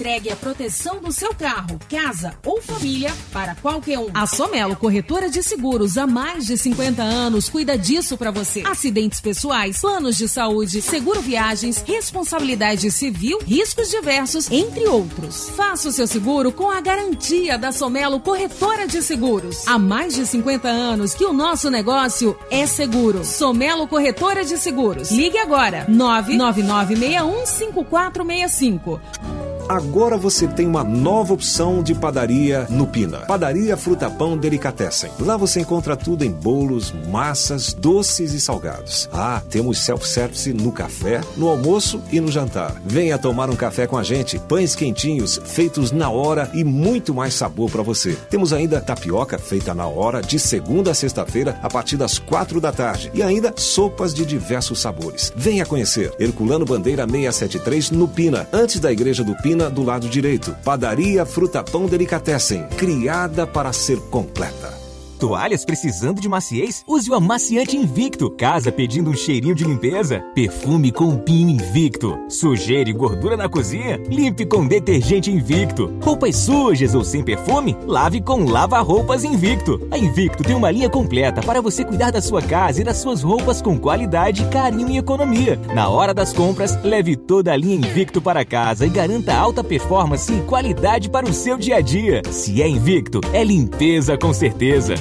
Entregue 0.03 0.31
a 0.31 0.35
proteção 0.35 0.99
do 0.99 1.13
seu 1.13 1.33
carro, 1.33 1.79
casa 1.89 2.33
ou 2.45 2.61
família 2.61 3.09
para 3.31 3.55
qualquer 3.55 3.97
um. 3.97 4.09
A 4.13 4.27
Somelo 4.27 4.75
Corretora 4.75 5.29
de 5.29 5.41
Seguros 5.41 5.97
há 5.97 6.05
mais 6.05 6.45
de 6.45 6.57
50 6.57 7.01
anos 7.01 7.47
cuida 7.47 7.77
disso 7.77 8.17
para 8.17 8.29
você. 8.29 8.63
Acidentes 8.65 9.21
pessoais, 9.21 9.79
planos 9.79 10.17
de 10.17 10.27
saúde, 10.27 10.81
seguro 10.81 11.21
viagens, 11.21 11.81
responsabilidade 11.87 12.91
civil, 12.91 13.39
riscos 13.47 13.89
diversos, 13.89 14.51
entre 14.51 14.85
outros. 14.87 15.49
Faça 15.51 15.87
o 15.87 15.91
seu 15.93 16.05
seguro 16.05 16.51
com 16.51 16.69
a 16.69 16.81
garantia 16.81 17.57
da 17.57 17.71
Somelo 17.71 18.19
Corretora 18.19 18.85
de 18.85 19.01
Seguros. 19.01 19.65
Há 19.65 19.79
mais 19.79 20.13
de 20.15 20.25
50 20.25 20.67
anos 20.67 21.13
que 21.13 21.23
o 21.23 21.31
nosso 21.31 21.69
negócio 21.69 22.37
é 22.51 22.65
seguro. 22.65 23.23
Somelo 23.23 23.87
Corretora 23.87 24.43
de 24.43 24.57
Seguros. 24.57 25.11
Ligue 25.11 25.37
agora 25.37 25.85
99961 25.87 27.45
5465. 27.45 29.42
Agora 29.69 30.17
você 30.17 30.45
tem 30.45 30.67
uma 30.67 30.83
nova 30.83 31.33
opção 31.33 31.81
de 31.81 31.95
padaria 31.95 32.67
no 32.69 32.85
Pina. 32.85 33.19
Padaria 33.19 33.77
Fruta 33.77 34.09
Pão 34.09 34.37
Delicatessen. 34.37 35.09
Lá 35.19 35.37
você 35.37 35.61
encontra 35.61 35.95
tudo 35.95 36.25
em 36.25 36.31
bolos, 36.31 36.93
massas, 37.09 37.73
doces 37.73 38.33
e 38.33 38.41
salgados. 38.41 39.09
Ah, 39.11 39.41
temos 39.49 39.77
self-service 39.79 40.51
no 40.53 40.71
café, 40.71 41.21
no 41.37 41.47
almoço 41.47 42.01
e 42.11 42.19
no 42.19 42.31
jantar. 42.31 42.75
Venha 42.85 43.17
tomar 43.17 43.49
um 43.49 43.55
café 43.55 43.87
com 43.87 43.97
a 43.97 44.03
gente. 44.03 44.37
Pães 44.37 44.75
quentinhos, 44.75 45.39
feitos 45.45 45.91
na 45.91 46.09
hora 46.09 46.51
e 46.53 46.63
muito 46.63 47.13
mais 47.13 47.33
sabor 47.33 47.71
para 47.71 47.81
você. 47.81 48.17
Temos 48.29 48.51
ainda 48.51 48.81
tapioca 48.81 49.37
feita 49.39 49.73
na 49.73 49.87
hora, 49.87 50.21
de 50.21 50.37
segunda 50.39 50.91
a 50.91 50.93
sexta-feira, 50.93 51.57
a 51.63 51.69
partir 51.69 51.95
das 51.95 52.19
quatro 52.19 52.59
da 52.59 52.71
tarde. 52.71 53.09
E 53.13 53.23
ainda 53.23 53.53
sopas 53.55 54.13
de 54.13 54.25
diversos 54.25 54.79
sabores. 54.79 55.31
Venha 55.35 55.65
conhecer. 55.65 56.13
Herculano 56.19 56.65
Bandeira 56.65 57.07
673 57.07 57.91
no 57.91 58.07
Pina, 58.07 58.47
antes 58.51 58.79
da 58.79 58.91
Igreja 58.91 59.23
do 59.23 59.35
Pina, 59.37 59.52
do 59.69 59.83
lado 59.83 60.07
direito. 60.07 60.55
Padaria 60.63 61.25
Fruta 61.25 61.63
Pão 61.63 61.85
Delicatessen, 61.85 62.67
criada 62.77 63.45
para 63.45 63.71
ser 63.71 63.99
completa. 64.09 64.82
Toalhas 65.23 65.63
precisando 65.63 66.19
de 66.19 66.27
maciez? 66.27 66.83
Use 66.85 67.09
o 67.09 67.15
amaciante 67.15 67.77
Invicto. 67.77 68.29
Casa 68.29 68.73
pedindo 68.73 69.09
um 69.09 69.15
cheirinho 69.15 69.55
de 69.55 69.63
limpeza? 69.63 70.19
Perfume 70.35 70.91
com 70.91 71.15
Pin 71.15 71.49
Invicto. 71.49 72.19
Sujeira 72.27 72.89
e 72.89 72.93
gordura 72.93 73.37
na 73.37 73.47
cozinha? 73.47 74.01
Limpe 74.09 74.45
com 74.45 74.67
detergente 74.67 75.31
Invicto. 75.31 75.93
Roupas 76.03 76.35
sujas 76.35 76.93
ou 76.93 77.05
sem 77.05 77.23
perfume? 77.23 77.73
Lave 77.87 78.19
com 78.19 78.43
lava-roupas 78.43 79.23
Invicto. 79.23 79.87
A 79.91 79.97
Invicto 79.97 80.43
tem 80.43 80.57
uma 80.57 80.69
linha 80.69 80.89
completa 80.89 81.41
para 81.41 81.61
você 81.61 81.85
cuidar 81.85 82.11
da 82.11 82.21
sua 82.21 82.41
casa 82.41 82.81
e 82.81 82.83
das 82.83 82.97
suas 82.97 83.23
roupas 83.23 83.61
com 83.61 83.79
qualidade, 83.79 84.45
carinho 84.49 84.89
e 84.89 84.97
economia. 84.97 85.57
Na 85.73 85.87
hora 85.87 86.13
das 86.13 86.33
compras, 86.33 86.77
leve 86.83 87.15
toda 87.15 87.53
a 87.53 87.55
linha 87.55 87.77
Invicto 87.77 88.21
para 88.21 88.43
casa 88.43 88.85
e 88.85 88.89
garanta 88.89 89.33
alta 89.33 89.63
performance 89.63 90.33
e 90.33 90.41
qualidade 90.41 91.09
para 91.09 91.25
o 91.25 91.33
seu 91.33 91.57
dia 91.57 91.77
a 91.77 91.81
dia. 91.81 92.21
Se 92.29 92.61
é 92.61 92.67
Invicto, 92.67 93.21
é 93.31 93.41
limpeza 93.41 94.17
com 94.17 94.33
certeza. 94.33 94.95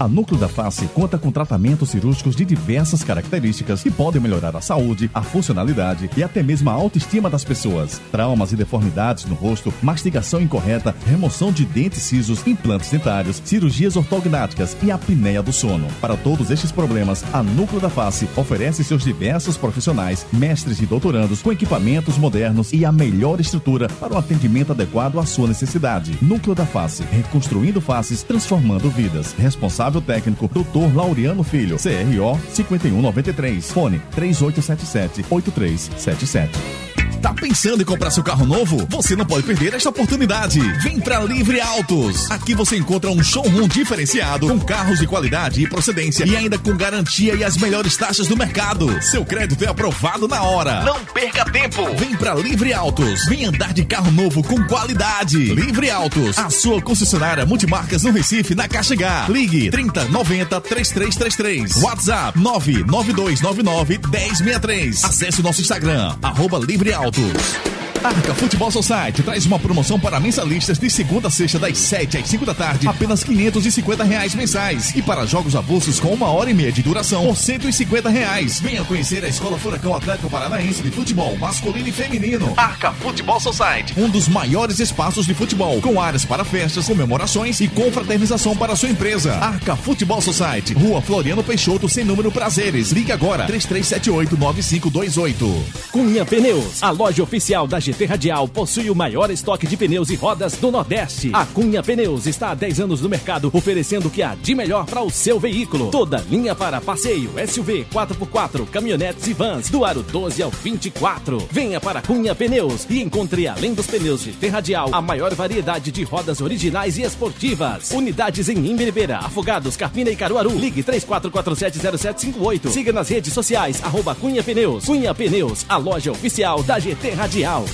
A 0.00 0.08
Núcleo 0.08 0.40
da 0.40 0.48
Face 0.48 0.86
conta 0.94 1.18
com 1.18 1.30
tratamentos 1.30 1.90
cirúrgicos 1.90 2.34
de 2.34 2.42
diversas 2.42 3.04
características 3.04 3.82
que 3.82 3.90
podem 3.90 4.18
melhorar 4.18 4.56
a 4.56 4.60
saúde, 4.62 5.10
a 5.12 5.20
funcionalidade 5.20 6.08
e 6.16 6.22
até 6.22 6.42
mesmo 6.42 6.70
a 6.70 6.72
autoestima 6.72 7.28
das 7.28 7.44
pessoas. 7.44 8.00
Traumas 8.10 8.50
e 8.50 8.56
deformidades 8.56 9.26
no 9.26 9.34
rosto, 9.34 9.70
mastigação 9.82 10.40
incorreta, 10.40 10.96
remoção 11.04 11.52
de 11.52 11.66
dentes 11.66 12.00
cisos, 12.00 12.46
implantes 12.46 12.88
dentários, 12.88 13.42
cirurgias 13.44 13.94
ortognáticas 13.94 14.74
e 14.82 14.90
apneia 14.90 15.42
do 15.42 15.52
sono. 15.52 15.86
Para 16.00 16.16
todos 16.16 16.50
estes 16.50 16.72
problemas, 16.72 17.22
a 17.30 17.42
Núcleo 17.42 17.78
da 17.78 17.90
Face 17.90 18.26
oferece 18.36 18.82
seus 18.82 19.04
diversos 19.04 19.58
profissionais, 19.58 20.24
mestres 20.32 20.80
e 20.80 20.86
doutorandos 20.86 21.42
com 21.42 21.52
equipamentos 21.52 22.16
modernos 22.16 22.72
e 22.72 22.86
a 22.86 22.90
melhor 22.90 23.38
estrutura 23.38 23.86
para 24.00 24.14
o 24.14 24.16
atendimento 24.16 24.72
adequado 24.72 25.18
à 25.18 25.26
sua 25.26 25.46
necessidade. 25.46 26.16
Núcleo 26.22 26.54
da 26.54 26.64
Face, 26.64 27.02
reconstruindo 27.02 27.82
faces, 27.82 28.22
transformando 28.22 28.88
vidas. 28.88 29.34
Responsável 29.34 29.89
técnico, 29.98 30.46
Dr. 30.46 30.94
Laureano 30.94 31.42
Filho, 31.42 31.78
CRO 31.78 32.38
5193. 32.52 33.72
Fone 33.72 33.98
3877-8377. 34.14 36.89
Tá 37.20 37.34
pensando 37.34 37.82
em 37.82 37.84
comprar 37.84 38.10
seu 38.10 38.22
carro 38.22 38.46
novo? 38.46 38.86
Você 38.88 39.14
não 39.14 39.26
pode 39.26 39.46
perder 39.46 39.74
esta 39.74 39.90
oportunidade. 39.90 40.58
Vem 40.82 40.98
pra 40.98 41.20
Livre 41.20 41.60
Autos. 41.60 42.30
Aqui 42.30 42.54
você 42.54 42.76
encontra 42.78 43.10
um 43.10 43.22
showroom 43.22 43.68
diferenciado 43.68 44.48
com 44.48 44.58
carros 44.60 44.98
de 44.98 45.06
qualidade 45.06 45.62
e 45.62 45.68
procedência 45.68 46.24
e 46.24 46.34
ainda 46.34 46.58
com 46.58 46.74
garantia 46.76 47.34
e 47.34 47.44
as 47.44 47.56
melhores 47.56 47.96
taxas 47.96 48.26
do 48.26 48.36
mercado. 48.36 49.02
Seu 49.02 49.24
crédito 49.24 49.62
é 49.64 49.68
aprovado 49.68 50.26
na 50.26 50.42
hora. 50.42 50.82
Não 50.82 51.04
perca 51.04 51.44
tempo. 51.44 51.82
Vem 51.96 52.16
pra 52.16 52.34
Livre 52.34 52.72
Autos. 52.72 53.26
Vem 53.26 53.44
andar 53.44 53.74
de 53.74 53.84
carro 53.84 54.10
novo 54.10 54.42
com 54.42 54.62
qualidade. 54.64 55.38
Livre 55.54 55.90
Autos, 55.90 56.38
a 56.38 56.48
sua 56.48 56.80
concessionária 56.80 57.44
multimarcas 57.44 58.02
no 58.02 58.12
Recife, 58.12 58.54
na 58.54 58.66
Caixa 58.66 58.94
H. 58.94 59.26
Ligue 59.28 59.70
30 59.70 60.06
90 60.06 60.60
3333. 60.60 61.82
WhatsApp 61.82 62.38
99299 62.38 63.98
1063. 64.10 65.04
Acesse 65.04 65.40
o 65.40 65.42
nosso 65.42 65.60
Instagram, 65.60 66.16
arroba 66.22 66.58
Livre 66.58 66.92
Autos. 66.92 66.99
Caldos. 67.00 67.79
Arca 68.02 68.34
Futebol 68.34 68.70
Society 68.70 69.22
traz 69.22 69.44
uma 69.44 69.58
promoção 69.58 70.00
para 70.00 70.18
mensalistas 70.18 70.78
de 70.78 70.88
segunda 70.88 71.28
a 71.28 71.30
sexta, 71.30 71.58
das 71.58 71.76
7 71.76 72.16
às 72.16 72.26
5 72.28 72.46
da 72.46 72.54
tarde, 72.54 72.88
apenas 72.88 73.22
550 73.22 74.02
reais 74.04 74.34
mensais. 74.34 74.96
E 74.96 75.02
para 75.02 75.26
jogos 75.26 75.54
avulsos 75.54 76.00
com 76.00 76.08
uma 76.08 76.28
hora 76.28 76.50
e 76.50 76.54
meia 76.54 76.72
de 76.72 76.82
duração, 76.82 77.26
por 77.26 77.36
150 77.36 78.08
reais. 78.08 78.58
Venha 78.58 78.82
conhecer 78.84 79.22
a 79.22 79.28
Escola 79.28 79.58
Furacão 79.58 79.94
Atlético 79.94 80.30
Paranaense 80.30 80.82
de 80.82 80.90
Futebol 80.90 81.36
Masculino 81.36 81.88
e 81.88 81.92
Feminino. 81.92 82.54
Arca 82.56 82.90
Futebol 82.92 83.38
Society, 83.38 83.92
um 83.98 84.08
dos 84.08 84.28
maiores 84.28 84.80
espaços 84.80 85.26
de 85.26 85.34
futebol, 85.34 85.78
com 85.82 86.00
áreas 86.00 86.24
para 86.24 86.42
festas, 86.42 86.86
comemorações 86.86 87.60
e 87.60 87.68
confraternização 87.68 88.56
para 88.56 88.74
sua 88.76 88.88
empresa. 88.88 89.34
Arca 89.34 89.76
Futebol 89.76 90.22
Society, 90.22 90.72
Rua 90.72 91.02
Floriano 91.02 91.44
Peixoto, 91.44 91.86
sem 91.86 92.02
número 92.02 92.32
prazeres. 92.32 92.92
Ligue 92.92 93.12
agora, 93.12 93.46
3378-9528. 93.46 95.62
Cunha 95.92 96.24
Pneus, 96.24 96.82
a 96.82 96.88
loja 96.90 97.22
oficial 97.22 97.66
da 97.66 97.78
GT 97.90 98.06
Radial 98.06 98.46
possui 98.46 98.88
o 98.88 98.94
maior 98.94 99.30
estoque 99.30 99.66
de 99.66 99.76
pneus 99.76 100.10
e 100.10 100.14
rodas 100.14 100.54
do 100.54 100.70
Nordeste. 100.70 101.30
A 101.32 101.44
Cunha 101.44 101.82
Pneus 101.82 102.24
está 102.24 102.50
há 102.50 102.54
10 102.54 102.80
anos 102.80 103.00
no 103.00 103.08
mercado, 103.08 103.50
oferecendo 103.52 104.06
o 104.06 104.10
que 104.10 104.22
há 104.22 104.36
de 104.36 104.54
melhor 104.54 104.86
para 104.86 105.02
o 105.02 105.10
seu 105.10 105.40
veículo. 105.40 105.90
Toda 105.90 106.24
linha 106.30 106.54
para 106.54 106.80
passeio, 106.80 107.32
SUV, 107.48 107.84
4x4, 107.92 108.68
caminhonetes 108.68 109.26
e 109.26 109.32
vans, 109.32 109.68
do 109.70 109.84
aro 109.84 110.04
12 110.04 110.40
ao 110.40 110.50
24. 110.50 111.48
Venha 111.50 111.80
para 111.80 112.00
Cunha 112.00 112.32
Pneus 112.32 112.86
e 112.88 113.02
encontre, 113.02 113.48
além 113.48 113.74
dos 113.74 113.88
pneus 113.88 114.22
GT 114.22 114.48
Radial, 114.48 114.90
a 114.92 115.02
maior 115.02 115.34
variedade 115.34 115.90
de 115.90 116.04
rodas 116.04 116.40
originais 116.40 116.96
e 116.96 117.02
esportivas. 117.02 117.90
Unidades 117.90 118.48
em 118.48 118.56
Imbiribeira, 118.70 119.18
Afogados, 119.18 119.76
Carpina 119.76 120.10
e 120.10 120.16
Caruaru. 120.16 120.56
Ligue 120.56 120.84
34470758. 120.84 122.68
Siga 122.70 122.92
nas 122.92 123.08
redes 123.08 123.32
sociais, 123.32 123.82
arroba 123.82 124.14
Cunha 124.14 124.44
Pneus. 124.44 124.84
Cunha 124.84 125.12
Pneus, 125.12 125.66
a 125.68 125.76
loja 125.76 126.12
oficial 126.12 126.62
da 126.62 126.78
GT 126.78 127.10
Radial. 127.10 127.64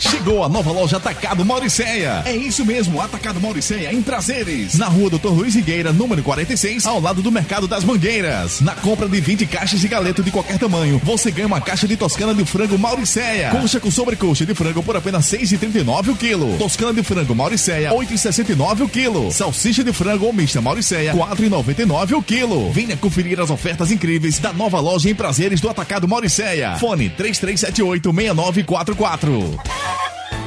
Chegou 0.00 0.42
a 0.42 0.48
nova 0.48 0.72
loja 0.72 0.96
Atacado 0.96 1.44
Mauricéia. 1.44 2.22
É 2.24 2.34
isso 2.34 2.64
mesmo, 2.64 3.00
Atacado 3.02 3.38
Mauricéia 3.38 3.92
em 3.92 4.00
Prazeres. 4.00 4.78
Na 4.78 4.86
rua 4.86 5.10
Doutor 5.10 5.34
Luiz 5.34 5.54
Higueira, 5.54 5.92
número 5.92 6.22
46, 6.22 6.86
ao 6.86 6.98
lado 7.00 7.20
do 7.20 7.30
Mercado 7.30 7.68
das 7.68 7.84
Mangueiras. 7.84 8.62
Na 8.62 8.74
compra 8.74 9.06
de 9.06 9.20
20 9.20 9.44
caixas 9.44 9.78
de 9.80 9.88
galeto 9.88 10.22
de 10.22 10.30
qualquer 10.30 10.58
tamanho, 10.58 10.98
você 11.04 11.30
ganha 11.30 11.46
uma 11.46 11.60
caixa 11.60 11.86
de 11.86 11.98
toscana 11.98 12.32
de 12.34 12.46
frango 12.46 12.78
Mauricéia. 12.78 13.50
Coxa 13.50 13.78
com 13.78 13.90
sobrecoxa 13.90 14.46
de 14.46 14.54
frango 14.54 14.82
por 14.82 14.96
apenas 14.96 15.26
6,39 15.26 16.08
o 16.08 16.16
quilo. 16.16 16.56
Toscana 16.56 16.94
de 16.94 17.02
frango 17.02 17.34
Mauricéia, 17.34 17.90
8,69 17.92 18.80
o 18.80 18.88
quilo. 18.88 19.30
Salsicha 19.30 19.84
de 19.84 19.92
frango 19.92 20.24
ou 20.24 20.32
mista 20.32 20.62
Mauricéia, 20.62 21.12
4,99 21.12 22.16
o 22.16 22.22
quilo. 22.22 22.70
Venha 22.72 22.96
conferir 22.96 23.38
as 23.38 23.50
ofertas 23.50 23.90
incríveis 23.90 24.38
da 24.38 24.50
nova 24.52 24.80
loja 24.80 25.10
em 25.10 25.14
Prazeres 25.14 25.60
do 25.60 25.68
Atacado 25.68 26.08
Mauricéia. 26.08 26.76
Fone 26.78 27.10
3378 27.10 28.10
6944. 28.10 29.89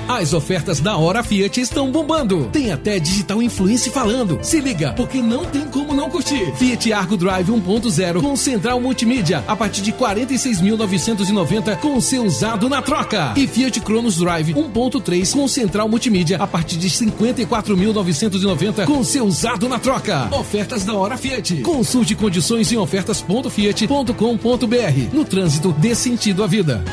As 0.08 0.34
ofertas 0.34 0.80
da 0.80 0.98
Hora 0.98 1.24
Fiat 1.24 1.62
estão 1.62 1.92
bombando. 1.92 2.50
Tem 2.52 2.72
até 2.72 3.00
Digital 3.00 3.42
Influence 3.42 3.90
falando. 3.90 4.38
Se 4.44 4.60
liga, 4.60 4.94
porque 4.94 5.22
não 5.22 5.46
tem 5.46 5.66
como 5.66 5.94
não 5.94 6.10
curtir. 6.10 6.54
Fiat 6.56 6.92
Argo 6.92 7.16
Drive 7.16 7.50
1.0 7.50 8.22
com 8.22 8.36
central 8.36 8.82
multimídia 8.82 9.44
a 9.48 9.56
partir 9.56 9.82
de 9.82 9.94
46.990 9.94 11.78
com 11.78 12.02
seu 12.02 12.26
usado 12.26 12.68
na 12.68 12.82
troca. 12.82 13.34
E 13.38 13.48
Fiat 13.48 13.80
Cronos 13.82 14.18
Drive 14.18 14.54
1.3 14.54 15.34
com 15.34 15.48
central 15.48 15.88
multimídia 15.88 16.38
a 16.38 16.48
partir 16.48 16.78
de 16.78 16.90
54.990 16.90 18.86
com 18.86 19.04
seu 19.04 19.26
usado 19.26 19.70
na 19.70 19.80
troca. 19.80 20.28
Ofertas 20.36 20.84
da 20.84 20.94
Hora 20.94 21.18
Fiat. 21.18 21.62
Consulte 21.62 22.16
condições 22.16 22.72
em 22.72 22.78
ofertas.fiat.com.br. 22.78 25.14
No 25.14 25.24
trânsito, 25.24 25.72
dê 25.72 25.96
sentido 25.96 26.44
à 26.44 26.48
vida. 26.48 26.84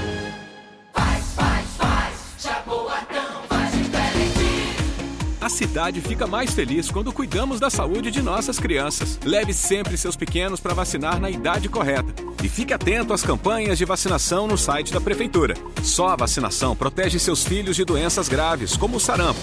Cidade 5.60 6.00
fica 6.00 6.26
mais 6.26 6.54
feliz 6.54 6.90
quando 6.90 7.12
cuidamos 7.12 7.60
da 7.60 7.68
saúde 7.68 8.10
de 8.10 8.22
nossas 8.22 8.58
crianças. 8.58 9.20
Leve 9.22 9.52
sempre 9.52 9.94
seus 9.94 10.16
pequenos 10.16 10.58
para 10.58 10.72
vacinar 10.72 11.20
na 11.20 11.28
idade 11.28 11.68
correta. 11.68 12.14
E 12.42 12.48
fique 12.48 12.72
atento 12.72 13.12
às 13.12 13.22
campanhas 13.22 13.76
de 13.76 13.84
vacinação 13.84 14.46
no 14.46 14.56
site 14.56 14.90
da 14.90 15.02
Prefeitura. 15.02 15.52
Só 15.82 16.08
a 16.08 16.16
vacinação 16.16 16.74
protege 16.74 17.18
seus 17.18 17.44
filhos 17.44 17.76
de 17.76 17.84
doenças 17.84 18.26
graves, 18.26 18.74
como 18.74 18.96
o 18.96 19.00
sarampo. 19.00 19.38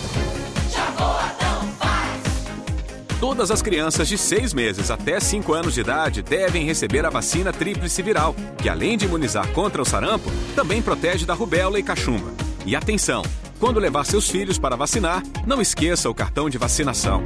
Todas 3.20 3.52
as 3.52 3.62
crianças 3.62 4.08
de 4.08 4.18
6 4.18 4.56
meses 4.56 4.90
até 4.90 5.20
5 5.20 5.54
anos 5.54 5.76
de 5.76 5.82
idade 5.82 6.24
devem 6.24 6.66
receber 6.66 7.06
a 7.06 7.12
vacina 7.12 7.54
tríplice 7.54 8.02
viral, 8.02 8.36
que 8.60 8.70
além 8.70 8.98
de 8.98 9.06
imunizar 9.06 9.48
contra 9.50 9.84
o 9.84 9.86
sarampo, 9.86 10.32
também 10.56 10.82
protege 10.82 11.28
da 11.28 11.36
rubéola 11.36 11.78
e 11.78 11.84
cachumba. 11.84 12.34
E 12.66 12.76
atenção! 12.76 13.22
Quando 13.60 13.80
levar 13.80 14.06
seus 14.06 14.30
filhos 14.30 14.60
para 14.60 14.76
vacinar, 14.76 15.24
não 15.46 15.60
esqueça 15.60 16.10
o 16.10 16.14
cartão 16.14 16.50
de 16.50 16.58
vacinação. 16.58 17.22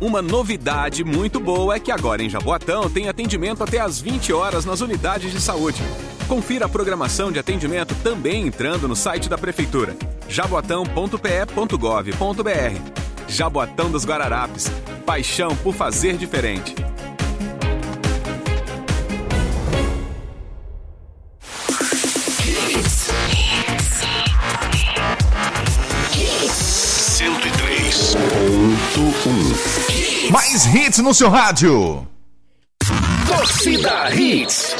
Uma 0.00 0.20
novidade 0.20 1.04
muito 1.04 1.40
boa 1.40 1.76
é 1.76 1.80
que 1.80 1.90
agora 1.90 2.22
em 2.22 2.28
Jaboatão 2.28 2.90
tem 2.90 3.08
atendimento 3.08 3.62
até 3.62 3.78
às 3.78 4.00
20 4.00 4.32
horas 4.32 4.64
nas 4.64 4.80
unidades 4.80 5.32
de 5.32 5.40
saúde. 5.40 5.80
Confira 6.28 6.66
a 6.66 6.68
programação 6.68 7.30
de 7.30 7.38
atendimento 7.38 7.94
também 8.02 8.46
entrando 8.46 8.88
no 8.88 8.96
site 8.96 9.28
da 9.28 9.38
Prefeitura, 9.38 9.96
jaboatão.pe.gov.br. 10.28 13.06
Jaboatão 13.28 13.90
dos 13.90 14.04
Guararapes. 14.04 14.70
Paixão 15.04 15.54
por 15.56 15.74
fazer 15.74 16.16
diferente. 16.16 16.74
Mais 30.30 30.64
hits 30.74 31.00
no 31.00 31.12
seu 31.12 31.28
rádio. 31.28 32.08
Torcida 33.26 34.10
Hits. 34.14 34.74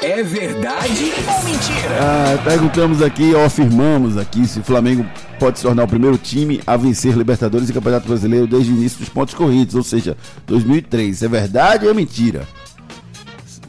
É 0.00 0.22
verdade 0.22 1.12
ou 1.28 1.44
mentira? 1.44 1.98
Ah, 2.00 2.38
perguntamos 2.42 3.02
aqui, 3.02 3.34
ou 3.34 3.44
afirmamos 3.44 4.16
aqui, 4.16 4.46
se 4.46 4.60
o 4.60 4.64
Flamengo 4.64 5.04
pode 5.38 5.58
se 5.58 5.64
tornar 5.64 5.84
o 5.84 5.88
primeiro 5.88 6.16
time 6.16 6.62
a 6.66 6.78
vencer 6.78 7.14
Libertadores 7.14 7.68
e 7.68 7.74
Campeonato 7.74 8.08
Brasileiro 8.08 8.46
desde 8.46 8.72
o 8.72 8.74
início 8.74 9.00
dos 9.00 9.10
pontos 9.10 9.34
corridos, 9.34 9.74
ou 9.74 9.82
seja, 9.82 10.16
2003. 10.46 11.22
É 11.22 11.28
verdade 11.28 11.84
ou 11.84 11.90
é 11.90 11.94
mentira? 11.94 12.48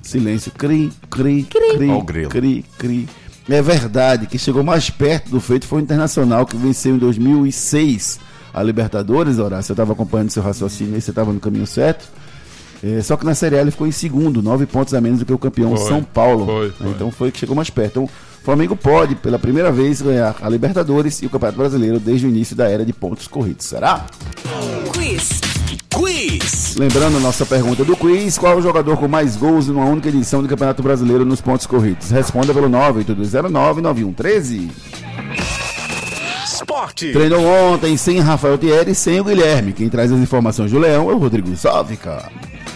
Silêncio. 0.02 0.50
Cri, 0.54 0.94
cri, 1.10 1.44
cri, 1.44 2.26
cri, 2.30 2.66
cri. 2.78 3.10
É 3.50 3.62
verdade 3.62 4.28
que 4.28 4.40
chegou 4.40 4.64
mais 4.64 4.90
perto 4.90 5.30
do 5.30 5.42
feito 5.42 5.68
foi 5.68 5.82
o 5.82 5.84
Internacional, 5.84 6.46
que 6.46 6.56
venceu 6.56 6.96
em 6.96 6.98
2006 6.98 8.28
a 8.60 8.64
Libertadores, 8.64 9.40
Horácio. 9.40 9.72
Eu 9.72 9.76
estava 9.76 9.94
acompanhando 9.94 10.30
seu 10.30 10.44
raciocínio 10.44 10.96
aí, 10.96 11.02
você 11.02 11.12
estava 11.12 11.32
no 11.32 11.40
caminho 11.40 11.68
certo. 11.68 12.08
É, 12.84 13.02
só 13.02 13.18
que 13.18 13.26
na 13.26 13.34
Série 13.34 13.58
A 13.58 13.62
ele 13.62 13.72
ficou 13.72 13.88
em 13.88 13.92
segundo, 13.92 14.42
nove 14.42 14.66
pontos 14.66 14.94
a 14.94 15.02
menos 15.02 15.20
do 15.20 15.26
que 15.26 15.34
o 15.34 15.38
campeão 15.38 15.76
Foi, 15.76 15.88
São 15.88 16.04
Paulo. 16.04 16.46
foi, 16.46 16.68
né? 16.68 16.74
foi. 16.78 16.88
Então 16.90 17.12
foi 17.12 17.32
que 17.32 17.40
chegou 17.40 17.56
mais 17.56 17.70
perto. 17.70 17.92
Então, 17.92 18.04
o 18.04 18.10
Flamengo 18.44 18.76
pode, 18.76 19.16
pela 19.16 19.40
primeira 19.40 19.72
vez, 19.72 20.02
ganhar 20.02 20.36
a 20.42 20.48
Libertadores 20.48 21.22
e 21.22 21.26
o 21.26 21.30
Campeonato 21.30 21.58
Brasileiro 21.58 22.00
desde 22.00 22.28
o 22.28 22.30
início 22.30 22.56
da 22.56 22.70
era 22.70 22.86
de 22.86 22.94
pontos 22.94 23.28
corridos. 23.28 23.66
Será? 23.66 24.06
Quiz. 24.94 25.42
Quiz. 25.90 26.76
Lembrando 26.78 27.18
a 27.18 27.20
nossa 27.20 27.46
pergunta 27.46 27.84
do 27.84 27.98
quiz: 27.98 28.38
qual 28.38 28.54
é 28.54 28.56
o 28.56 28.62
jogador 28.62 28.96
com 28.98 29.08
mais 29.08 29.36
gols 29.36 29.68
em 29.68 29.72
uma 29.72 29.86
única 29.86 30.10
edição 30.10 30.44
do 30.44 30.48
Campeonato 30.48 30.84
Brasileiro 30.84 31.26
nos 31.26 31.42
pontos 31.42 31.66
corridos? 31.66 32.12
Responda 32.12 32.54
pelo 32.54 32.70
982099113. 32.70 34.70
Esporte. 36.78 37.12
Treinou 37.12 37.44
ontem 37.44 37.98
sem 37.98 38.20
Rafael 38.20 38.56
Thierry 38.56 38.92
e 38.92 38.96
sem 38.96 39.20
o 39.20 39.24
Guilherme. 39.24 39.74
Quem 39.74 39.90
traz 39.90 40.12
as 40.12 40.20
informações 40.20 40.72
do 40.72 40.78
Leão 40.78 41.10
é 41.10 41.14
o 41.14 41.18
Rodrigo 41.18 41.56
Sávica. 41.56 42.32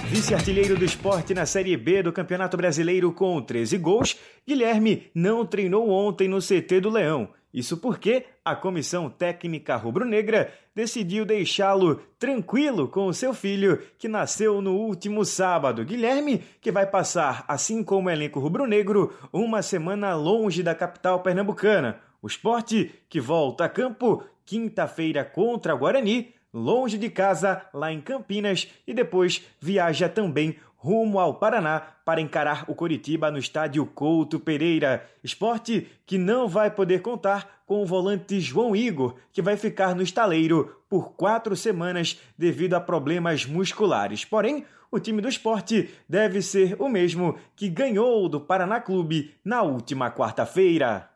Vice-artilheiro 0.10 0.76
do 0.76 0.84
esporte 0.84 1.36
na 1.36 1.46
Série 1.46 1.78
B 1.78 2.02
do 2.02 2.12
Campeonato 2.12 2.58
Brasileiro 2.58 3.12
com 3.14 3.40
13 3.40 3.78
gols, 3.78 4.18
Guilherme 4.48 5.04
não 5.14 5.46
treinou 5.46 5.88
ontem 5.92 6.28
no 6.28 6.40
CT 6.40 6.82
do 6.82 6.90
Leão 6.90 7.30
Isso 7.54 7.78
porque 7.78 8.26
a 8.44 8.56
comissão 8.56 9.08
técnica 9.08 9.76
rubro-negra 9.76 10.52
decidiu 10.76 11.24
deixá-lo 11.24 12.02
tranquilo 12.18 12.88
com 12.88 13.06
o 13.06 13.14
seu 13.14 13.36
filho, 13.36 13.80
que 14.00 14.08
nasceu 14.08 14.64
no 14.64 14.74
último 14.74 15.24
sábado. 15.24 15.86
Guilherme, 15.86 16.42
que 16.60 16.72
vai 16.72 16.88
passar, 16.88 17.46
assim 17.48 17.84
como 17.84 18.10
o 18.10 18.12
elenco 18.12 18.40
rubro-negro, 18.40 19.14
uma 19.32 19.62
semana 19.62 20.16
longe 20.16 20.64
da 20.64 20.74
capital 20.74 21.20
pernambucana. 21.20 22.00
O 22.22 22.28
esporte, 22.28 22.94
que 23.10 23.20
volta 23.20 23.66
a 23.66 23.70
campo 23.70 24.24
quinta-feira 24.46 25.26
contra 25.26 25.74
o 25.74 25.78
Guarani, 25.78 26.34
longe 26.54 26.98
de 26.98 27.10
casa, 27.10 27.66
lá 27.74 27.92
em 27.92 28.02
Campinas, 28.02 28.68
e 28.86 28.94
depois 28.94 29.44
viaja 29.60 30.10
também 30.10 30.58
rumo 30.76 31.20
ao 31.20 31.36
Paraná 31.36 31.80
para 32.04 32.22
encarar 32.22 32.66
o 32.68 32.74
Coritiba 32.74 33.30
no 33.30 33.38
estádio 33.38 33.86
Couto 33.86 34.40
Pereira. 34.40 35.08
Esporte 35.24 35.88
que 36.06 36.18
não 36.18 36.48
vai 36.48 36.72
poder 36.72 37.02
contar 37.02 37.62
com 37.68 37.84
o 37.84 37.86
volante 37.86 38.40
João 38.40 38.76
Igor, 38.76 39.16
que 39.32 39.42
vai 39.42 39.56
ficar 39.56 39.96
no 39.96 40.02
estaleiro 40.02 40.76
por 40.90 41.14
quatro 41.14 41.56
semanas 41.56 42.20
devido 42.38 42.74
a 42.74 42.82
problemas 42.82 43.46
musculares. 43.46 44.26
Porém, 44.26 44.66
o 44.92 45.00
time 45.00 45.22
do 45.22 45.30
esporte 45.30 45.90
deve 46.10 46.42
ser 46.42 46.76
o 46.80 46.90
mesmo 46.90 47.38
que 47.56 47.70
ganhou 47.70 48.28
do 48.28 48.42
Paraná 48.42 48.82
Clube 48.82 49.36
na 49.46 49.62
última 49.62 50.12
quarta-feira. 50.12 51.11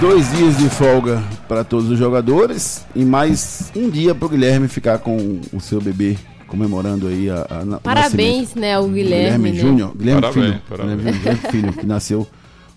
Dois 0.00 0.30
dias 0.36 0.56
de 0.56 0.68
folga 0.70 1.22
para 1.48 1.64
todos 1.64 1.90
os 1.90 1.98
jogadores 1.98 2.86
e 2.94 3.04
mais 3.04 3.72
um 3.74 3.90
dia 3.90 4.14
para 4.14 4.26
o 4.26 4.28
Guilherme 4.28 4.68
ficar 4.68 4.98
com 4.98 5.40
o 5.52 5.60
seu 5.60 5.80
bebê 5.80 6.16
comemorando 6.46 7.08
aí 7.08 7.28
a, 7.28 7.42
a 7.42 7.80
Parabéns, 7.80 8.54
né, 8.54 8.78
o 8.78 8.88
Guilherme, 8.88 9.50
Guilherme 9.50 9.52
né? 9.52 9.58
Júnior, 9.58 9.96
Guilherme 9.96 10.20
Parabéns, 10.22 10.46
Filho, 10.46 10.62
parabéns. 10.68 10.96
Guilherme, 10.96 11.18
Guilherme 11.18 11.50
Filho, 11.50 11.72
que 11.72 11.86
nasceu 11.86 12.26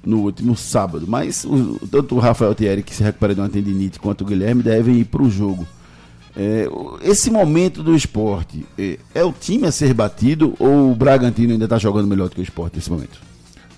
no 0.03 0.19
último 0.19 0.55
sábado. 0.55 1.05
Mas 1.07 1.45
o, 1.45 1.79
tanto 1.89 2.15
o 2.15 2.19
Rafael 2.19 2.53
Thierry, 2.53 2.83
que 2.83 2.93
se 2.93 3.03
recupera 3.03 3.33
de 3.33 3.41
uma 3.41 3.49
tendinite, 3.49 3.99
quanto 3.99 4.21
o 4.21 4.25
Guilherme 4.25 4.63
devem 4.63 4.99
ir 4.99 5.05
para 5.05 5.21
o 5.21 5.29
jogo. 5.29 5.65
É, 6.35 6.67
esse 7.03 7.29
momento 7.29 7.83
do 7.83 7.95
esporte, 7.95 8.65
é, 8.77 8.97
é 9.13 9.23
o 9.23 9.33
time 9.33 9.67
a 9.67 9.71
ser 9.71 9.93
batido 9.93 10.55
ou 10.59 10.91
o 10.91 10.95
Bragantino 10.95 11.51
ainda 11.53 11.65
está 11.65 11.77
jogando 11.77 12.07
melhor 12.07 12.29
do 12.29 12.35
que 12.35 12.41
o 12.41 12.43
esporte 12.43 12.77
nesse 12.77 12.89
momento? 12.89 13.19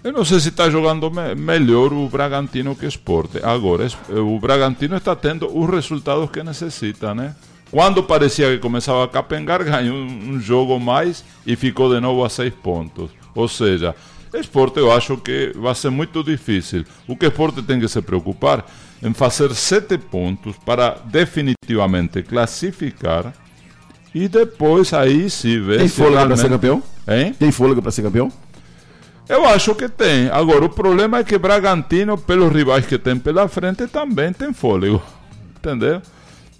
Eu 0.04 0.12
não 0.12 0.26
sei 0.26 0.40
se 0.40 0.50
está 0.50 0.70
jogando 0.70 1.10
me- 1.10 1.34
melhor 1.36 1.94
o 1.94 2.10
Bragantino 2.10 2.76
que 2.76 2.86
o 2.86 2.90
Sport. 2.90 3.38
Agora, 3.44 3.86
es- 3.86 3.98
o 4.10 4.38
Bragantino 4.40 4.98
está 4.98 5.16
tendo 5.16 5.48
os 5.58 5.70
resultados 5.70 6.30
que 6.30 6.44
necessita, 6.44 7.16
né? 7.16 7.36
Quando 7.72 8.04
parecia 8.04 8.50
que 8.52 8.58
começava 8.60 9.04
a 9.04 9.08
capengar, 9.08 9.64
ganhou 9.66 9.96
um, 9.96 10.32
um 10.34 10.40
jogo 10.40 10.80
mais 10.80 11.24
e 11.46 11.56
ficou 11.56 11.94
de 11.94 12.00
novo 12.02 12.24
a 12.26 12.30
seis 12.30 12.54
pontos. 12.54 13.12
Ou 13.34 13.48
seja, 13.48 13.96
Sport 14.34 14.76
eu 14.78 14.92
acho 14.92 15.16
que 15.18 15.54
vai 15.56 15.74
ser 15.74 15.90
muito 15.90 16.22
difícil. 16.24 16.84
O 17.08 17.16
que 17.16 17.26
o 17.26 17.30
Sport 17.30 17.64
tem 17.66 17.80
que 17.80 17.88
se 17.88 18.02
preocupar 18.02 18.66
em 19.02 19.14
fazer 19.14 19.54
sete 19.56 19.98
pontos 19.98 20.56
para 20.66 20.98
definitivamente 21.06 22.22
classificar 22.24 23.34
e 24.14 24.28
depois 24.28 24.94
aí 24.94 25.30
se 25.30 25.60
ver 25.60 25.80
Tem 25.80 25.88
fôlego 25.88 26.26
para 26.28 26.38
ser 26.38 26.50
campeão? 26.50 26.84
Hein? 27.08 27.34
Tem 27.34 27.52
fôlego 27.52 27.82
para 27.82 27.92
ser 27.92 28.02
campeão? 28.04 28.32
Eu 29.28 29.46
acho 29.46 29.74
que 29.76 29.88
tem. 29.88 30.30
Agora, 30.30 30.66
o 30.66 30.70
problema 30.70 31.20
é 31.20 31.24
que 31.24 31.38
Bragantino, 31.38 32.18
pelos 32.18 32.52
rivais 32.52 32.86
que 32.86 32.98
tem 32.98 33.18
pela 33.18 33.48
frente, 33.48 33.88
também 33.88 34.34
tem 34.34 34.54
fôlego. 34.54 35.02
Entendeu? 35.58 36.02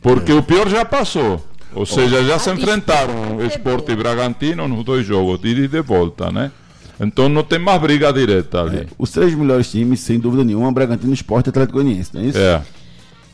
Porque 0.02 0.32
o 0.32 0.42
pior 0.42 0.68
já 0.70 0.86
passou. 0.86 1.46
Ou 1.76 1.86
seja, 1.86 2.24
já 2.24 2.38
se 2.38 2.52
enfrentaram 2.52 3.44
Sport 3.48 3.90
e 3.90 3.96
Bragantino 3.96 4.68
nos 4.68 4.84
dois 4.84 5.06
jogos, 5.06 5.42
de 5.42 5.50
ida 5.50 5.62
e 5.62 5.68
de 5.68 5.82
volta, 5.82 6.32
né? 6.32 6.52
Então 7.00 7.28
não 7.28 7.44
tem 7.44 7.58
mais 7.58 7.82
briga 7.82 8.14
direta 8.14 8.62
ali. 8.62 8.88
Os 8.98 9.10
três 9.10 9.34
melhores 9.34 9.72
times, 9.72 10.00
sem 10.00 10.20
dúvida 10.20 10.44
nenhuma, 10.44 10.72
Bragantino, 10.72 11.14
Esporte 11.14 11.48
e 11.48 11.50
Atlético 11.50 11.80
Goianiense, 11.80 12.12
não 12.14 12.22
é 12.22 12.26
isso? 12.26 12.38
É. 12.38 12.62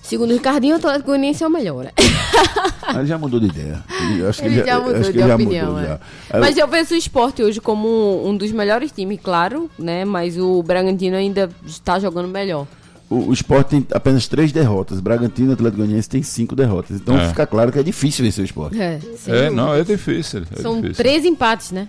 Segundo 0.10 0.32
o 0.32 0.34
Ricardinho, 0.34 0.74
o 0.74 0.78
Atlético 0.78 1.06
Goianiense 1.06 1.44
é 1.44 1.48
o 1.48 1.52
melhor, 1.52 1.84
né? 1.84 1.92
Ele 2.98 3.06
já 3.06 3.16
mudou 3.16 3.40
de 3.40 3.46
ideia. 3.46 3.84
Ele, 4.02 4.22
eu 4.22 4.30
acho 4.30 4.42
que 4.42 4.48
Ele 4.48 4.64
já 4.66 4.80
mudou 4.80 4.96
acho 4.96 5.04
que 5.06 5.12
de 5.12 5.20
ele 5.20 5.28
já 5.28 5.36
opinião, 5.36 5.66
mudou, 5.68 5.80
é. 5.84 5.86
já. 5.88 6.00
Aí 6.32 6.40
Mas 6.40 6.58
eu 6.58 6.68
penso 6.68 6.96
o 6.96 6.98
esporte 6.98 7.44
hoje 7.44 7.62
como 7.62 8.28
um, 8.28 8.36
dos 8.36 8.52
melhores 8.52 8.92
times, 8.92 9.20
claro, 9.22 9.70
né? 9.78 10.04
Mas 10.06 10.36
o 10.36 10.64
Bragantino 10.64 11.16
ainda 11.16 11.48
está 11.64 12.00
jogando 12.00 12.28
melhor. 12.28 12.66
O, 13.08 13.30
o 13.30 13.34
Sport 13.34 13.68
tem 13.68 13.86
apenas 13.94 14.28
três 14.28 14.52
derrotas. 14.52 15.00
Bragantino 15.00 15.52
e 15.52 15.54
Atlético 15.54 15.78
Goianiense 15.78 16.10
tem 16.10 16.24
cinco 16.24 16.56
derrotas. 16.56 16.98
Então 17.00 17.16
É. 17.16 17.28
fica 17.28 17.46
claro 17.46 17.72
que 17.72 17.78
é 17.78 17.84
difícil 17.84 18.26
vencer 18.26 18.42
o 18.42 18.46
Sport. 18.46 18.74
É, 18.76 19.00
É, 19.28 19.50
não, 19.52 19.76
é 19.76 19.84
difícil. 19.84 20.42
É 20.58 20.62
São 20.62 20.82
difícil. 20.82 20.96
três 21.04 21.24
empates, 21.24 21.72
né? 21.72 21.88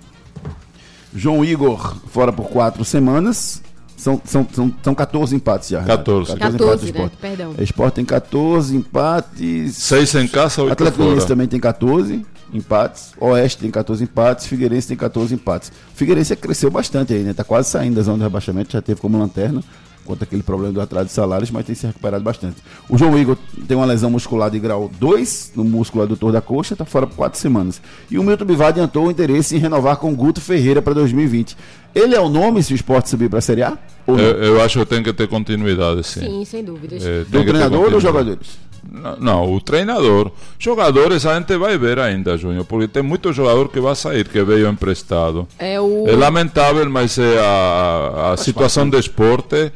João 1.14 1.42
Igor 1.42 1.96
fora 2.10 2.32
por 2.32 2.50
quatro 2.50 2.84
semanas. 2.84 3.62
São, 4.00 4.20
são, 4.24 4.46
são, 4.50 4.74
são 4.82 4.94
14 4.94 5.36
empates 5.36 5.68
já. 5.68 5.80
Renato. 5.80 5.98
14. 5.98 6.36
14 6.36 6.58
14, 6.58 6.64
empates 6.64 6.80
do 6.80 6.84
né? 6.86 6.90
Sport. 6.90 7.12
Perdão. 7.20 7.54
O 7.58 7.62
Sport 7.62 7.94
tem 7.94 8.04
14 8.04 8.76
empates. 8.76 9.76
Seis 9.76 10.14
em 10.14 10.26
casa, 10.26 10.62
oito 10.62 10.72
Atlético 10.72 10.98
Goianiense 10.98 11.26
fora. 11.26 11.34
também 11.34 11.46
tem 11.46 11.60
14 11.60 12.26
empates. 12.54 13.12
Oeste 13.20 13.58
tem 13.60 13.70
14 13.70 14.02
empates. 14.02 14.46
Figueirense 14.46 14.88
tem 14.88 14.96
14 14.96 15.34
empates. 15.34 15.70
Figueirense 15.94 16.34
cresceu 16.34 16.70
bastante 16.70 17.12
aí, 17.12 17.22
né? 17.22 17.34
Tá 17.34 17.44
quase 17.44 17.68
saindo 17.68 17.96
da 17.96 18.02
zona 18.02 18.18
de 18.18 18.24
rebaixamento. 18.24 18.72
Já 18.72 18.80
teve 18.80 19.00
como 19.00 19.18
lanterna. 19.18 19.62
Contra 20.04 20.24
aquele 20.24 20.42
problema 20.42 20.72
do 20.72 20.80
atraso 20.80 21.06
de 21.06 21.12
salários, 21.12 21.50
mas 21.50 21.64
tem 21.64 21.74
se 21.74 21.86
recuperado 21.86 22.24
bastante. 22.24 22.56
O 22.88 22.98
João 22.98 23.16
Igor 23.18 23.36
tem 23.68 23.76
uma 23.76 23.86
lesão 23.86 24.10
muscular 24.10 24.50
de 24.50 24.58
grau 24.58 24.90
2 24.98 25.52
no 25.54 25.62
músculo 25.62 26.02
adutor 26.02 26.32
da 26.32 26.40
coxa, 26.40 26.74
tá 26.74 26.84
fora 26.84 27.06
por 27.06 27.16
4 27.16 27.38
semanas. 27.38 27.80
E 28.10 28.18
o 28.18 28.22
Milton 28.22 28.44
Bivar 28.44 28.68
adiantou 28.68 29.06
o 29.06 29.10
interesse 29.10 29.54
em 29.54 29.58
renovar 29.58 29.96
com 29.98 30.12
o 30.12 30.16
Guto 30.16 30.40
Ferreira 30.40 30.82
para 30.82 30.94
2020. 30.94 31.56
Ele 31.94 32.14
é 32.14 32.20
o 32.20 32.28
nome 32.28 32.62
se 32.62 32.72
o 32.72 32.76
esporte 32.76 33.08
subir 33.08 33.28
para 33.28 33.38
a 33.38 33.42
Série 33.42 33.62
A? 33.62 33.76
Eu, 34.06 34.16
eu 34.16 34.62
acho 34.62 34.78
que 34.80 34.86
tem 34.86 35.02
que 35.02 35.12
ter 35.12 35.28
continuidade, 35.28 36.04
sim. 36.04 36.20
Sim, 36.20 36.44
sem 36.44 36.64
dúvidas. 36.64 37.04
É, 37.04 37.24
do 37.24 37.44
treinador 37.44 37.84
ou 37.84 37.90
dos 37.90 38.02
jogadores? 38.02 38.58
Não, 38.90 39.16
não, 39.16 39.52
o 39.54 39.60
treinador. 39.60 40.32
Jogadores 40.58 41.26
a 41.26 41.38
gente 41.38 41.56
vai 41.56 41.76
ver 41.76 41.98
ainda, 41.98 42.36
Júnior, 42.36 42.64
porque 42.64 42.88
tem 42.88 43.02
muito 43.02 43.32
jogador 43.32 43.68
que 43.68 43.80
vai 43.80 43.94
sair, 43.94 44.26
que 44.26 44.42
veio 44.42 44.68
emprestado. 44.68 45.46
É 45.58 45.80
o. 45.80 46.06
É 46.08 46.12
lamentável, 46.12 46.88
mas 46.88 47.18
é 47.18 47.38
a, 47.38 48.32
a 48.32 48.36
situação 48.36 48.88
do 48.88 48.98
esporte 48.98 49.72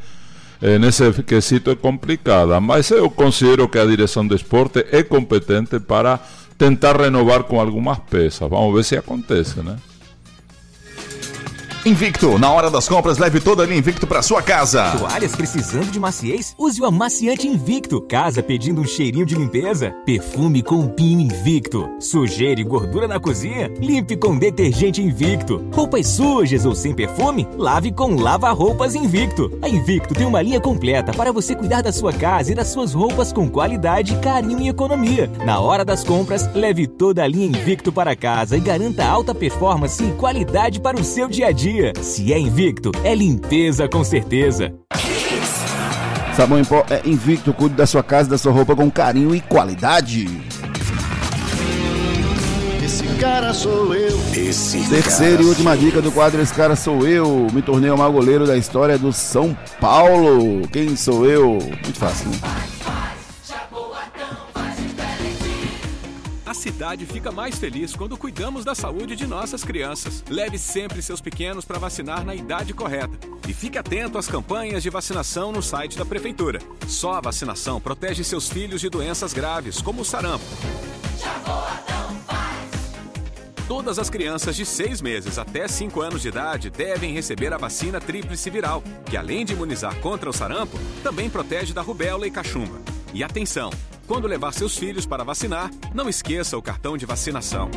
eh, 0.60 0.78
nesse 0.78 1.10
quesito 1.22 1.70
é 1.70 1.76
complicada. 1.76 2.60
Mas 2.60 2.90
eu 2.90 3.10
considero 3.10 3.68
que 3.68 3.78
a 3.78 3.84
direção 3.84 4.26
do 4.26 4.34
esporte 4.34 4.84
é 4.90 5.02
competente 5.02 5.78
para 5.80 6.20
tentar 6.56 6.96
renovar 6.96 7.44
com 7.44 7.60
algumas 7.60 7.98
peças. 7.98 8.48
Vamos 8.48 8.74
ver 8.74 8.84
se 8.84 8.96
acontece, 8.96 9.60
né? 9.60 9.76
Invicto, 11.86 12.38
na 12.38 12.50
hora 12.50 12.70
das 12.70 12.88
compras, 12.88 13.18
leve 13.18 13.40
toda 13.40 13.62
a 13.62 13.66
linha 13.66 13.78
Invicto 13.78 14.06
para 14.06 14.22
sua 14.22 14.40
casa. 14.40 14.92
Toalhas 14.92 15.36
precisando 15.36 15.90
de 15.90 16.00
maciez? 16.00 16.54
Use 16.56 16.80
o 16.80 16.86
amaciante 16.86 17.46
Invicto. 17.46 18.00
Casa 18.00 18.42
pedindo 18.42 18.80
um 18.80 18.86
cheirinho 18.86 19.26
de 19.26 19.34
limpeza? 19.34 19.94
Perfume 20.06 20.62
com 20.62 20.88
Pino 20.88 21.20
Invicto. 21.20 21.86
Sujeira 22.00 22.58
e 22.58 22.64
gordura 22.64 23.06
na 23.06 23.20
cozinha? 23.20 23.70
Limpe 23.78 24.16
com 24.16 24.38
detergente 24.38 25.02
Invicto. 25.02 25.62
Roupas 25.74 26.06
sujas 26.06 26.64
ou 26.64 26.74
sem 26.74 26.94
perfume? 26.94 27.46
Lave 27.58 27.92
com 27.92 28.14
lava-roupas 28.14 28.94
Invicto. 28.94 29.52
A 29.60 29.68
Invicto 29.68 30.14
tem 30.14 30.26
uma 30.26 30.40
linha 30.40 30.62
completa 30.62 31.12
para 31.12 31.32
você 31.32 31.54
cuidar 31.54 31.82
da 31.82 31.92
sua 31.92 32.14
casa 32.14 32.50
e 32.50 32.54
das 32.54 32.68
suas 32.68 32.94
roupas 32.94 33.30
com 33.30 33.46
qualidade, 33.46 34.16
carinho 34.20 34.60
e 34.60 34.68
economia. 34.70 35.30
Na 35.44 35.60
hora 35.60 35.84
das 35.84 36.02
compras, 36.02 36.48
leve 36.54 36.86
toda 36.86 37.22
a 37.22 37.28
linha 37.28 37.46
Invicto 37.46 37.92
para 37.92 38.16
casa 38.16 38.56
e 38.56 38.60
garanta 38.60 39.04
alta 39.04 39.34
performance 39.34 40.02
e 40.02 40.12
qualidade 40.12 40.80
para 40.80 40.98
o 40.98 41.04
seu 41.04 41.28
dia 41.28 41.48
a 41.48 41.52
dia. 41.52 41.73
Se 42.00 42.32
é 42.32 42.38
Invicto, 42.38 42.92
é 43.02 43.14
limpeza 43.14 43.88
com 43.88 44.04
certeza. 44.04 44.72
Sabão 46.36 46.60
em 46.60 46.64
pó 46.64 46.84
é 46.88 47.00
invicto, 47.04 47.52
cuide 47.52 47.74
da 47.74 47.84
sua 47.84 48.02
casa, 48.02 48.28
da 48.28 48.38
sua 48.38 48.52
roupa 48.52 48.76
com 48.76 48.88
carinho 48.90 49.34
e 49.34 49.40
qualidade. 49.40 50.26
Esse 52.84 53.06
cara 53.18 53.52
sou 53.52 53.92
eu. 53.92 54.16
Esse 54.36 54.88
Terceira 54.88 55.32
cara 55.32 55.42
e 55.42 55.46
última 55.46 55.76
dica 55.76 56.00
do 56.00 56.12
quadro 56.12 56.40
Esse 56.40 56.54
Cara 56.54 56.76
Sou 56.76 57.06
Eu. 57.06 57.48
Me 57.52 57.62
tornei 57.62 57.90
o 57.90 57.98
maior 57.98 58.12
goleiro 58.12 58.46
da 58.46 58.56
história 58.56 58.96
do 58.96 59.12
São 59.12 59.56
Paulo. 59.80 60.68
Quem 60.68 60.94
sou 60.94 61.26
eu? 61.26 61.58
Muito 61.58 61.98
fácil, 61.98 62.28
né? 62.28 62.36
A 66.54 66.56
cidade 66.56 67.04
fica 67.04 67.32
mais 67.32 67.56
feliz 67.56 67.96
quando 67.96 68.16
cuidamos 68.16 68.64
da 68.64 68.76
saúde 68.76 69.16
de 69.16 69.26
nossas 69.26 69.64
crianças. 69.64 70.22
Leve 70.30 70.56
sempre 70.56 71.02
seus 71.02 71.20
pequenos 71.20 71.64
para 71.64 71.80
vacinar 71.80 72.24
na 72.24 72.32
idade 72.32 72.72
correta. 72.72 73.18
E 73.48 73.52
fique 73.52 73.76
atento 73.76 74.18
às 74.18 74.28
campanhas 74.28 74.80
de 74.80 74.88
vacinação 74.88 75.50
no 75.50 75.60
site 75.60 75.98
da 75.98 76.04
Prefeitura. 76.04 76.60
Só 76.86 77.14
a 77.14 77.20
vacinação 77.20 77.80
protege 77.80 78.22
seus 78.22 78.48
filhos 78.48 78.80
de 78.80 78.88
doenças 78.88 79.32
graves, 79.32 79.82
como 79.82 80.02
o 80.02 80.04
sarampo. 80.04 80.44
Todas 83.66 83.98
as 83.98 84.08
crianças 84.08 84.54
de 84.54 84.64
6 84.64 85.02
meses 85.02 85.38
até 85.38 85.66
5 85.66 86.00
anos 86.00 86.22
de 86.22 86.28
idade 86.28 86.70
devem 86.70 87.12
receber 87.12 87.52
a 87.52 87.58
vacina 87.58 88.00
tríplice 88.00 88.48
viral, 88.48 88.80
que 89.06 89.16
além 89.16 89.44
de 89.44 89.54
imunizar 89.54 89.96
contra 89.96 90.30
o 90.30 90.32
sarampo, 90.32 90.78
também 91.02 91.28
protege 91.28 91.72
da 91.72 91.82
rubéola 91.82 92.28
e 92.28 92.30
cachumba. 92.30 92.94
E 93.14 93.22
atenção! 93.22 93.70
Quando 94.08 94.26
levar 94.26 94.52
seus 94.52 94.76
filhos 94.76 95.06
para 95.06 95.22
vacinar, 95.22 95.70
não 95.94 96.08
esqueça 96.08 96.58
o 96.58 96.62
cartão 96.62 96.96
de 96.96 97.06
vacinação. 97.06 97.70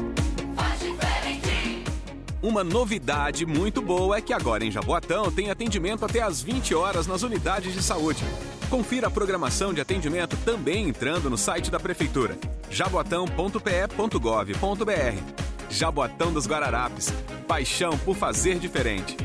Uma 2.41 2.63
novidade 2.63 3.45
muito 3.45 3.79
boa 3.79 4.17
é 4.17 4.21
que 4.21 4.33
agora 4.33 4.65
em 4.65 4.71
Jaboatão 4.71 5.31
tem 5.31 5.51
atendimento 5.51 6.03
até 6.03 6.21
às 6.21 6.41
20 6.41 6.73
horas 6.73 7.05
nas 7.05 7.21
unidades 7.21 7.71
de 7.71 7.83
saúde. 7.83 8.23
Confira 8.67 9.07
a 9.07 9.11
programação 9.11 9.73
de 9.73 9.79
atendimento 9.79 10.35
também 10.37 10.89
entrando 10.89 11.29
no 11.29 11.37
site 11.37 11.69
da 11.69 11.79
Prefeitura, 11.79 12.35
jaboatão.pe.gov.br. 12.71 15.21
Jaboatão 15.69 16.33
dos 16.33 16.47
Guararapes. 16.47 17.13
Paixão 17.47 17.95
por 17.99 18.15
fazer 18.15 18.57
diferente. 18.57 19.15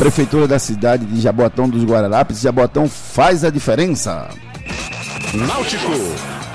Prefeitura 0.00 0.48
da 0.48 0.58
cidade 0.58 1.04
de 1.04 1.20
Jaboatão 1.20 1.68
dos 1.68 1.84
Guararapes. 1.84 2.40
Jaboatão 2.40 2.88
faz 2.88 3.44
a 3.44 3.50
diferença. 3.50 4.30
Náutico. 5.34 5.92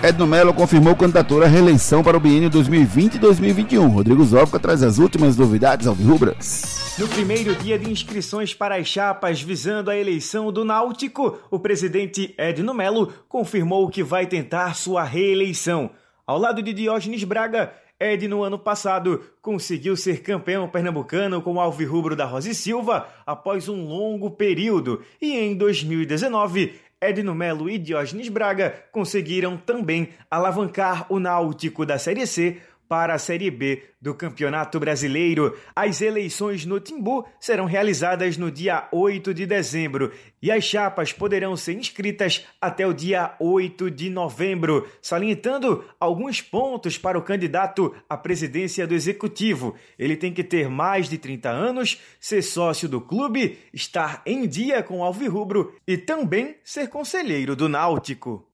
Edno 0.02 0.26
Melo 0.26 0.52
confirmou 0.52 0.96
candidatura 0.96 1.46
à 1.46 1.48
reeleição 1.48 2.04
para 2.04 2.18
o 2.18 2.20
biênio 2.20 2.50
2020 2.50 3.14
e 3.14 3.20
2021. 3.20 3.88
Rodrigo 3.88 4.26
Zóvica 4.26 4.60
traz 4.60 4.82
as 4.82 4.98
últimas 4.98 5.38
novidades 5.38 5.86
alvirrubras. 5.86 6.96
No 6.98 7.08
primeiro 7.08 7.54
dia 7.58 7.78
de 7.78 7.88
inscrições 7.88 8.56
para 8.56 8.78
as 8.78 8.88
chapas 8.88 9.44
visando 9.44 9.92
a 9.92 9.96
eleição 9.96 10.52
do 10.52 10.66
Náutico, 10.66 11.38
o 11.52 11.60
presidente 11.60 12.34
Edno 12.40 12.74
Melo 12.74 13.14
confirmou 13.30 13.88
que 13.90 14.02
vai 14.02 14.26
tentar 14.26 14.74
sua 14.74 15.04
reeleição. 15.04 15.92
Ao 16.26 16.40
lado 16.40 16.64
de 16.64 16.74
Diógenes 16.74 17.24
Braga, 17.24 17.72
Ed, 17.98 18.28
no 18.28 18.44
ano 18.44 18.60
passado, 18.60 19.24
conseguiu 19.42 19.96
ser 19.96 20.22
campeão 20.22 20.68
pernambucano 20.68 21.42
com 21.42 21.54
o 21.54 21.60
Alvirrubro 21.62 22.14
da 22.14 22.26
Rosa 22.26 22.50
e 22.50 22.56
Silva 22.56 23.08
após 23.26 23.70
um 23.70 23.86
longo 23.86 24.32
período. 24.32 25.02
E 25.22 25.38
em 25.38 25.56
2019, 25.56 26.74
Edno 27.00 27.34
Melo 27.34 27.70
e 27.70 27.78
Diógenes 27.78 28.28
Braga 28.28 28.84
conseguiram 28.92 29.56
também 29.56 30.10
alavancar 30.30 31.06
o 31.08 31.20
Náutico 31.20 31.86
da 31.86 31.98
Série 31.98 32.28
C 32.28 32.58
para 32.88 33.14
a 33.14 33.20
Série 33.20 33.50
B 33.50 33.84
do 34.02 34.14
Campeonato 34.14 34.80
Brasileiro. 34.80 35.58
As 35.76 36.02
eleições 36.02 36.66
no 36.66 36.80
Timbu 36.80 37.26
serão 37.40 37.66
realizadas 37.66 38.38
no 38.38 38.52
dia 38.52 38.88
8 38.92 39.34
de 39.34 39.46
dezembro 39.46 40.12
e 40.42 40.52
as 40.52 40.64
chapas 40.64 41.12
poderão 41.12 41.56
ser 41.56 41.74
inscritas 41.74 42.46
até 42.62 42.86
o 42.86 42.94
dia 42.94 43.36
8 43.40 43.90
de 43.90 44.10
novembro, 44.10 44.88
salientando 45.02 45.84
alguns 46.00 46.42
pontos 46.42 46.98
para 46.98 47.18
o 47.18 47.22
candidato 47.22 47.96
à 48.08 48.16
presidência 48.16 48.86
do 48.86 48.94
Executivo. 48.94 49.76
Ele 49.98 50.16
tem 50.16 50.32
que 50.32 50.44
ter 50.44 50.70
mais 50.70 51.10
de 51.10 51.18
30 51.18 51.50
anos, 51.50 52.00
ser 52.20 52.42
sócio 52.42 52.88
do 52.88 53.02
clube, 53.02 53.58
estar 53.74 54.22
em 54.26 54.48
dia 54.48 54.84
com 54.84 55.00
o 55.00 55.04
Alvirrubro 55.04 55.76
e 55.88 55.98
também 55.98 56.58
ser 56.64 56.90
conselheiro 56.90 57.56
do 57.56 57.68
Náutico. 57.68 58.48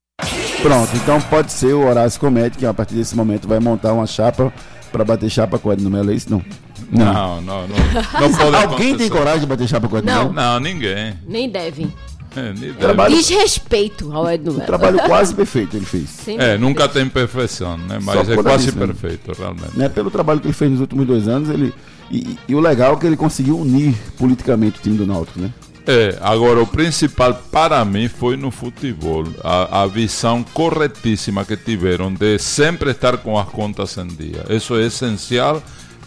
Pronto, 0.61 0.95
então 0.95 1.19
pode 1.21 1.51
ser 1.51 1.73
o 1.73 1.87
Horácio 1.87 2.19
Comete, 2.19 2.57
que 2.57 2.65
a 2.65 2.73
partir 2.73 2.93
desse 2.95 3.15
momento 3.15 3.47
vai 3.47 3.59
montar 3.59 3.93
uma 3.93 4.05
chapa 4.05 4.53
para 4.91 5.03
bater 5.03 5.29
chapa 5.29 5.57
com 5.57 5.69
o 5.69 5.73
Edno 5.73 5.89
Melo, 5.89 6.11
é 6.11 6.15
isso? 6.15 6.29
Não. 6.29 6.43
Não, 6.91 7.41
não, 7.41 7.67
não. 7.67 7.77
não 8.19 8.33
pode 8.33 8.55
Alguém 8.55 8.97
tem 8.97 9.09
coragem 9.09 9.39
de 9.41 9.45
bater 9.45 9.67
chapa 9.67 9.87
com 9.87 9.95
o 9.95 9.99
Edno 9.99 10.11
Não. 10.11 10.21
Melo? 10.23 10.33
Não, 10.33 10.59
ninguém. 10.59 11.13
Nem 11.27 11.49
devem. 11.49 11.91
É, 12.35 12.53
nem 12.53 12.73
Trabalho-. 12.73 13.15
Desrespeito 13.15 14.11
ao 14.13 14.29
Edno 14.29 14.51
Um 14.51 14.55
Melo. 14.55 14.65
trabalho 14.67 14.99
quase 14.99 15.33
perfeito 15.33 15.75
ele 15.75 15.85
fez. 15.85 16.27
É, 16.27 16.57
nunca 16.57 16.87
tem 16.87 17.07
perfeição, 17.07 17.77
né? 17.77 17.99
Só 17.99 18.13
Mas 18.15 18.29
é 18.29 18.35
quase 18.37 18.69
isso, 18.69 18.77
né? 18.77 18.85
perfeito, 18.87 19.31
realmente. 19.37 19.77
Né, 19.77 19.89
pelo 19.89 20.11
trabalho 20.11 20.39
que 20.39 20.47
ele 20.47 20.53
fez 20.53 20.71
nos 20.71 20.81
últimos 20.81 21.05
dois 21.07 21.27
anos, 21.27 21.49
ele. 21.49 21.73
E, 22.09 22.37
e 22.47 22.55
o 22.55 22.59
legal 22.59 22.93
é 22.93 22.95
que 22.97 23.07
ele 23.07 23.15
conseguiu 23.17 23.57
unir 23.57 23.95
politicamente 24.17 24.79
o 24.79 24.81
time 24.81 24.97
do 24.97 25.07
Náutico, 25.07 25.39
né? 25.39 25.49
É, 25.87 26.17
agora 26.21 26.61
o 26.61 26.67
principal 26.67 27.33
para 27.51 27.83
mim 27.83 28.07
foi 28.07 28.37
no 28.37 28.51
futebol, 28.51 29.23
a, 29.43 29.81
a 29.81 29.87
visão 29.87 30.43
corretíssima 30.53 31.43
que 31.43 31.57
tiveram 31.57 32.13
de 32.13 32.37
sempre 32.37 32.91
estar 32.91 33.17
com 33.17 33.37
as 33.37 33.47
contas 33.49 33.97
em 33.97 34.07
dia. 34.07 34.45
Isso 34.49 34.75
é 34.75 34.85
essencial 34.85 35.61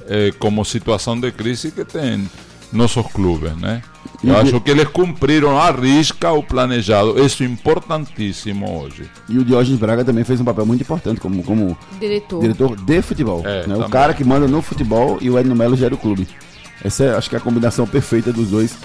eh, 0.08 0.32
como 0.38 0.64
situação 0.64 1.18
de 1.18 1.32
crise 1.32 1.72
que 1.72 1.84
tem 1.84 2.28
nossos 2.72 3.06
clubes, 3.08 3.56
né? 3.56 3.82
Eu 4.22 4.32
E- 4.32 4.36
acho 4.36 4.60
que 4.60 4.70
eles 4.70 4.88
cumpriram 4.88 5.58
a 5.58 5.70
risca 5.70 6.30
o 6.30 6.42
planejado. 6.42 7.18
Isso 7.24 7.42
é 7.42 7.46
importantíssimo 7.46 8.80
hoje. 8.80 9.10
E 9.28 9.38
o 9.38 9.44
Diógenes 9.44 9.78
Braga 9.80 10.04
também 10.04 10.24
fez 10.24 10.40
um 10.40 10.44
papel 10.44 10.64
muito 10.66 10.82
importante 10.82 11.20
como, 11.20 11.42
como 11.42 11.76
Diretor. 11.98 12.40
diretor 12.40 12.76
de 12.76 13.02
futebol. 13.02 13.42
É, 13.44 13.66
né? 13.66 13.76
O 13.76 13.88
cara 13.88 14.14
que 14.14 14.24
manda 14.24 14.46
no 14.46 14.62
futebol 14.62 15.18
e 15.20 15.28
o 15.30 15.38
Edno 15.38 15.54
Melo 15.54 15.76
gera 15.76 15.94
o 15.94 15.98
clube. 15.98 16.26
Essa 16.82 17.04
é, 17.04 17.14
acho 17.16 17.28
que 17.28 17.34
é 17.36 17.38
a 17.38 17.42
combinação 17.42 17.86
perfeita 17.86 18.32
dos 18.32 18.48
dois. 18.50 18.76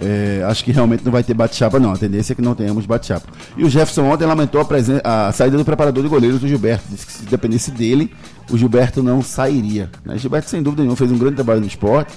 É, 0.00 0.44
acho 0.46 0.64
que 0.64 0.72
realmente 0.72 1.04
não 1.04 1.12
vai 1.12 1.22
ter 1.22 1.34
bate-chapa, 1.34 1.78
não. 1.78 1.92
A 1.92 1.96
tendência 1.96 2.32
é 2.32 2.36
que 2.36 2.42
não 2.42 2.54
tenhamos 2.54 2.84
bate-chapa. 2.84 3.26
E 3.56 3.64
o 3.64 3.70
Jefferson 3.70 4.02
ontem 4.04 4.26
lamentou 4.26 4.60
a, 4.60 4.64
presen- 4.64 5.00
a 5.04 5.32
saída 5.32 5.56
do 5.56 5.64
preparador 5.64 6.02
de 6.02 6.08
goleiros, 6.08 6.42
o 6.42 6.48
Gilberto. 6.48 6.84
Disse 6.90 7.06
que 7.06 7.12
se 7.12 7.22
dependesse 7.24 7.70
dele, 7.70 8.12
o 8.50 8.58
Gilberto 8.58 9.02
não 9.02 9.22
sairia. 9.22 9.88
Né? 10.04 10.18
Gilberto, 10.18 10.50
sem 10.50 10.62
dúvida 10.62 10.82
nenhuma, 10.82 10.96
fez 10.96 11.10
um 11.10 11.18
grande 11.18 11.36
trabalho 11.36 11.60
no 11.60 11.66
esporte. 11.66 12.12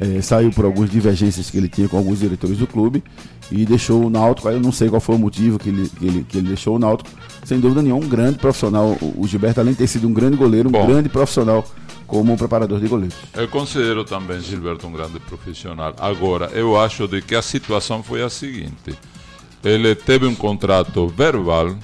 É, 0.00 0.20
saiu 0.20 0.50
por 0.50 0.64
algumas 0.64 0.90
divergência 0.90 1.42
que 1.44 1.56
ele 1.56 1.68
tinha 1.68 1.88
com 1.88 1.96
alguns 1.96 2.18
diretores 2.18 2.58
do 2.58 2.66
clube 2.66 3.02
e 3.50 3.64
deixou 3.64 4.04
o 4.04 4.10
Náutico. 4.10 4.48
Eu 4.48 4.58
não 4.60 4.72
sei 4.72 4.88
qual 4.88 5.00
foi 5.00 5.14
o 5.14 5.18
motivo 5.18 5.56
que 5.56 5.68
ele, 5.68 5.88
que 5.88 6.04
ele, 6.06 6.26
que 6.28 6.38
ele 6.38 6.48
deixou 6.48 6.74
o 6.74 6.78
Náutico. 6.80 7.08
Sem 7.44 7.60
dúvida 7.60 7.80
nenhuma, 7.80 8.04
um 8.04 8.08
grande 8.08 8.38
profissional. 8.38 8.98
O, 9.00 9.22
o 9.22 9.28
Gilberto, 9.28 9.60
além 9.60 9.72
de 9.72 9.78
ter 9.78 9.86
sido 9.86 10.08
um 10.08 10.12
grande 10.12 10.36
goleiro, 10.36 10.68
um 10.68 10.72
Bom. 10.72 10.84
grande 10.84 11.08
profissional 11.08 11.64
como 12.06 12.36
preparador 12.36 12.80
de 12.80 12.88
goleiros. 12.88 13.16
Eu 13.34 13.48
considero 13.48 14.04
também 14.04 14.40
Gilberto 14.40 14.86
um 14.86 14.92
grande 14.92 15.18
profissional. 15.20 15.94
Agora, 15.98 16.46
eu 16.52 16.78
acho 16.80 17.06
de 17.08 17.20
que 17.22 17.34
a 17.34 17.42
situação 17.42 18.02
foi 18.02 18.22
a 18.22 18.28
seguinte: 18.30 18.96
ele 19.62 19.94
teve 19.94 20.26
um 20.26 20.34
contrato 20.34 21.06
verbal 21.08 21.74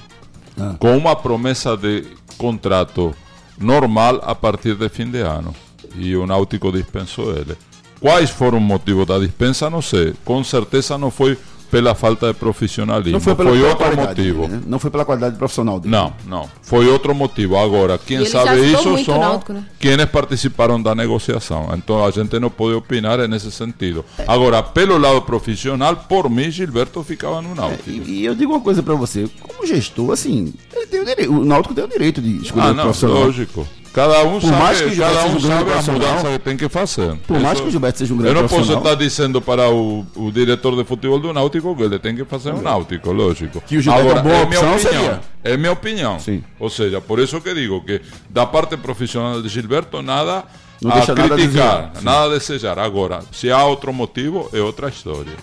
Ah. 0.59 0.75
com 0.79 0.97
uma 0.97 1.15
promessa 1.15 1.77
de 1.77 2.05
contrato 2.37 3.13
normal 3.57 4.19
a 4.23 4.35
partir 4.35 4.75
de 4.75 4.89
fim 4.89 5.09
de 5.09 5.19
ano. 5.19 5.55
E 5.95 6.15
o 6.15 6.25
Náutico 6.27 6.71
dispensou 6.71 7.31
ele. 7.35 7.55
Quais 7.99 8.29
foram 8.29 8.57
os 8.57 8.63
motivos 8.63 9.05
da 9.05 9.17
dispensa? 9.19 9.69
Não 9.69 9.81
sei. 9.81 10.13
Com 10.25 10.43
certeza 10.43 10.97
não 10.97 11.11
foi 11.11 11.37
pela 11.71 11.95
falta 11.95 12.27
de 12.27 12.33
profissionalismo. 12.33 13.13
Não 13.13 13.19
foi, 13.21 13.33
pela, 13.33 13.51
pela 13.51 13.63
outro 13.63 13.77
qualidade 13.77 14.09
motivo. 14.09 14.47
né? 14.47 14.61
Não 14.67 14.77
foi 14.77 14.91
pela 14.91 15.05
qualidade 15.05 15.37
profissional 15.37 15.79
dele. 15.79 15.95
Não, 15.95 16.13
não. 16.27 16.49
Foi 16.61 16.85
outro 16.87 17.15
motivo. 17.15 17.57
Agora, 17.57 17.97
quem 17.97 18.25
sabe 18.25 18.59
isso 18.71 18.89
o 18.93 19.03
são 19.03 19.17
Náutico, 19.19 19.53
né? 19.53 19.65
quienes 19.79 20.05
participaram 20.07 20.81
da 20.81 20.93
negociação. 20.93 21.69
Então 21.75 22.05
a 22.05 22.11
gente 22.11 22.37
não 22.39 22.49
pode 22.49 22.75
opinar 22.75 23.17
nesse 23.27 23.49
sentido. 23.51 24.03
Agora, 24.27 24.61
pelo 24.61 24.97
lado 24.97 25.21
profissional, 25.21 25.95
por 25.95 26.29
mim, 26.29 26.51
Gilberto 26.51 27.01
ficava 27.03 27.41
no 27.41 27.55
Náutico. 27.55 27.89
E, 27.89 28.19
e 28.21 28.25
eu 28.25 28.35
digo 28.35 28.51
uma 28.51 28.61
coisa 28.61 28.83
pra 28.83 28.93
você, 28.95 29.29
como 29.41 29.65
gestor, 29.65 30.11
assim, 30.11 30.53
ele 30.73 30.87
tem 30.87 30.99
o, 30.99 31.05
direito, 31.05 31.31
o 31.33 31.45
Náutico 31.45 31.73
tem 31.73 31.83
o 31.83 31.87
direito 31.87 32.21
de 32.21 32.37
escolher 32.43 32.67
Ah, 32.67 32.71
o 32.71 32.73
não, 32.73 32.83
profissional. 32.83 33.17
lógico. 33.23 33.67
Cada 33.93 34.23
um 34.23 34.39
Por 34.39 34.49
sabe, 34.49 34.55
mais 34.55 34.81
que 34.81 34.87
o 34.87 34.89
Gilberto 34.93 35.15
cada 35.15 35.27
um 35.27 35.35
um 35.35 35.39
sabe 35.39 35.71
a 35.73 35.81
mudança 35.81 36.31
que 36.31 36.39
tem 36.39 36.57
que 36.57 36.69
fazer. 36.69 37.15
Por 37.27 37.39
mais 37.39 37.59
que 37.59 37.67
o 37.67 37.71
Gilberto 37.71 37.99
seja 37.99 38.13
um 38.13 38.17
grande 38.17 38.35
Eu 38.35 38.41
não 38.41 38.49
posso 38.49 38.73
estar 38.73 38.95
dizendo 38.95 39.41
para 39.41 39.69
o, 39.69 40.05
o 40.15 40.31
diretor 40.31 40.75
de 40.77 40.85
futebol 40.85 41.19
do 41.19 41.33
Náutico 41.33 41.75
que 41.75 41.83
ele 41.83 41.99
tem 41.99 42.15
que 42.15 42.23
fazer 42.23 42.53
um 42.53 42.61
Náutico, 42.61 43.11
lógico. 43.11 43.61
Que 43.61 43.77
o 43.77 43.81
Gilberto 43.81 44.09
é 44.09 44.13
uma 44.13 44.21
boa 44.21 44.35
é 44.35 44.45
minha 44.45 44.59
opinião. 44.59 44.79
seria. 44.79 45.21
É 45.43 45.57
minha 45.57 45.71
opinião. 45.71 46.19
Sim. 46.19 46.43
Ou 46.59 46.69
seja, 46.69 47.01
por 47.01 47.19
isso 47.19 47.41
que 47.41 47.53
digo 47.53 47.83
que 47.83 48.01
da 48.29 48.45
parte 48.45 48.77
profissional 48.77 49.41
de 49.41 49.49
Gilberto 49.49 50.01
nada 50.01 50.45
Não 50.81 50.91
a 50.91 50.95
deixa 50.95 51.13
nada 51.13 51.33
a 51.33 51.37
criticar, 51.37 51.91
nada 52.01 52.25
a 52.25 52.29
desejar. 52.29 52.79
Agora, 52.79 53.19
se 53.31 53.51
há 53.51 53.65
outro 53.65 53.91
motivo, 53.91 54.49
é 54.53 54.61
outra 54.61 54.87
história. 54.87 55.33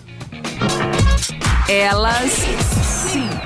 Elas. 1.69 2.45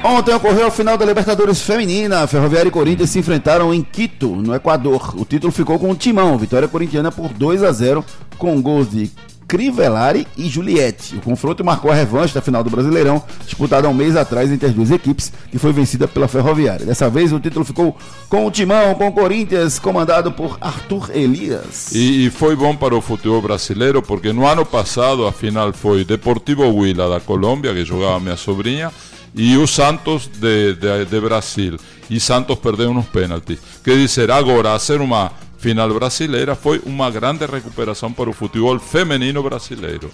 Ontem 0.01 0.33
ocorreu 0.33 0.67
a 0.67 0.71
final 0.71 0.97
da 0.97 1.03
Libertadores 1.05 1.61
Feminina. 1.61 2.25
Ferroviária 2.25 2.69
e 2.69 2.71
Corinthians 2.71 3.09
se 3.09 3.19
enfrentaram 3.19 3.73
em 3.73 3.83
Quito, 3.83 4.29
no 4.29 4.55
Equador. 4.55 5.13
O 5.17 5.25
título 5.25 5.51
ficou 5.51 5.77
com 5.77 5.91
o 5.91 5.95
Timão, 5.95 6.37
vitória 6.37 6.69
corintiana 6.69 7.11
por 7.11 7.33
2 7.33 7.61
a 7.63 7.71
0 7.73 8.03
com 8.37 8.61
gols 8.61 8.91
de 8.91 9.11
Crivellari 9.47 10.27
e 10.37 10.47
Juliette. 10.47 11.15
O 11.15 11.21
confronto 11.21 11.63
marcou 11.63 11.91
a 11.91 11.93
revanche 11.93 12.33
da 12.33 12.41
final 12.41 12.63
do 12.63 12.69
Brasileirão, 12.69 13.23
disputada 13.45 13.87
um 13.89 13.93
mês 13.93 14.15
atrás 14.15 14.51
entre 14.51 14.67
as 14.67 14.73
duas 14.73 14.91
equipes, 14.91 15.31
que 15.51 15.57
foi 15.57 15.71
vencida 15.71 16.07
pela 16.07 16.27
Ferroviária. 16.27 16.85
Dessa 16.85 17.09
vez 17.09 17.31
o 17.31 17.39
título 17.39 17.65
ficou 17.65 17.97
com 18.29 18.45
o 18.45 18.51
Timão, 18.51 18.95
com 18.95 19.07
o 19.07 19.11
Corinthians, 19.11 19.79
comandado 19.79 20.31
por 20.31 20.57
Arthur 20.59 21.11
Elias. 21.13 21.91
E, 21.93 22.25
e 22.25 22.29
foi 22.29 22.55
bom 22.55 22.75
para 22.75 22.95
o 22.95 23.01
futebol 23.01 23.41
brasileiro 23.41 24.01
porque 24.01 24.33
no 24.33 24.47
ano 24.47 24.65
passado 24.65 25.25
a 25.25 25.31
final 25.31 25.73
foi 25.73 26.03
Deportivo 26.03 26.63
Huila 26.69 27.09
da 27.09 27.19
Colômbia, 27.19 27.73
que 27.73 27.85
jogava 27.85 28.19
minha 28.19 28.37
sobrinha, 28.37 28.91
e 29.35 29.57
o 29.57 29.67
Santos 29.67 30.27
de, 30.27 30.73
de, 30.73 31.05
de 31.05 31.19
Brasil. 31.19 31.77
E 32.09 32.19
Santos 32.19 32.57
perdeu 32.59 32.93
nos 32.93 33.05
pênaltis. 33.05 33.59
Quer 33.83 33.97
dizer, 33.97 34.29
agora, 34.29 34.77
ser 34.77 35.01
uma 35.01 35.31
final 35.63 35.93
brasileira 35.93 36.55
foi 36.55 36.81
uma 36.85 37.09
grande 37.09 37.45
recuperação 37.45 38.11
para 38.11 38.29
o 38.29 38.33
futebol 38.33 38.77
feminino 38.77 39.41
brasileiro. 39.41 40.11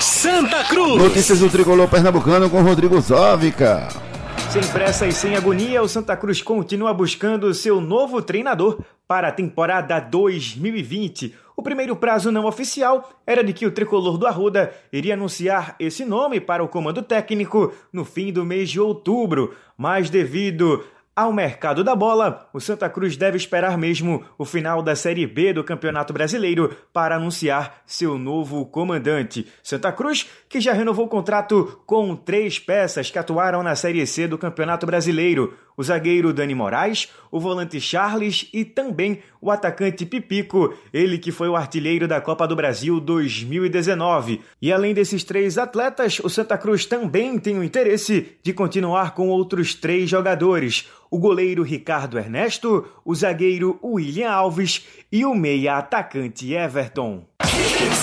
Santa 0.00 0.64
Cruz. 0.64 1.02
Notícias 1.02 1.40
do 1.40 1.50
tricolor 1.50 1.86
pernambucano 1.86 2.48
com 2.48 2.62
Rodrigo 2.62 2.98
Zóvica. 2.98 3.88
Sem 4.50 4.66
pressa 4.68 5.06
e 5.06 5.12
sem 5.12 5.36
agonia, 5.36 5.82
o 5.82 5.88
Santa 5.88 6.16
Cruz 6.16 6.40
continua 6.40 6.94
buscando 6.94 7.52
seu 7.52 7.78
novo 7.78 8.22
treinador 8.22 8.78
para 9.06 9.28
a 9.28 9.32
temporada 9.32 10.00
2020. 10.00 11.34
O 11.54 11.62
primeiro 11.62 11.94
prazo 11.94 12.32
não 12.32 12.46
oficial 12.46 13.10
era 13.26 13.44
de 13.44 13.52
que 13.52 13.66
o 13.66 13.70
tricolor 13.70 14.16
do 14.16 14.26
Arruda 14.26 14.72
iria 14.90 15.12
anunciar 15.12 15.76
esse 15.78 16.06
nome 16.06 16.40
para 16.40 16.64
o 16.64 16.68
comando 16.68 17.02
técnico 17.02 17.70
no 17.92 18.04
fim 18.04 18.32
do 18.32 18.46
mês 18.46 18.70
de 18.70 18.80
outubro, 18.80 19.54
mas 19.76 20.08
devido 20.08 20.82
Ao 21.18 21.32
mercado 21.32 21.82
da 21.82 21.96
bola, 21.96 22.46
o 22.52 22.60
Santa 22.60 22.90
Cruz 22.90 23.16
deve 23.16 23.38
esperar 23.38 23.78
mesmo 23.78 24.22
o 24.36 24.44
final 24.44 24.82
da 24.82 24.94
Série 24.94 25.26
B 25.26 25.50
do 25.50 25.64
Campeonato 25.64 26.12
Brasileiro 26.12 26.76
para 26.92 27.16
anunciar 27.16 27.80
seu 27.86 28.18
novo 28.18 28.66
comandante. 28.66 29.46
Santa 29.62 29.90
Cruz, 29.90 30.28
que 30.46 30.60
já 30.60 30.74
renovou 30.74 31.06
o 31.06 31.08
contrato 31.08 31.80
com 31.86 32.14
três 32.14 32.58
peças 32.58 33.10
que 33.10 33.18
atuaram 33.18 33.62
na 33.62 33.74
Série 33.74 34.06
C 34.06 34.28
do 34.28 34.36
Campeonato 34.36 34.84
Brasileiro: 34.84 35.56
o 35.74 35.82
zagueiro 35.82 36.34
Dani 36.34 36.54
Moraes, 36.54 37.10
o 37.36 37.40
volante 37.40 37.80
Charles 37.80 38.48
e 38.52 38.64
também 38.64 39.20
o 39.40 39.50
atacante 39.50 40.06
Pipico, 40.06 40.74
ele 40.92 41.18
que 41.18 41.30
foi 41.30 41.48
o 41.48 41.56
artilheiro 41.56 42.08
da 42.08 42.20
Copa 42.20 42.48
do 42.48 42.56
Brasil 42.56 42.98
2019. 42.98 44.40
E 44.60 44.72
além 44.72 44.94
desses 44.94 45.22
três 45.22 45.58
atletas, 45.58 46.18
o 46.24 46.28
Santa 46.28 46.56
Cruz 46.56 46.86
também 46.86 47.38
tem 47.38 47.58
o 47.58 47.64
interesse 47.64 48.32
de 48.42 48.52
continuar 48.52 49.14
com 49.14 49.28
outros 49.28 49.74
três 49.74 50.08
jogadores 50.08 50.88
o 51.10 51.18
goleiro 51.18 51.62
Ricardo 51.62 52.18
Ernesto, 52.18 52.84
o 53.04 53.14
zagueiro 53.14 53.78
William 53.82 54.30
Alves 54.30 54.84
e 55.10 55.24
o 55.24 55.34
meia 55.34 55.78
atacante 55.78 56.52
Everton. 56.52 57.24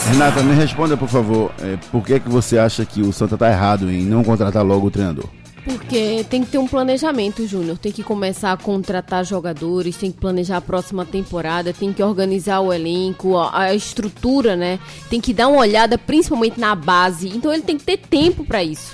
Renata, 0.09 0.41
me 0.41 0.53
responda 0.53 0.95
por 0.95 1.09
favor, 1.09 1.51
é, 1.61 1.77
por 1.91 2.03
que, 2.05 2.19
que 2.19 2.29
você 2.29 2.57
acha 2.57 2.86
que 2.86 3.01
o 3.01 3.11
Santa 3.11 3.36
está 3.36 3.49
errado 3.49 3.91
em 3.91 4.03
não 4.05 4.23
contratar 4.23 4.65
logo 4.65 4.88
o 4.88 4.91
treinador? 4.91 5.29
Porque 5.64 6.26
tem 6.30 6.43
que 6.43 6.51
ter 6.51 6.57
um 6.57 6.68
planejamento, 6.68 7.47
Júnior. 7.47 7.78
Tem 7.78 7.91
que 7.91 8.03
começar 8.03 8.51
a 8.51 8.57
contratar 8.57 9.24
jogadores, 9.24 9.95
tem 9.95 10.11
que 10.11 10.20
planejar 10.20 10.57
a 10.57 10.61
próxima 10.61 11.05
temporada, 11.05 11.74
tem 11.74 11.93
que 11.93 12.03
organizar 12.03 12.59
o 12.59 12.74
elenco, 12.74 13.38
a, 13.38 13.74
estrutura, 13.74 14.55
né? 14.55 14.78
Tem 15.09 15.22
que 15.22 15.34
dar 15.34 15.47
uma 15.47 15.59
olhada 15.59 15.97
principalmente 15.97 16.59
na 16.59 16.76
base. 16.76 17.30
Então 17.30 17.53
ele 17.53 17.64
tem 17.64 17.78
que 17.78 17.84
ter 17.84 17.97
tempo 17.97 18.43
para 18.43 18.61
isso. 18.61 18.93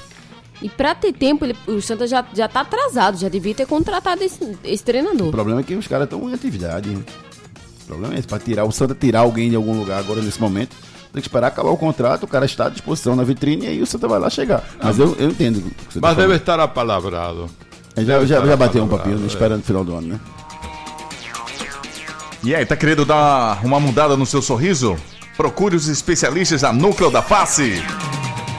E 0.62 0.70
pra 0.70 0.94
ter 0.94 1.14
tempo, 1.14 1.46
ele, 1.46 1.56
o 1.68 1.82
Santa 1.82 2.06
já, 2.06 2.24
já 2.34 2.48
tá 2.48 2.62
atrasado, 2.62 3.18
já 3.18 3.30
devia 3.30 3.56
ter 3.56 3.66
contratado 3.66 4.24
esse, 4.24 4.58
esse 4.64 4.84
treinador. 4.84 5.30
O 5.30 5.32
problema 5.32 5.62
é 5.62 5.64
que 5.64 5.74
os 5.74 5.88
caras 5.88 6.04
estão 6.04 6.30
em 6.30 6.34
atividade. 6.34 6.90
O 6.90 7.86
problema 7.88 8.14
é 8.14 8.20
esse, 8.20 8.28
pra 8.28 8.38
tirar 8.38 8.66
o 8.66 8.72
Santa 8.72 8.94
tirar 8.94 9.22
alguém 9.22 9.50
de 9.50 9.56
algum 9.56 9.78
lugar 9.78 10.00
agora 10.00 10.22
nesse 10.22 10.40
momento. 10.40 10.76
Tem 11.12 11.22
que 11.22 11.28
esperar 11.28 11.48
acabar 11.48 11.70
o 11.70 11.78
contrato, 11.78 12.24
o 12.24 12.28
cara 12.28 12.46
está 12.46 12.68
à 12.68 12.70
disposição 12.70 13.16
na 13.16 13.24
vitrine 13.24 13.66
e 13.66 13.70
aí 13.70 13.82
o 13.82 13.86
Santa 13.86 14.08
vai 14.08 14.20
lá 14.20 14.30
chegar. 14.30 14.64
Mas 14.82 15.00
eu, 15.00 15.16
eu 15.18 15.30
entendo. 15.30 15.62
Tá 15.62 16.00
Mas 16.02 16.16
tá 16.16 16.22
deve 16.22 16.36
estar 16.36 16.60
apalavrado. 16.60 17.50
Já, 17.98 18.24
já, 18.26 18.46
já 18.46 18.56
bateu 18.56 18.84
um 18.84 18.88
papinho, 18.88 19.22
é. 19.24 19.26
esperando 19.26 19.62
o 19.62 19.64
final 19.64 19.84
do 19.84 19.96
ano, 19.96 20.08
né? 20.08 20.20
E 22.44 22.56
aí, 22.56 22.66
tá 22.66 22.76
querendo 22.76 23.04
dar 23.04 23.60
uma 23.66 23.80
mudada 23.80 24.16
no 24.16 24.26
seu 24.26 24.42
sorriso? 24.42 24.96
Procure 25.36 25.76
os 25.76 25.88
especialistas 25.88 26.62
da 26.62 26.72
Núcleo 26.72 27.12
da 27.12 27.22
Face. 27.22 27.84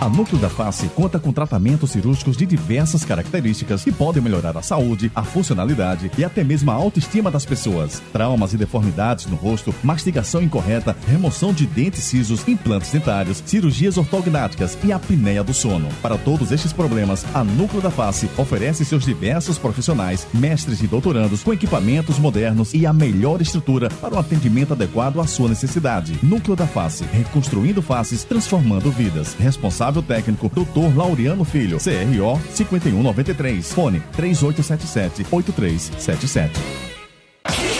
A 0.01 0.09
Núcleo 0.09 0.41
da 0.41 0.49
Face 0.49 0.89
conta 0.89 1.19
com 1.19 1.31
tratamentos 1.31 1.91
cirúrgicos 1.91 2.35
de 2.35 2.47
diversas 2.47 3.05
características 3.05 3.85
que 3.85 3.93
podem 3.93 4.23
melhorar 4.23 4.57
a 4.57 4.63
saúde, 4.63 5.13
a 5.15 5.23
funcionalidade 5.23 6.11
e 6.17 6.25
até 6.25 6.43
mesmo 6.43 6.71
a 6.71 6.75
autoestima 6.75 7.31
das 7.31 7.45
pessoas. 7.45 8.03
Traumas 8.11 8.55
e 8.55 8.57
deformidades 8.57 9.27
no 9.27 9.37
rosto, 9.37 9.75
mastigação 9.83 10.41
incorreta, 10.41 10.97
remoção 11.07 11.53
de 11.53 11.67
dentes 11.67 12.03
cisos, 12.05 12.49
implantes 12.49 12.91
dentários, 12.91 13.43
cirurgias 13.45 13.99
ortognáticas 13.99 14.79
e 14.83 14.91
apneia 14.91 15.45
do 15.45 15.53
sono. 15.53 15.91
Para 16.01 16.17
todos 16.17 16.51
estes 16.51 16.73
problemas, 16.73 17.27
a 17.35 17.45
Núcleo 17.45 17.83
da 17.83 17.91
Face 17.91 18.31
oferece 18.39 18.87
seus 18.87 19.05
diversos 19.05 19.59
profissionais, 19.59 20.27
mestres 20.33 20.81
e 20.83 20.87
doutorandos 20.87 21.43
com 21.43 21.53
equipamentos 21.53 22.19
modernos 22.19 22.73
e 22.73 22.87
a 22.87 22.93
melhor 22.95 23.43
estrutura 23.43 23.91
para 24.01 24.15
um 24.15 24.19
atendimento 24.19 24.73
adequado 24.73 25.21
à 25.21 25.27
sua 25.27 25.51
necessidade. 25.51 26.19
Núcleo 26.23 26.57
da 26.57 26.67
Face, 26.67 27.05
reconstruindo 27.13 27.83
faces, 27.83 28.25
transformando 28.25 28.91
vidas. 28.91 29.35
Responsável 29.39 29.90
responsável 29.91 30.03
técnico, 30.03 30.49
Dr. 30.49 30.97
Laureano 30.97 31.45
Filho, 31.45 31.77
CRO 31.79 32.41
5193, 32.55 33.73
fone 33.73 34.01
3877-8377. 34.17 36.51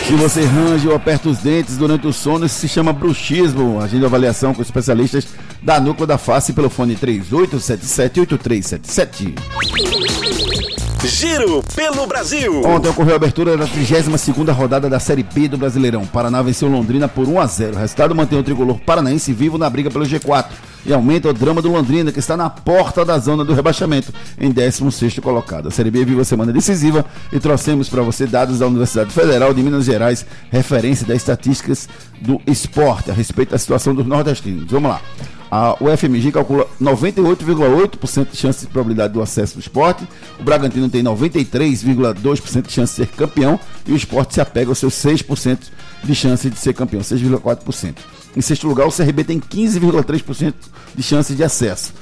Se 0.05 0.13
você 0.15 0.43
range 0.43 0.87
ou 0.87 0.95
aperta 0.95 1.29
os 1.29 1.37
dentes 1.37 1.77
durante 1.77 2.05
o 2.05 2.11
sono, 2.11 2.45
isso 2.45 2.55
se 2.55 2.67
chama 2.67 2.91
bruxismo. 2.91 3.79
Agenda 3.79 4.07
avaliação 4.07 4.53
com 4.53 4.61
especialistas 4.61 5.25
da 5.61 5.79
Núcleo 5.79 6.05
da 6.05 6.17
Face 6.17 6.51
pelo 6.51 6.69
fone 6.69 6.97
3877-8377. 6.97 9.33
Giro 11.03 11.63
pelo 11.75 12.05
Brasil. 12.05 12.61
Ontem 12.63 12.89
ocorreu 12.89 13.13
a 13.13 13.15
abertura 13.15 13.57
da 13.57 13.65
32 13.65 14.29
rodada 14.55 14.87
da 14.87 14.99
Série 14.99 15.23
B 15.23 15.47
do 15.47 15.57
Brasileirão. 15.57 16.05
Paraná 16.05 16.41
venceu 16.43 16.67
Londrina 16.67 17.07
por 17.07 17.27
1 17.27 17.39
a 17.39 17.47
0. 17.47 17.75
O 17.75 17.79
resultado 17.79 18.13
mantém 18.13 18.37
o 18.37 18.43
tricolor 18.43 18.79
paranaense 18.79 19.33
vivo 19.33 19.57
na 19.57 19.67
briga 19.67 19.89
pelo 19.89 20.05
G4 20.05 20.45
e 20.85 20.93
aumenta 20.93 21.29
o 21.29 21.33
drama 21.33 21.61
do 21.61 21.71
Londrina, 21.71 22.11
que 22.11 22.19
está 22.19 22.37
na 22.37 22.49
porta 22.49 23.03
da 23.03 23.17
zona 23.17 23.43
do 23.43 23.53
rebaixamento, 23.53 24.13
em 24.39 24.51
16 24.51 25.19
colocado. 25.19 25.69
A 25.69 25.71
Série 25.71 25.89
B 25.89 26.05
vive 26.05 26.21
a 26.21 26.25
semana 26.25 26.53
decisiva 26.53 27.03
e 27.33 27.39
trouxemos 27.39 27.89
para 27.89 28.03
você 28.03 28.27
dados 28.27 28.59
da 28.59 28.67
Universidade 28.67 29.11
Federal 29.11 29.53
de 29.55 29.63
Minas 29.63 29.85
Gerais, 29.85 30.25
referência 30.51 31.05
das 31.05 31.17
estatísticas 31.17 31.89
do 32.19 32.39
esporte 32.45 33.09
a 33.09 33.13
respeito 33.13 33.51
da 33.51 33.57
situação 33.57 33.95
dos 33.95 34.05
nordestinos. 34.05 34.69
Vamos 34.69 34.91
lá. 34.91 35.01
A 35.51 35.75
UFMG 35.83 36.31
calcula 36.31 36.65
98,8% 36.81 38.31
de 38.31 38.37
chance 38.37 38.65
de 38.65 38.71
probabilidade 38.71 39.13
do 39.13 39.21
acesso 39.21 39.55
do 39.55 39.59
esporte. 39.59 40.07
O 40.39 40.43
Bragantino 40.43 40.89
tem 40.89 41.03
93,2% 41.03 42.61
de 42.61 42.71
chance 42.71 42.95
de 42.95 43.05
ser 43.05 43.13
campeão. 43.13 43.59
E 43.85 43.91
o 43.91 43.95
esporte 43.95 44.33
se 44.33 44.39
apega 44.39 44.71
aos 44.71 44.77
seus 44.77 44.93
6% 44.93 45.59
de 46.05 46.15
chance 46.15 46.49
de 46.49 46.57
ser 46.57 46.73
campeão, 46.73 47.01
6,4%. 47.01 47.95
Em 48.35 48.39
sexto 48.39 48.65
lugar, 48.65 48.87
o 48.87 48.91
CRB 48.91 49.25
tem 49.25 49.41
15,3% 49.41 50.53
de 50.95 51.03
chance 51.03 51.35
de 51.35 51.43
acesso. 51.43 51.93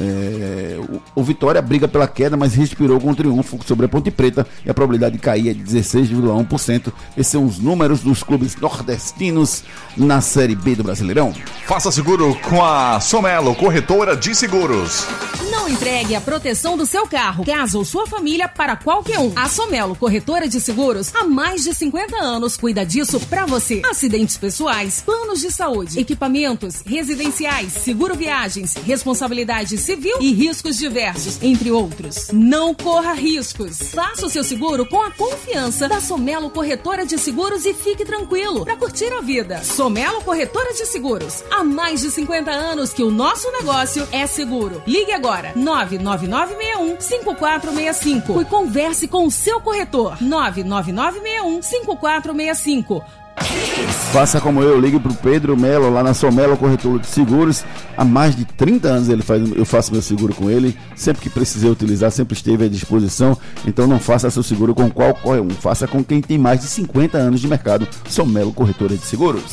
É, 0.00 0.76
o, 1.14 1.20
o, 1.20 1.24
Vitória 1.24 1.62
briga 1.62 1.86
pela 1.86 2.06
queda, 2.06 2.36
mas 2.36 2.54
respirou 2.54 3.00
com 3.00 3.10
um 3.10 3.14
triunfo 3.14 3.58
sobre 3.64 3.86
a 3.86 3.88
Ponte 3.88 4.10
Preta 4.10 4.46
e 4.64 4.70
a 4.70 4.74
probabilidade 4.74 5.14
de 5.16 5.20
cair 5.20 5.50
é 5.50 5.54
de 5.54 5.62
16,1%. 5.62 6.92
Esses 7.16 7.30
são 7.30 7.44
os 7.44 7.58
números 7.58 8.00
dos 8.00 8.22
clubes 8.22 8.56
nordestinos 8.56 9.62
na 9.96 10.20
Série 10.20 10.54
B 10.54 10.74
do 10.74 10.84
Brasileirão. 10.84 11.32
Faça 11.66 11.92
seguro 11.92 12.36
com 12.48 12.62
a 12.64 13.00
Somelo, 13.00 13.54
corretora 13.54 14.16
de 14.16 14.34
seguros. 14.34 15.06
Não 15.50 15.68
entregue 15.68 16.14
a 16.14 16.20
proteção 16.20 16.76
do 16.76 16.84
seu 16.86 17.06
carro, 17.06 17.44
casa 17.44 17.78
ou 17.78 17.84
sua 17.84 18.06
família 18.06 18.48
para 18.48 18.76
qualquer 18.76 19.18
um. 19.18 19.32
A 19.36 19.48
Somelo, 19.48 19.94
corretora 19.94 20.48
de 20.48 20.60
seguros, 20.60 21.14
há 21.14 21.24
mais 21.24 21.62
de 21.62 21.72
50 21.72 22.16
anos 22.16 22.56
cuida 22.56 22.84
disso 22.84 23.20
para 23.20 23.46
você. 23.46 23.80
Acidentes 23.88 24.36
pessoais, 24.36 25.02
planos 25.04 25.40
de 25.40 25.50
saúde, 25.52 26.00
equipamentos 26.00 26.82
residenciais, 26.84 27.72
seguro 27.72 28.14
viagens, 28.14 28.74
responsabilidades 28.74 29.83
civil 29.84 30.16
e 30.20 30.32
riscos 30.32 30.78
diversos, 30.78 31.42
entre 31.42 31.70
outros. 31.70 32.30
Não 32.32 32.74
corra 32.74 33.12
riscos. 33.12 33.92
Faça 33.92 34.26
o 34.26 34.30
seu 34.30 34.42
seguro 34.42 34.86
com 34.86 35.02
a 35.02 35.10
confiança 35.10 35.86
da 35.86 36.00
Somelo 36.00 36.48
Corretora 36.48 37.04
de 37.04 37.18
Seguros 37.18 37.66
e 37.66 37.74
fique 37.74 38.04
tranquilo 38.04 38.64
para 38.64 38.76
curtir 38.76 39.12
a 39.12 39.20
vida. 39.20 39.62
Somelo 39.62 40.22
Corretora 40.22 40.72
de 40.72 40.86
Seguros. 40.86 41.44
Há 41.50 41.62
mais 41.62 42.00
de 42.00 42.10
50 42.10 42.50
anos 42.50 42.94
que 42.94 43.02
o 43.02 43.10
nosso 43.10 43.50
negócio 43.52 44.08
é 44.10 44.26
seguro. 44.26 44.82
Ligue 44.86 45.12
agora 45.12 45.52
99961 45.54 47.00
5465 47.00 48.40
e 48.40 48.44
converse 48.46 49.06
com 49.06 49.26
o 49.26 49.30
seu 49.30 49.60
corretor 49.60 50.16
99961 50.22 51.62
5465 51.62 53.23
Faça 54.12 54.40
como 54.40 54.62
eu, 54.62 54.80
ligue 54.80 55.00
pro 55.00 55.12
Pedro 55.12 55.56
Melo 55.56 55.90
lá 55.90 56.02
na 56.02 56.14
Somelo 56.14 56.56
Corretora 56.56 57.00
de 57.00 57.06
Seguros. 57.08 57.64
Há 57.96 58.04
mais 58.04 58.36
de 58.36 58.44
30 58.44 58.88
anos 58.88 59.08
ele 59.08 59.22
faz, 59.22 59.42
eu 59.56 59.64
faço 59.64 59.92
meu 59.92 60.00
seguro 60.00 60.32
com 60.32 60.48
ele. 60.48 60.76
Sempre 60.94 61.22
que 61.22 61.30
precisei 61.30 61.68
utilizar, 61.68 62.12
sempre 62.12 62.34
esteve 62.34 62.64
à 62.64 62.68
disposição. 62.68 63.36
Então 63.66 63.88
não 63.88 63.98
faça 63.98 64.30
seu 64.30 64.42
seguro 64.42 64.74
com 64.74 64.88
qualquer 64.88 65.40
um. 65.40 65.50
Faça 65.50 65.88
com 65.88 66.04
quem 66.04 66.20
tem 66.20 66.38
mais 66.38 66.60
de 66.60 66.66
50 66.66 67.18
anos 67.18 67.40
de 67.40 67.48
mercado. 67.48 67.88
Somelo 68.08 68.52
Corretora 68.52 68.96
de 68.96 69.04
Seguros. 69.04 69.52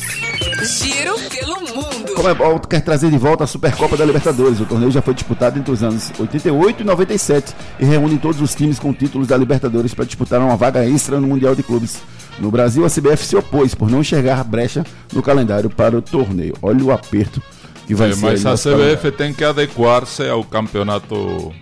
Giro 0.62 1.14
pelo 1.28 1.60
mundo. 1.60 2.01
Como 2.14 2.28
é 2.28 2.60
quer 2.68 2.80
trazer 2.82 3.10
de 3.10 3.18
volta 3.18 3.44
a 3.44 3.46
Supercopa 3.46 3.96
da 3.96 4.04
Libertadores. 4.04 4.60
O 4.60 4.66
torneio 4.66 4.90
já 4.90 5.02
foi 5.02 5.14
disputado 5.14 5.58
entre 5.58 5.72
os 5.72 5.82
anos 5.82 6.10
88 6.18 6.82
e 6.82 6.84
97 6.84 7.54
e 7.80 7.84
reúne 7.84 8.18
todos 8.18 8.40
os 8.40 8.54
times 8.54 8.78
com 8.78 8.92
títulos 8.92 9.26
da 9.26 9.36
Libertadores 9.36 9.94
para 9.94 10.04
disputar 10.04 10.40
uma 10.40 10.56
vaga 10.56 10.84
extra 10.86 11.20
no 11.20 11.26
Mundial 11.26 11.54
de 11.54 11.62
Clubes. 11.62 12.00
No 12.38 12.50
Brasil, 12.50 12.84
a 12.84 12.88
CBF 12.88 13.24
se 13.24 13.36
opôs 13.36 13.74
por 13.74 13.90
não 13.90 14.00
enxergar 14.00 14.42
brecha 14.44 14.84
no 15.12 15.22
calendário 15.22 15.68
para 15.68 15.96
o 15.96 16.02
torneio. 16.02 16.54
Olha 16.62 16.84
o 16.84 16.90
aperto 16.90 17.42
que 17.86 17.94
vai 17.94 18.10
é, 18.10 18.12
ser. 18.14 18.20
Mas 18.20 18.46
a 18.46 18.54
CBF 18.54 19.10
tem 19.12 19.32
que 19.32 19.44
adequar-se 19.44 20.28
ao 20.28 20.42
campeonato 20.44 21.52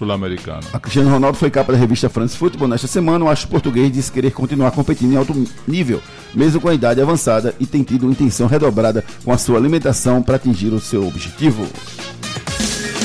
sul-americano. 0.00 0.62
A 0.72 0.80
Cristiano 0.80 1.10
Ronaldo 1.10 1.36
foi 1.36 1.50
capa 1.50 1.72
da 1.72 1.78
revista 1.78 2.08
France 2.08 2.36
Football 2.36 2.68
nesta 2.68 2.86
semana. 2.86 3.26
O 3.26 3.28
astro 3.28 3.48
português 3.48 3.92
disse 3.92 4.10
querer 4.10 4.30
continuar 4.30 4.70
competindo 4.70 5.12
em 5.12 5.16
alto 5.16 5.34
nível, 5.68 6.00
mesmo 6.34 6.60
com 6.60 6.68
a 6.68 6.74
idade 6.74 7.02
avançada, 7.02 7.54
e 7.60 7.66
tem 7.66 7.82
tido 7.82 8.10
intenção 8.10 8.46
redobrada 8.46 9.04
com 9.22 9.30
a 9.30 9.36
sua 9.36 9.58
alimentação 9.58 10.22
para 10.22 10.36
atingir 10.36 10.72
o 10.72 10.80
seu 10.80 11.06
objetivo. 11.06 11.66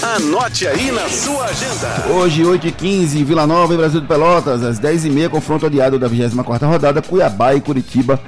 Anote 0.01 0.67
aí 0.67 0.91
na 0.91 1.09
sua 1.09 1.45
agenda. 1.45 2.07
Hoje, 2.13 2.43
8h15, 2.43 3.25
Vila 3.25 3.45
Nova 3.45 3.73
e 3.73 3.77
Brasil 3.77 3.99
de 3.99 4.07
Pelotas, 4.07 4.63
às 4.63 4.79
10h30, 4.79 5.29
confronto 5.29 5.65
adiado 5.65 5.99
da 5.99 6.07
24 6.07 6.67
rodada, 6.67 7.01
Cuiabá 7.01 7.55
e 7.55 7.61
Curitiba 7.61 8.19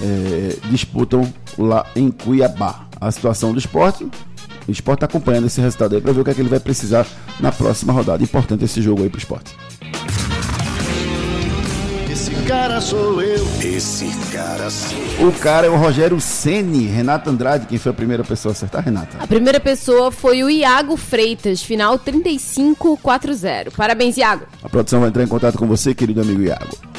é, 0.00 0.56
disputam 0.70 1.30
lá 1.58 1.84
em 1.94 2.10
Cuiabá. 2.10 2.86
A 3.00 3.10
situação 3.10 3.52
do 3.52 3.58
esporte, 3.58 4.08
o 4.66 4.70
esporte 4.70 4.98
está 4.98 5.06
acompanhando 5.06 5.46
esse 5.46 5.60
resultado 5.60 5.94
aí 5.94 6.00
para 6.00 6.12
ver 6.12 6.20
o 6.20 6.24
que, 6.24 6.30
é 6.30 6.34
que 6.34 6.40
ele 6.40 6.48
vai 6.48 6.60
precisar 6.60 7.06
na 7.40 7.52
próxima 7.52 7.92
rodada. 7.92 8.22
Importante 8.22 8.64
esse 8.64 8.80
jogo 8.80 9.02
aí 9.02 9.08
para 9.08 9.16
o 9.16 9.18
esporte. 9.18 9.54
cara 12.46 12.80
sou 12.80 13.22
eu. 13.22 13.46
Esse 13.62 14.06
cara 14.30 14.68
sou 14.68 15.28
O 15.28 15.32
cara 15.32 15.66
é 15.66 15.70
o 15.70 15.76
Rogério 15.76 16.20
Ceni, 16.20 16.86
Renata 16.86 17.30
Andrade, 17.30 17.66
quem 17.66 17.78
foi 17.78 17.90
a 17.90 17.94
primeira 17.94 18.22
pessoa 18.22 18.52
a 18.52 18.54
acertar, 18.54 18.84
Renata? 18.84 19.16
A 19.18 19.26
primeira 19.26 19.58
pessoa 19.58 20.12
foi 20.12 20.42
o 20.42 20.50
Iago 20.50 20.96
Freitas, 20.96 21.62
final 21.62 21.98
3540. 21.98 23.70
Parabéns, 23.76 24.16
Iago. 24.16 24.44
A 24.62 24.68
produção 24.68 25.00
vai 25.00 25.08
entrar 25.08 25.22
em 25.22 25.28
contato 25.28 25.56
com 25.56 25.66
você, 25.66 25.94
querido 25.94 26.20
amigo 26.20 26.42
Iago. 26.42 26.93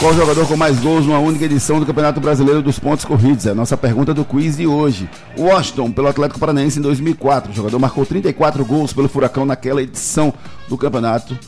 Qual 0.00 0.14
jogador 0.14 0.48
com 0.48 0.56
mais 0.56 0.80
gols 0.80 1.04
numa 1.04 1.18
única 1.18 1.44
edição 1.44 1.78
do 1.78 1.84
Campeonato 1.84 2.22
Brasileiro 2.22 2.62
dos 2.62 2.78
Pontos 2.78 3.04
Corridos? 3.04 3.44
É 3.44 3.50
a 3.50 3.54
nossa 3.54 3.76
pergunta 3.76 4.14
do 4.14 4.24
quiz 4.24 4.56
de 4.56 4.66
hoje. 4.66 5.06
Washington, 5.36 5.92
pelo 5.92 6.08
Atlético 6.08 6.40
Paranaense 6.40 6.78
em 6.78 6.82
2004. 6.82 7.52
O 7.52 7.54
jogador 7.54 7.78
marcou 7.78 8.06
34 8.06 8.64
gols 8.64 8.94
pelo 8.94 9.10
Furacão 9.10 9.44
naquela 9.44 9.82
edição 9.82 10.32
do 10.70 10.78
campeonato 10.78 11.38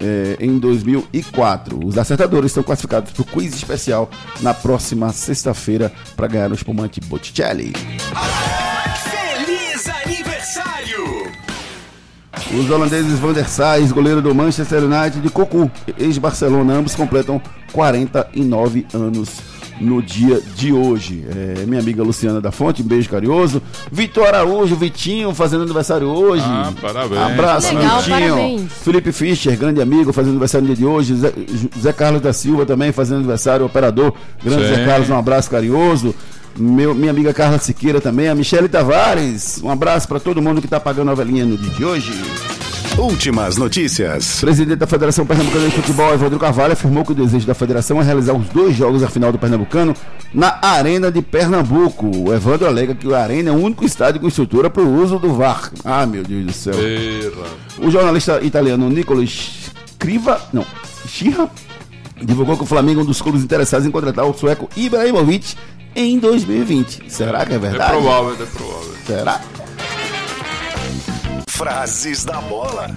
eh, 0.00 0.36
em 0.40 0.58
2004. 0.58 1.86
Os 1.86 1.96
acertadores 1.96 2.50
estão 2.50 2.64
classificados 2.64 3.12
para 3.12 3.22
o 3.22 3.24
quiz 3.24 3.54
especial 3.54 4.10
na 4.40 4.52
próxima 4.52 5.12
sexta-feira 5.12 5.92
para 6.16 6.26
ganhar 6.26 6.50
o 6.50 6.54
espumante 6.54 7.00
Botticelli. 7.00 7.72
Feliz 7.72 8.69
Os 12.52 12.68
holandeses 12.70 13.18
Van 13.18 13.32
der 13.32 13.48
Sar, 13.48 13.80
goleiro 13.92 14.20
do 14.20 14.34
Manchester 14.34 14.82
United 14.84 15.20
de 15.20 15.28
Cocu, 15.30 15.70
ex-Barcelona, 15.98 16.74
ambos 16.74 16.94
completam 16.94 17.40
49 17.72 18.86
anos 18.92 19.28
no 19.80 20.02
dia 20.02 20.40
de 20.56 20.72
hoje. 20.72 21.24
É, 21.30 21.64
minha 21.66 21.80
amiga 21.80 22.02
Luciana 22.02 22.40
da 22.40 22.50
Fonte, 22.50 22.82
um 22.82 22.84
beijo 22.84 23.08
carinhoso. 23.08 23.62
Vitor 23.90 24.26
Araújo, 24.26 24.76
Vitinho, 24.76 25.32
fazendo 25.34 25.62
aniversário 25.62 26.08
hoje. 26.08 26.44
Ah, 26.44 26.72
parabéns. 26.80 27.22
Abraço, 27.22 27.74
Legal, 27.74 27.98
Vitinho. 28.02 28.34
parabéns. 28.34 28.72
Felipe 28.72 29.12
Fischer, 29.12 29.56
grande 29.56 29.80
amigo, 29.80 30.12
fazendo 30.12 30.32
aniversário 30.32 30.66
no 30.66 30.74
dia 30.74 30.84
de 30.84 30.90
hoje. 30.90 31.14
Zé, 31.14 31.32
Zé 31.80 31.92
Carlos 31.92 32.20
da 32.20 32.32
Silva 32.32 32.66
também 32.66 32.92
fazendo 32.92 33.18
aniversário, 33.18 33.64
operador. 33.64 34.12
Grande 34.44 34.68
Sim. 34.68 34.74
Zé 34.74 34.84
Carlos, 34.84 35.08
um 35.08 35.16
abraço 35.16 35.50
carinhoso. 35.50 36.14
Meu, 36.56 36.94
minha 36.94 37.10
amiga 37.10 37.32
Carla 37.32 37.58
Siqueira 37.58 38.00
também, 38.00 38.28
a 38.28 38.34
Michele 38.34 38.68
Tavares. 38.68 39.60
Um 39.62 39.70
abraço 39.70 40.06
para 40.06 40.20
todo 40.20 40.42
mundo 40.42 40.60
que 40.60 40.68
tá 40.68 40.78
pagando 40.78 41.10
a 41.10 41.14
velhinha 41.14 41.44
no 41.44 41.56
dia 41.56 41.70
de 41.70 41.84
hoje. 41.84 42.12
Últimas 42.98 43.56
notícias. 43.56 44.40
Presidente 44.40 44.76
da 44.76 44.86
Federação 44.86 45.24
Pernambucana 45.24 45.68
de 45.68 45.74
Futebol, 45.74 46.12
Evandro 46.12 46.38
Carvalho, 46.38 46.72
afirmou 46.72 47.04
que 47.04 47.12
o 47.12 47.14
desejo 47.14 47.46
da 47.46 47.54
federação 47.54 48.00
é 48.00 48.04
realizar 48.04 48.34
os 48.34 48.46
dois 48.48 48.76
jogos 48.76 49.00
da 49.00 49.08
final 49.08 49.32
do 49.32 49.38
Pernambucano 49.38 49.94
na 50.34 50.58
Arena 50.60 51.10
de 51.10 51.22
Pernambuco. 51.22 52.10
O 52.14 52.34
Evandro 52.34 52.66
alega 52.66 52.94
que 52.94 53.12
a 53.14 53.22
Arena 53.22 53.48
é 53.48 53.52
o 53.52 53.56
único 53.56 53.84
estádio 53.84 54.20
com 54.20 54.28
estrutura 54.28 54.68
para 54.68 54.82
o 54.82 55.02
uso 55.02 55.18
do 55.18 55.32
VAR. 55.32 55.70
Ah, 55.84 56.04
meu 56.04 56.22
Deus 56.22 56.46
do 56.46 56.52
céu. 56.52 56.74
O 57.78 57.90
jornalista 57.90 58.42
italiano 58.42 58.90
Nicolas 58.90 59.70
Scriva, 59.94 60.40
não, 60.52 60.66
Schirra, 61.06 61.48
divulgou 62.20 62.56
que 62.56 62.64
o 62.64 62.66
Flamengo 62.66 63.00
é 63.00 63.02
um 63.02 63.06
dos 63.06 63.22
clubes 63.22 63.42
interessados 63.42 63.86
em 63.86 63.90
contratar 63.90 64.26
o 64.26 64.34
sueco 64.34 64.68
Ibrahimovic 64.76 65.54
em 65.94 66.18
2020. 66.18 67.04
Será 67.10 67.44
que 67.44 67.52
é 67.52 67.56
É 67.56 67.58
verdade? 67.58 67.90
provável, 67.92 68.32
é 68.32 68.46
provável. 68.46 68.94
Será? 69.06 69.40
Frases 71.48 72.24
da 72.24 72.40
bola. 72.40 72.90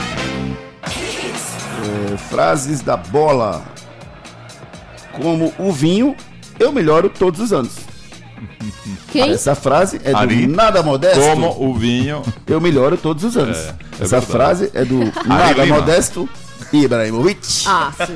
É, 0.84 2.18
frases 2.18 2.82
da 2.82 2.96
bola. 2.98 3.64
Como 5.14 5.54
o 5.60 5.72
vinho, 5.72 6.16
eu 6.60 6.72
melhoro 6.72 7.10
todos 7.10 7.40
os 7.40 7.54
anos. 7.54 7.74
Quem? 9.12 9.32
Essa 9.32 9.54
frase 9.56 10.00
é 10.04 10.12
do 10.12 10.18
Ari, 10.18 10.48
Nada 10.48 10.82
Modesto. 10.82 11.20
Como 11.20 11.56
o 11.64 11.74
vinho. 11.76 12.24
Eu 12.48 12.60
melhoro 12.60 12.98
todos 12.98 13.24
os 13.24 13.38
anos. 13.38 13.58
É, 13.58 13.62
é 13.70 13.74
Essa 14.04 14.20
verdade. 14.20 14.26
frase 14.26 14.72
é 14.74 14.84
do 14.86 15.00
Nada 15.28 15.64
Lima. 15.64 15.76
Modesto 15.80 16.28
Ibrahimovic. 16.72 17.64
Ah, 17.68 17.92
sim. 18.06 18.16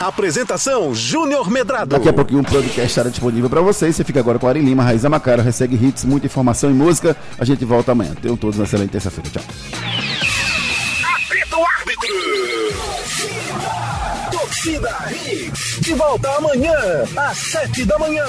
Apresentação 0.00 0.94
Júnior 0.94 1.50
Medrado. 1.50 1.90
Daqui 1.90 2.08
a 2.08 2.12
pouquinho 2.12 2.40
o 2.40 2.44
podcast 2.44 2.86
estará 2.86 3.10
disponível 3.10 3.50
para 3.50 3.60
vocês. 3.60 3.94
Você 3.94 4.02
fica 4.02 4.18
agora 4.18 4.38
com 4.38 4.46
a 4.46 4.48
Ari 4.50 4.60
Lima, 4.60 4.82
Raiz 4.82 5.04
Macaro, 5.04 5.42
recebe 5.42 5.76
hits, 5.76 6.06
muita 6.06 6.24
informação 6.24 6.70
e 6.70 6.72
música. 6.72 7.14
A 7.38 7.44
gente 7.44 7.66
volta 7.66 7.92
amanhã. 7.92 8.14
Tenham 8.14 8.34
todos 8.34 8.56
uma 8.56 8.64
excelente 8.64 8.92
terça-feira. 8.92 9.28
Tchau. 9.28 9.42
Árbitro. 11.78 12.89
Torcida 14.60 14.92
Hits. 15.10 15.80
De 15.80 15.94
volta 15.94 16.28
amanhã, 16.36 16.76
às 17.16 17.38
sete 17.38 17.82
da 17.86 17.98
manhã. 17.98 18.26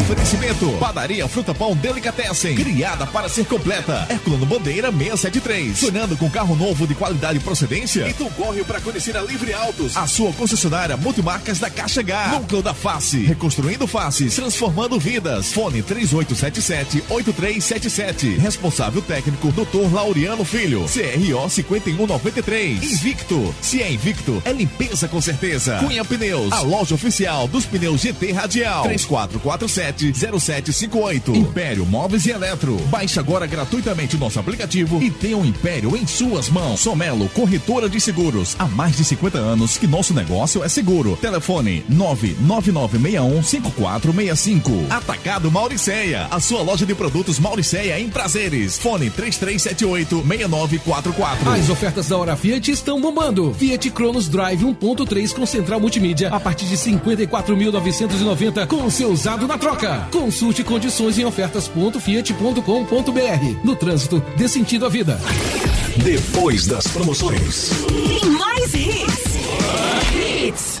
Oferecimento: 0.00 0.72
Padaria 0.78 1.28
Fruta 1.28 1.54
Pão 1.54 1.76
Delicatessen. 1.76 2.54
Criada 2.54 3.06
para 3.06 3.28
ser 3.28 3.44
completa. 3.44 4.06
Herculano 4.08 4.46
Bandeira 4.46 4.90
673. 4.90 5.76
Sonhando 5.76 6.16
com 6.16 6.30
carro 6.30 6.56
novo 6.56 6.86
de 6.86 6.94
qualidade 6.94 7.36
e 7.36 7.40
procedência? 7.40 8.08
Então 8.08 8.30
corre 8.30 8.64
para 8.64 8.80
conhecer 8.80 9.14
a 9.14 9.20
Livre 9.20 9.52
Autos. 9.52 9.94
A 9.94 10.06
sua 10.06 10.32
concessionária 10.32 10.96
multimarcas 10.96 11.58
da 11.58 11.68
Caixa 11.68 12.00
H. 12.00 12.28
Núcleo 12.28 12.62
da 12.62 12.72
Face. 12.72 13.26
Reconstruindo 13.26 13.86
faces. 13.86 14.34
Transformando 14.34 14.98
vidas. 14.98 15.52
Fone 15.52 15.82
3877-8377. 15.82 18.38
Responsável 18.38 19.02
técnico 19.02 19.52
Dr. 19.52 19.92
Laureano 19.92 20.46
Filho. 20.46 20.86
CRO 20.86 21.50
5193. 21.50 22.92
Invicto. 22.92 23.54
Se 23.60 23.82
é 23.82 23.92
Invicto, 23.92 24.42
é 24.46 24.52
limpeza 24.52 25.09
com 25.10 25.20
certeza. 25.20 25.78
Cunha 25.78 26.04
Pneus. 26.04 26.52
A 26.52 26.60
loja 26.60 26.94
oficial 26.94 27.48
dos 27.48 27.66
pneus 27.66 28.00
GT 28.00 28.30
Radial. 28.32 28.84
3447-0758. 28.88 31.34
Império 31.34 31.84
Móveis 31.84 32.24
e 32.26 32.30
Eletro. 32.30 32.76
Baixe 32.86 33.18
agora 33.18 33.46
gratuitamente 33.46 34.14
o 34.16 34.18
nosso 34.18 34.38
aplicativo 34.38 35.02
e 35.02 35.10
tenha 35.10 35.36
o 35.36 35.44
Império 35.44 35.96
em 35.96 36.06
suas 36.06 36.48
mãos. 36.48 36.78
Somelo, 36.80 37.28
corretora 37.30 37.88
de 37.88 38.00
seguros. 38.00 38.54
Há 38.58 38.66
mais 38.66 38.96
de 38.96 39.04
50 39.04 39.38
anos 39.38 39.76
que 39.76 39.86
nosso 39.86 40.14
negócio 40.14 40.62
é 40.62 40.68
seguro. 40.68 41.18
Telefone 41.20 41.84
999615465. 41.90 44.86
Atacado 44.88 45.50
Mauricéia. 45.50 46.28
A 46.30 46.38
sua 46.38 46.62
loja 46.62 46.86
de 46.86 46.94
produtos 46.94 47.40
Mauricéia 47.40 47.98
em 47.98 48.08
prazeres. 48.08 48.78
Fone 48.78 49.10
3378-6944. 49.10 51.58
As 51.58 51.68
ofertas 51.68 52.06
da 52.08 52.16
Hora 52.16 52.36
Fiat 52.36 52.70
estão 52.70 53.00
bombando. 53.00 53.52
Fiat 53.54 53.90
Cronos 53.90 54.28
Drive 54.28 54.62
1.3 55.04 55.34
com 55.34 55.46
central 55.46 55.80
multimídia 55.80 56.28
a 56.28 56.38
partir 56.38 56.66
de 56.66 56.76
54.990 56.76 58.66
com 58.66 58.84
o 58.84 58.90
seu 58.90 59.10
usado 59.10 59.46
na 59.46 59.56
troca. 59.56 60.08
Consulte 60.10 60.64
condições 60.64 61.18
em 61.18 61.24
ofertas.fiat.com.br. 61.24 63.64
No 63.64 63.76
trânsito, 63.76 64.22
dê 64.36 64.48
sentido 64.48 64.86
à 64.86 64.88
vida. 64.88 65.20
Depois 65.96 66.66
das 66.66 66.86
promoções. 66.86 67.70
Tem 67.86 68.30
mais 68.30 68.74
hits. 68.74 69.20
Hits. 70.14 70.78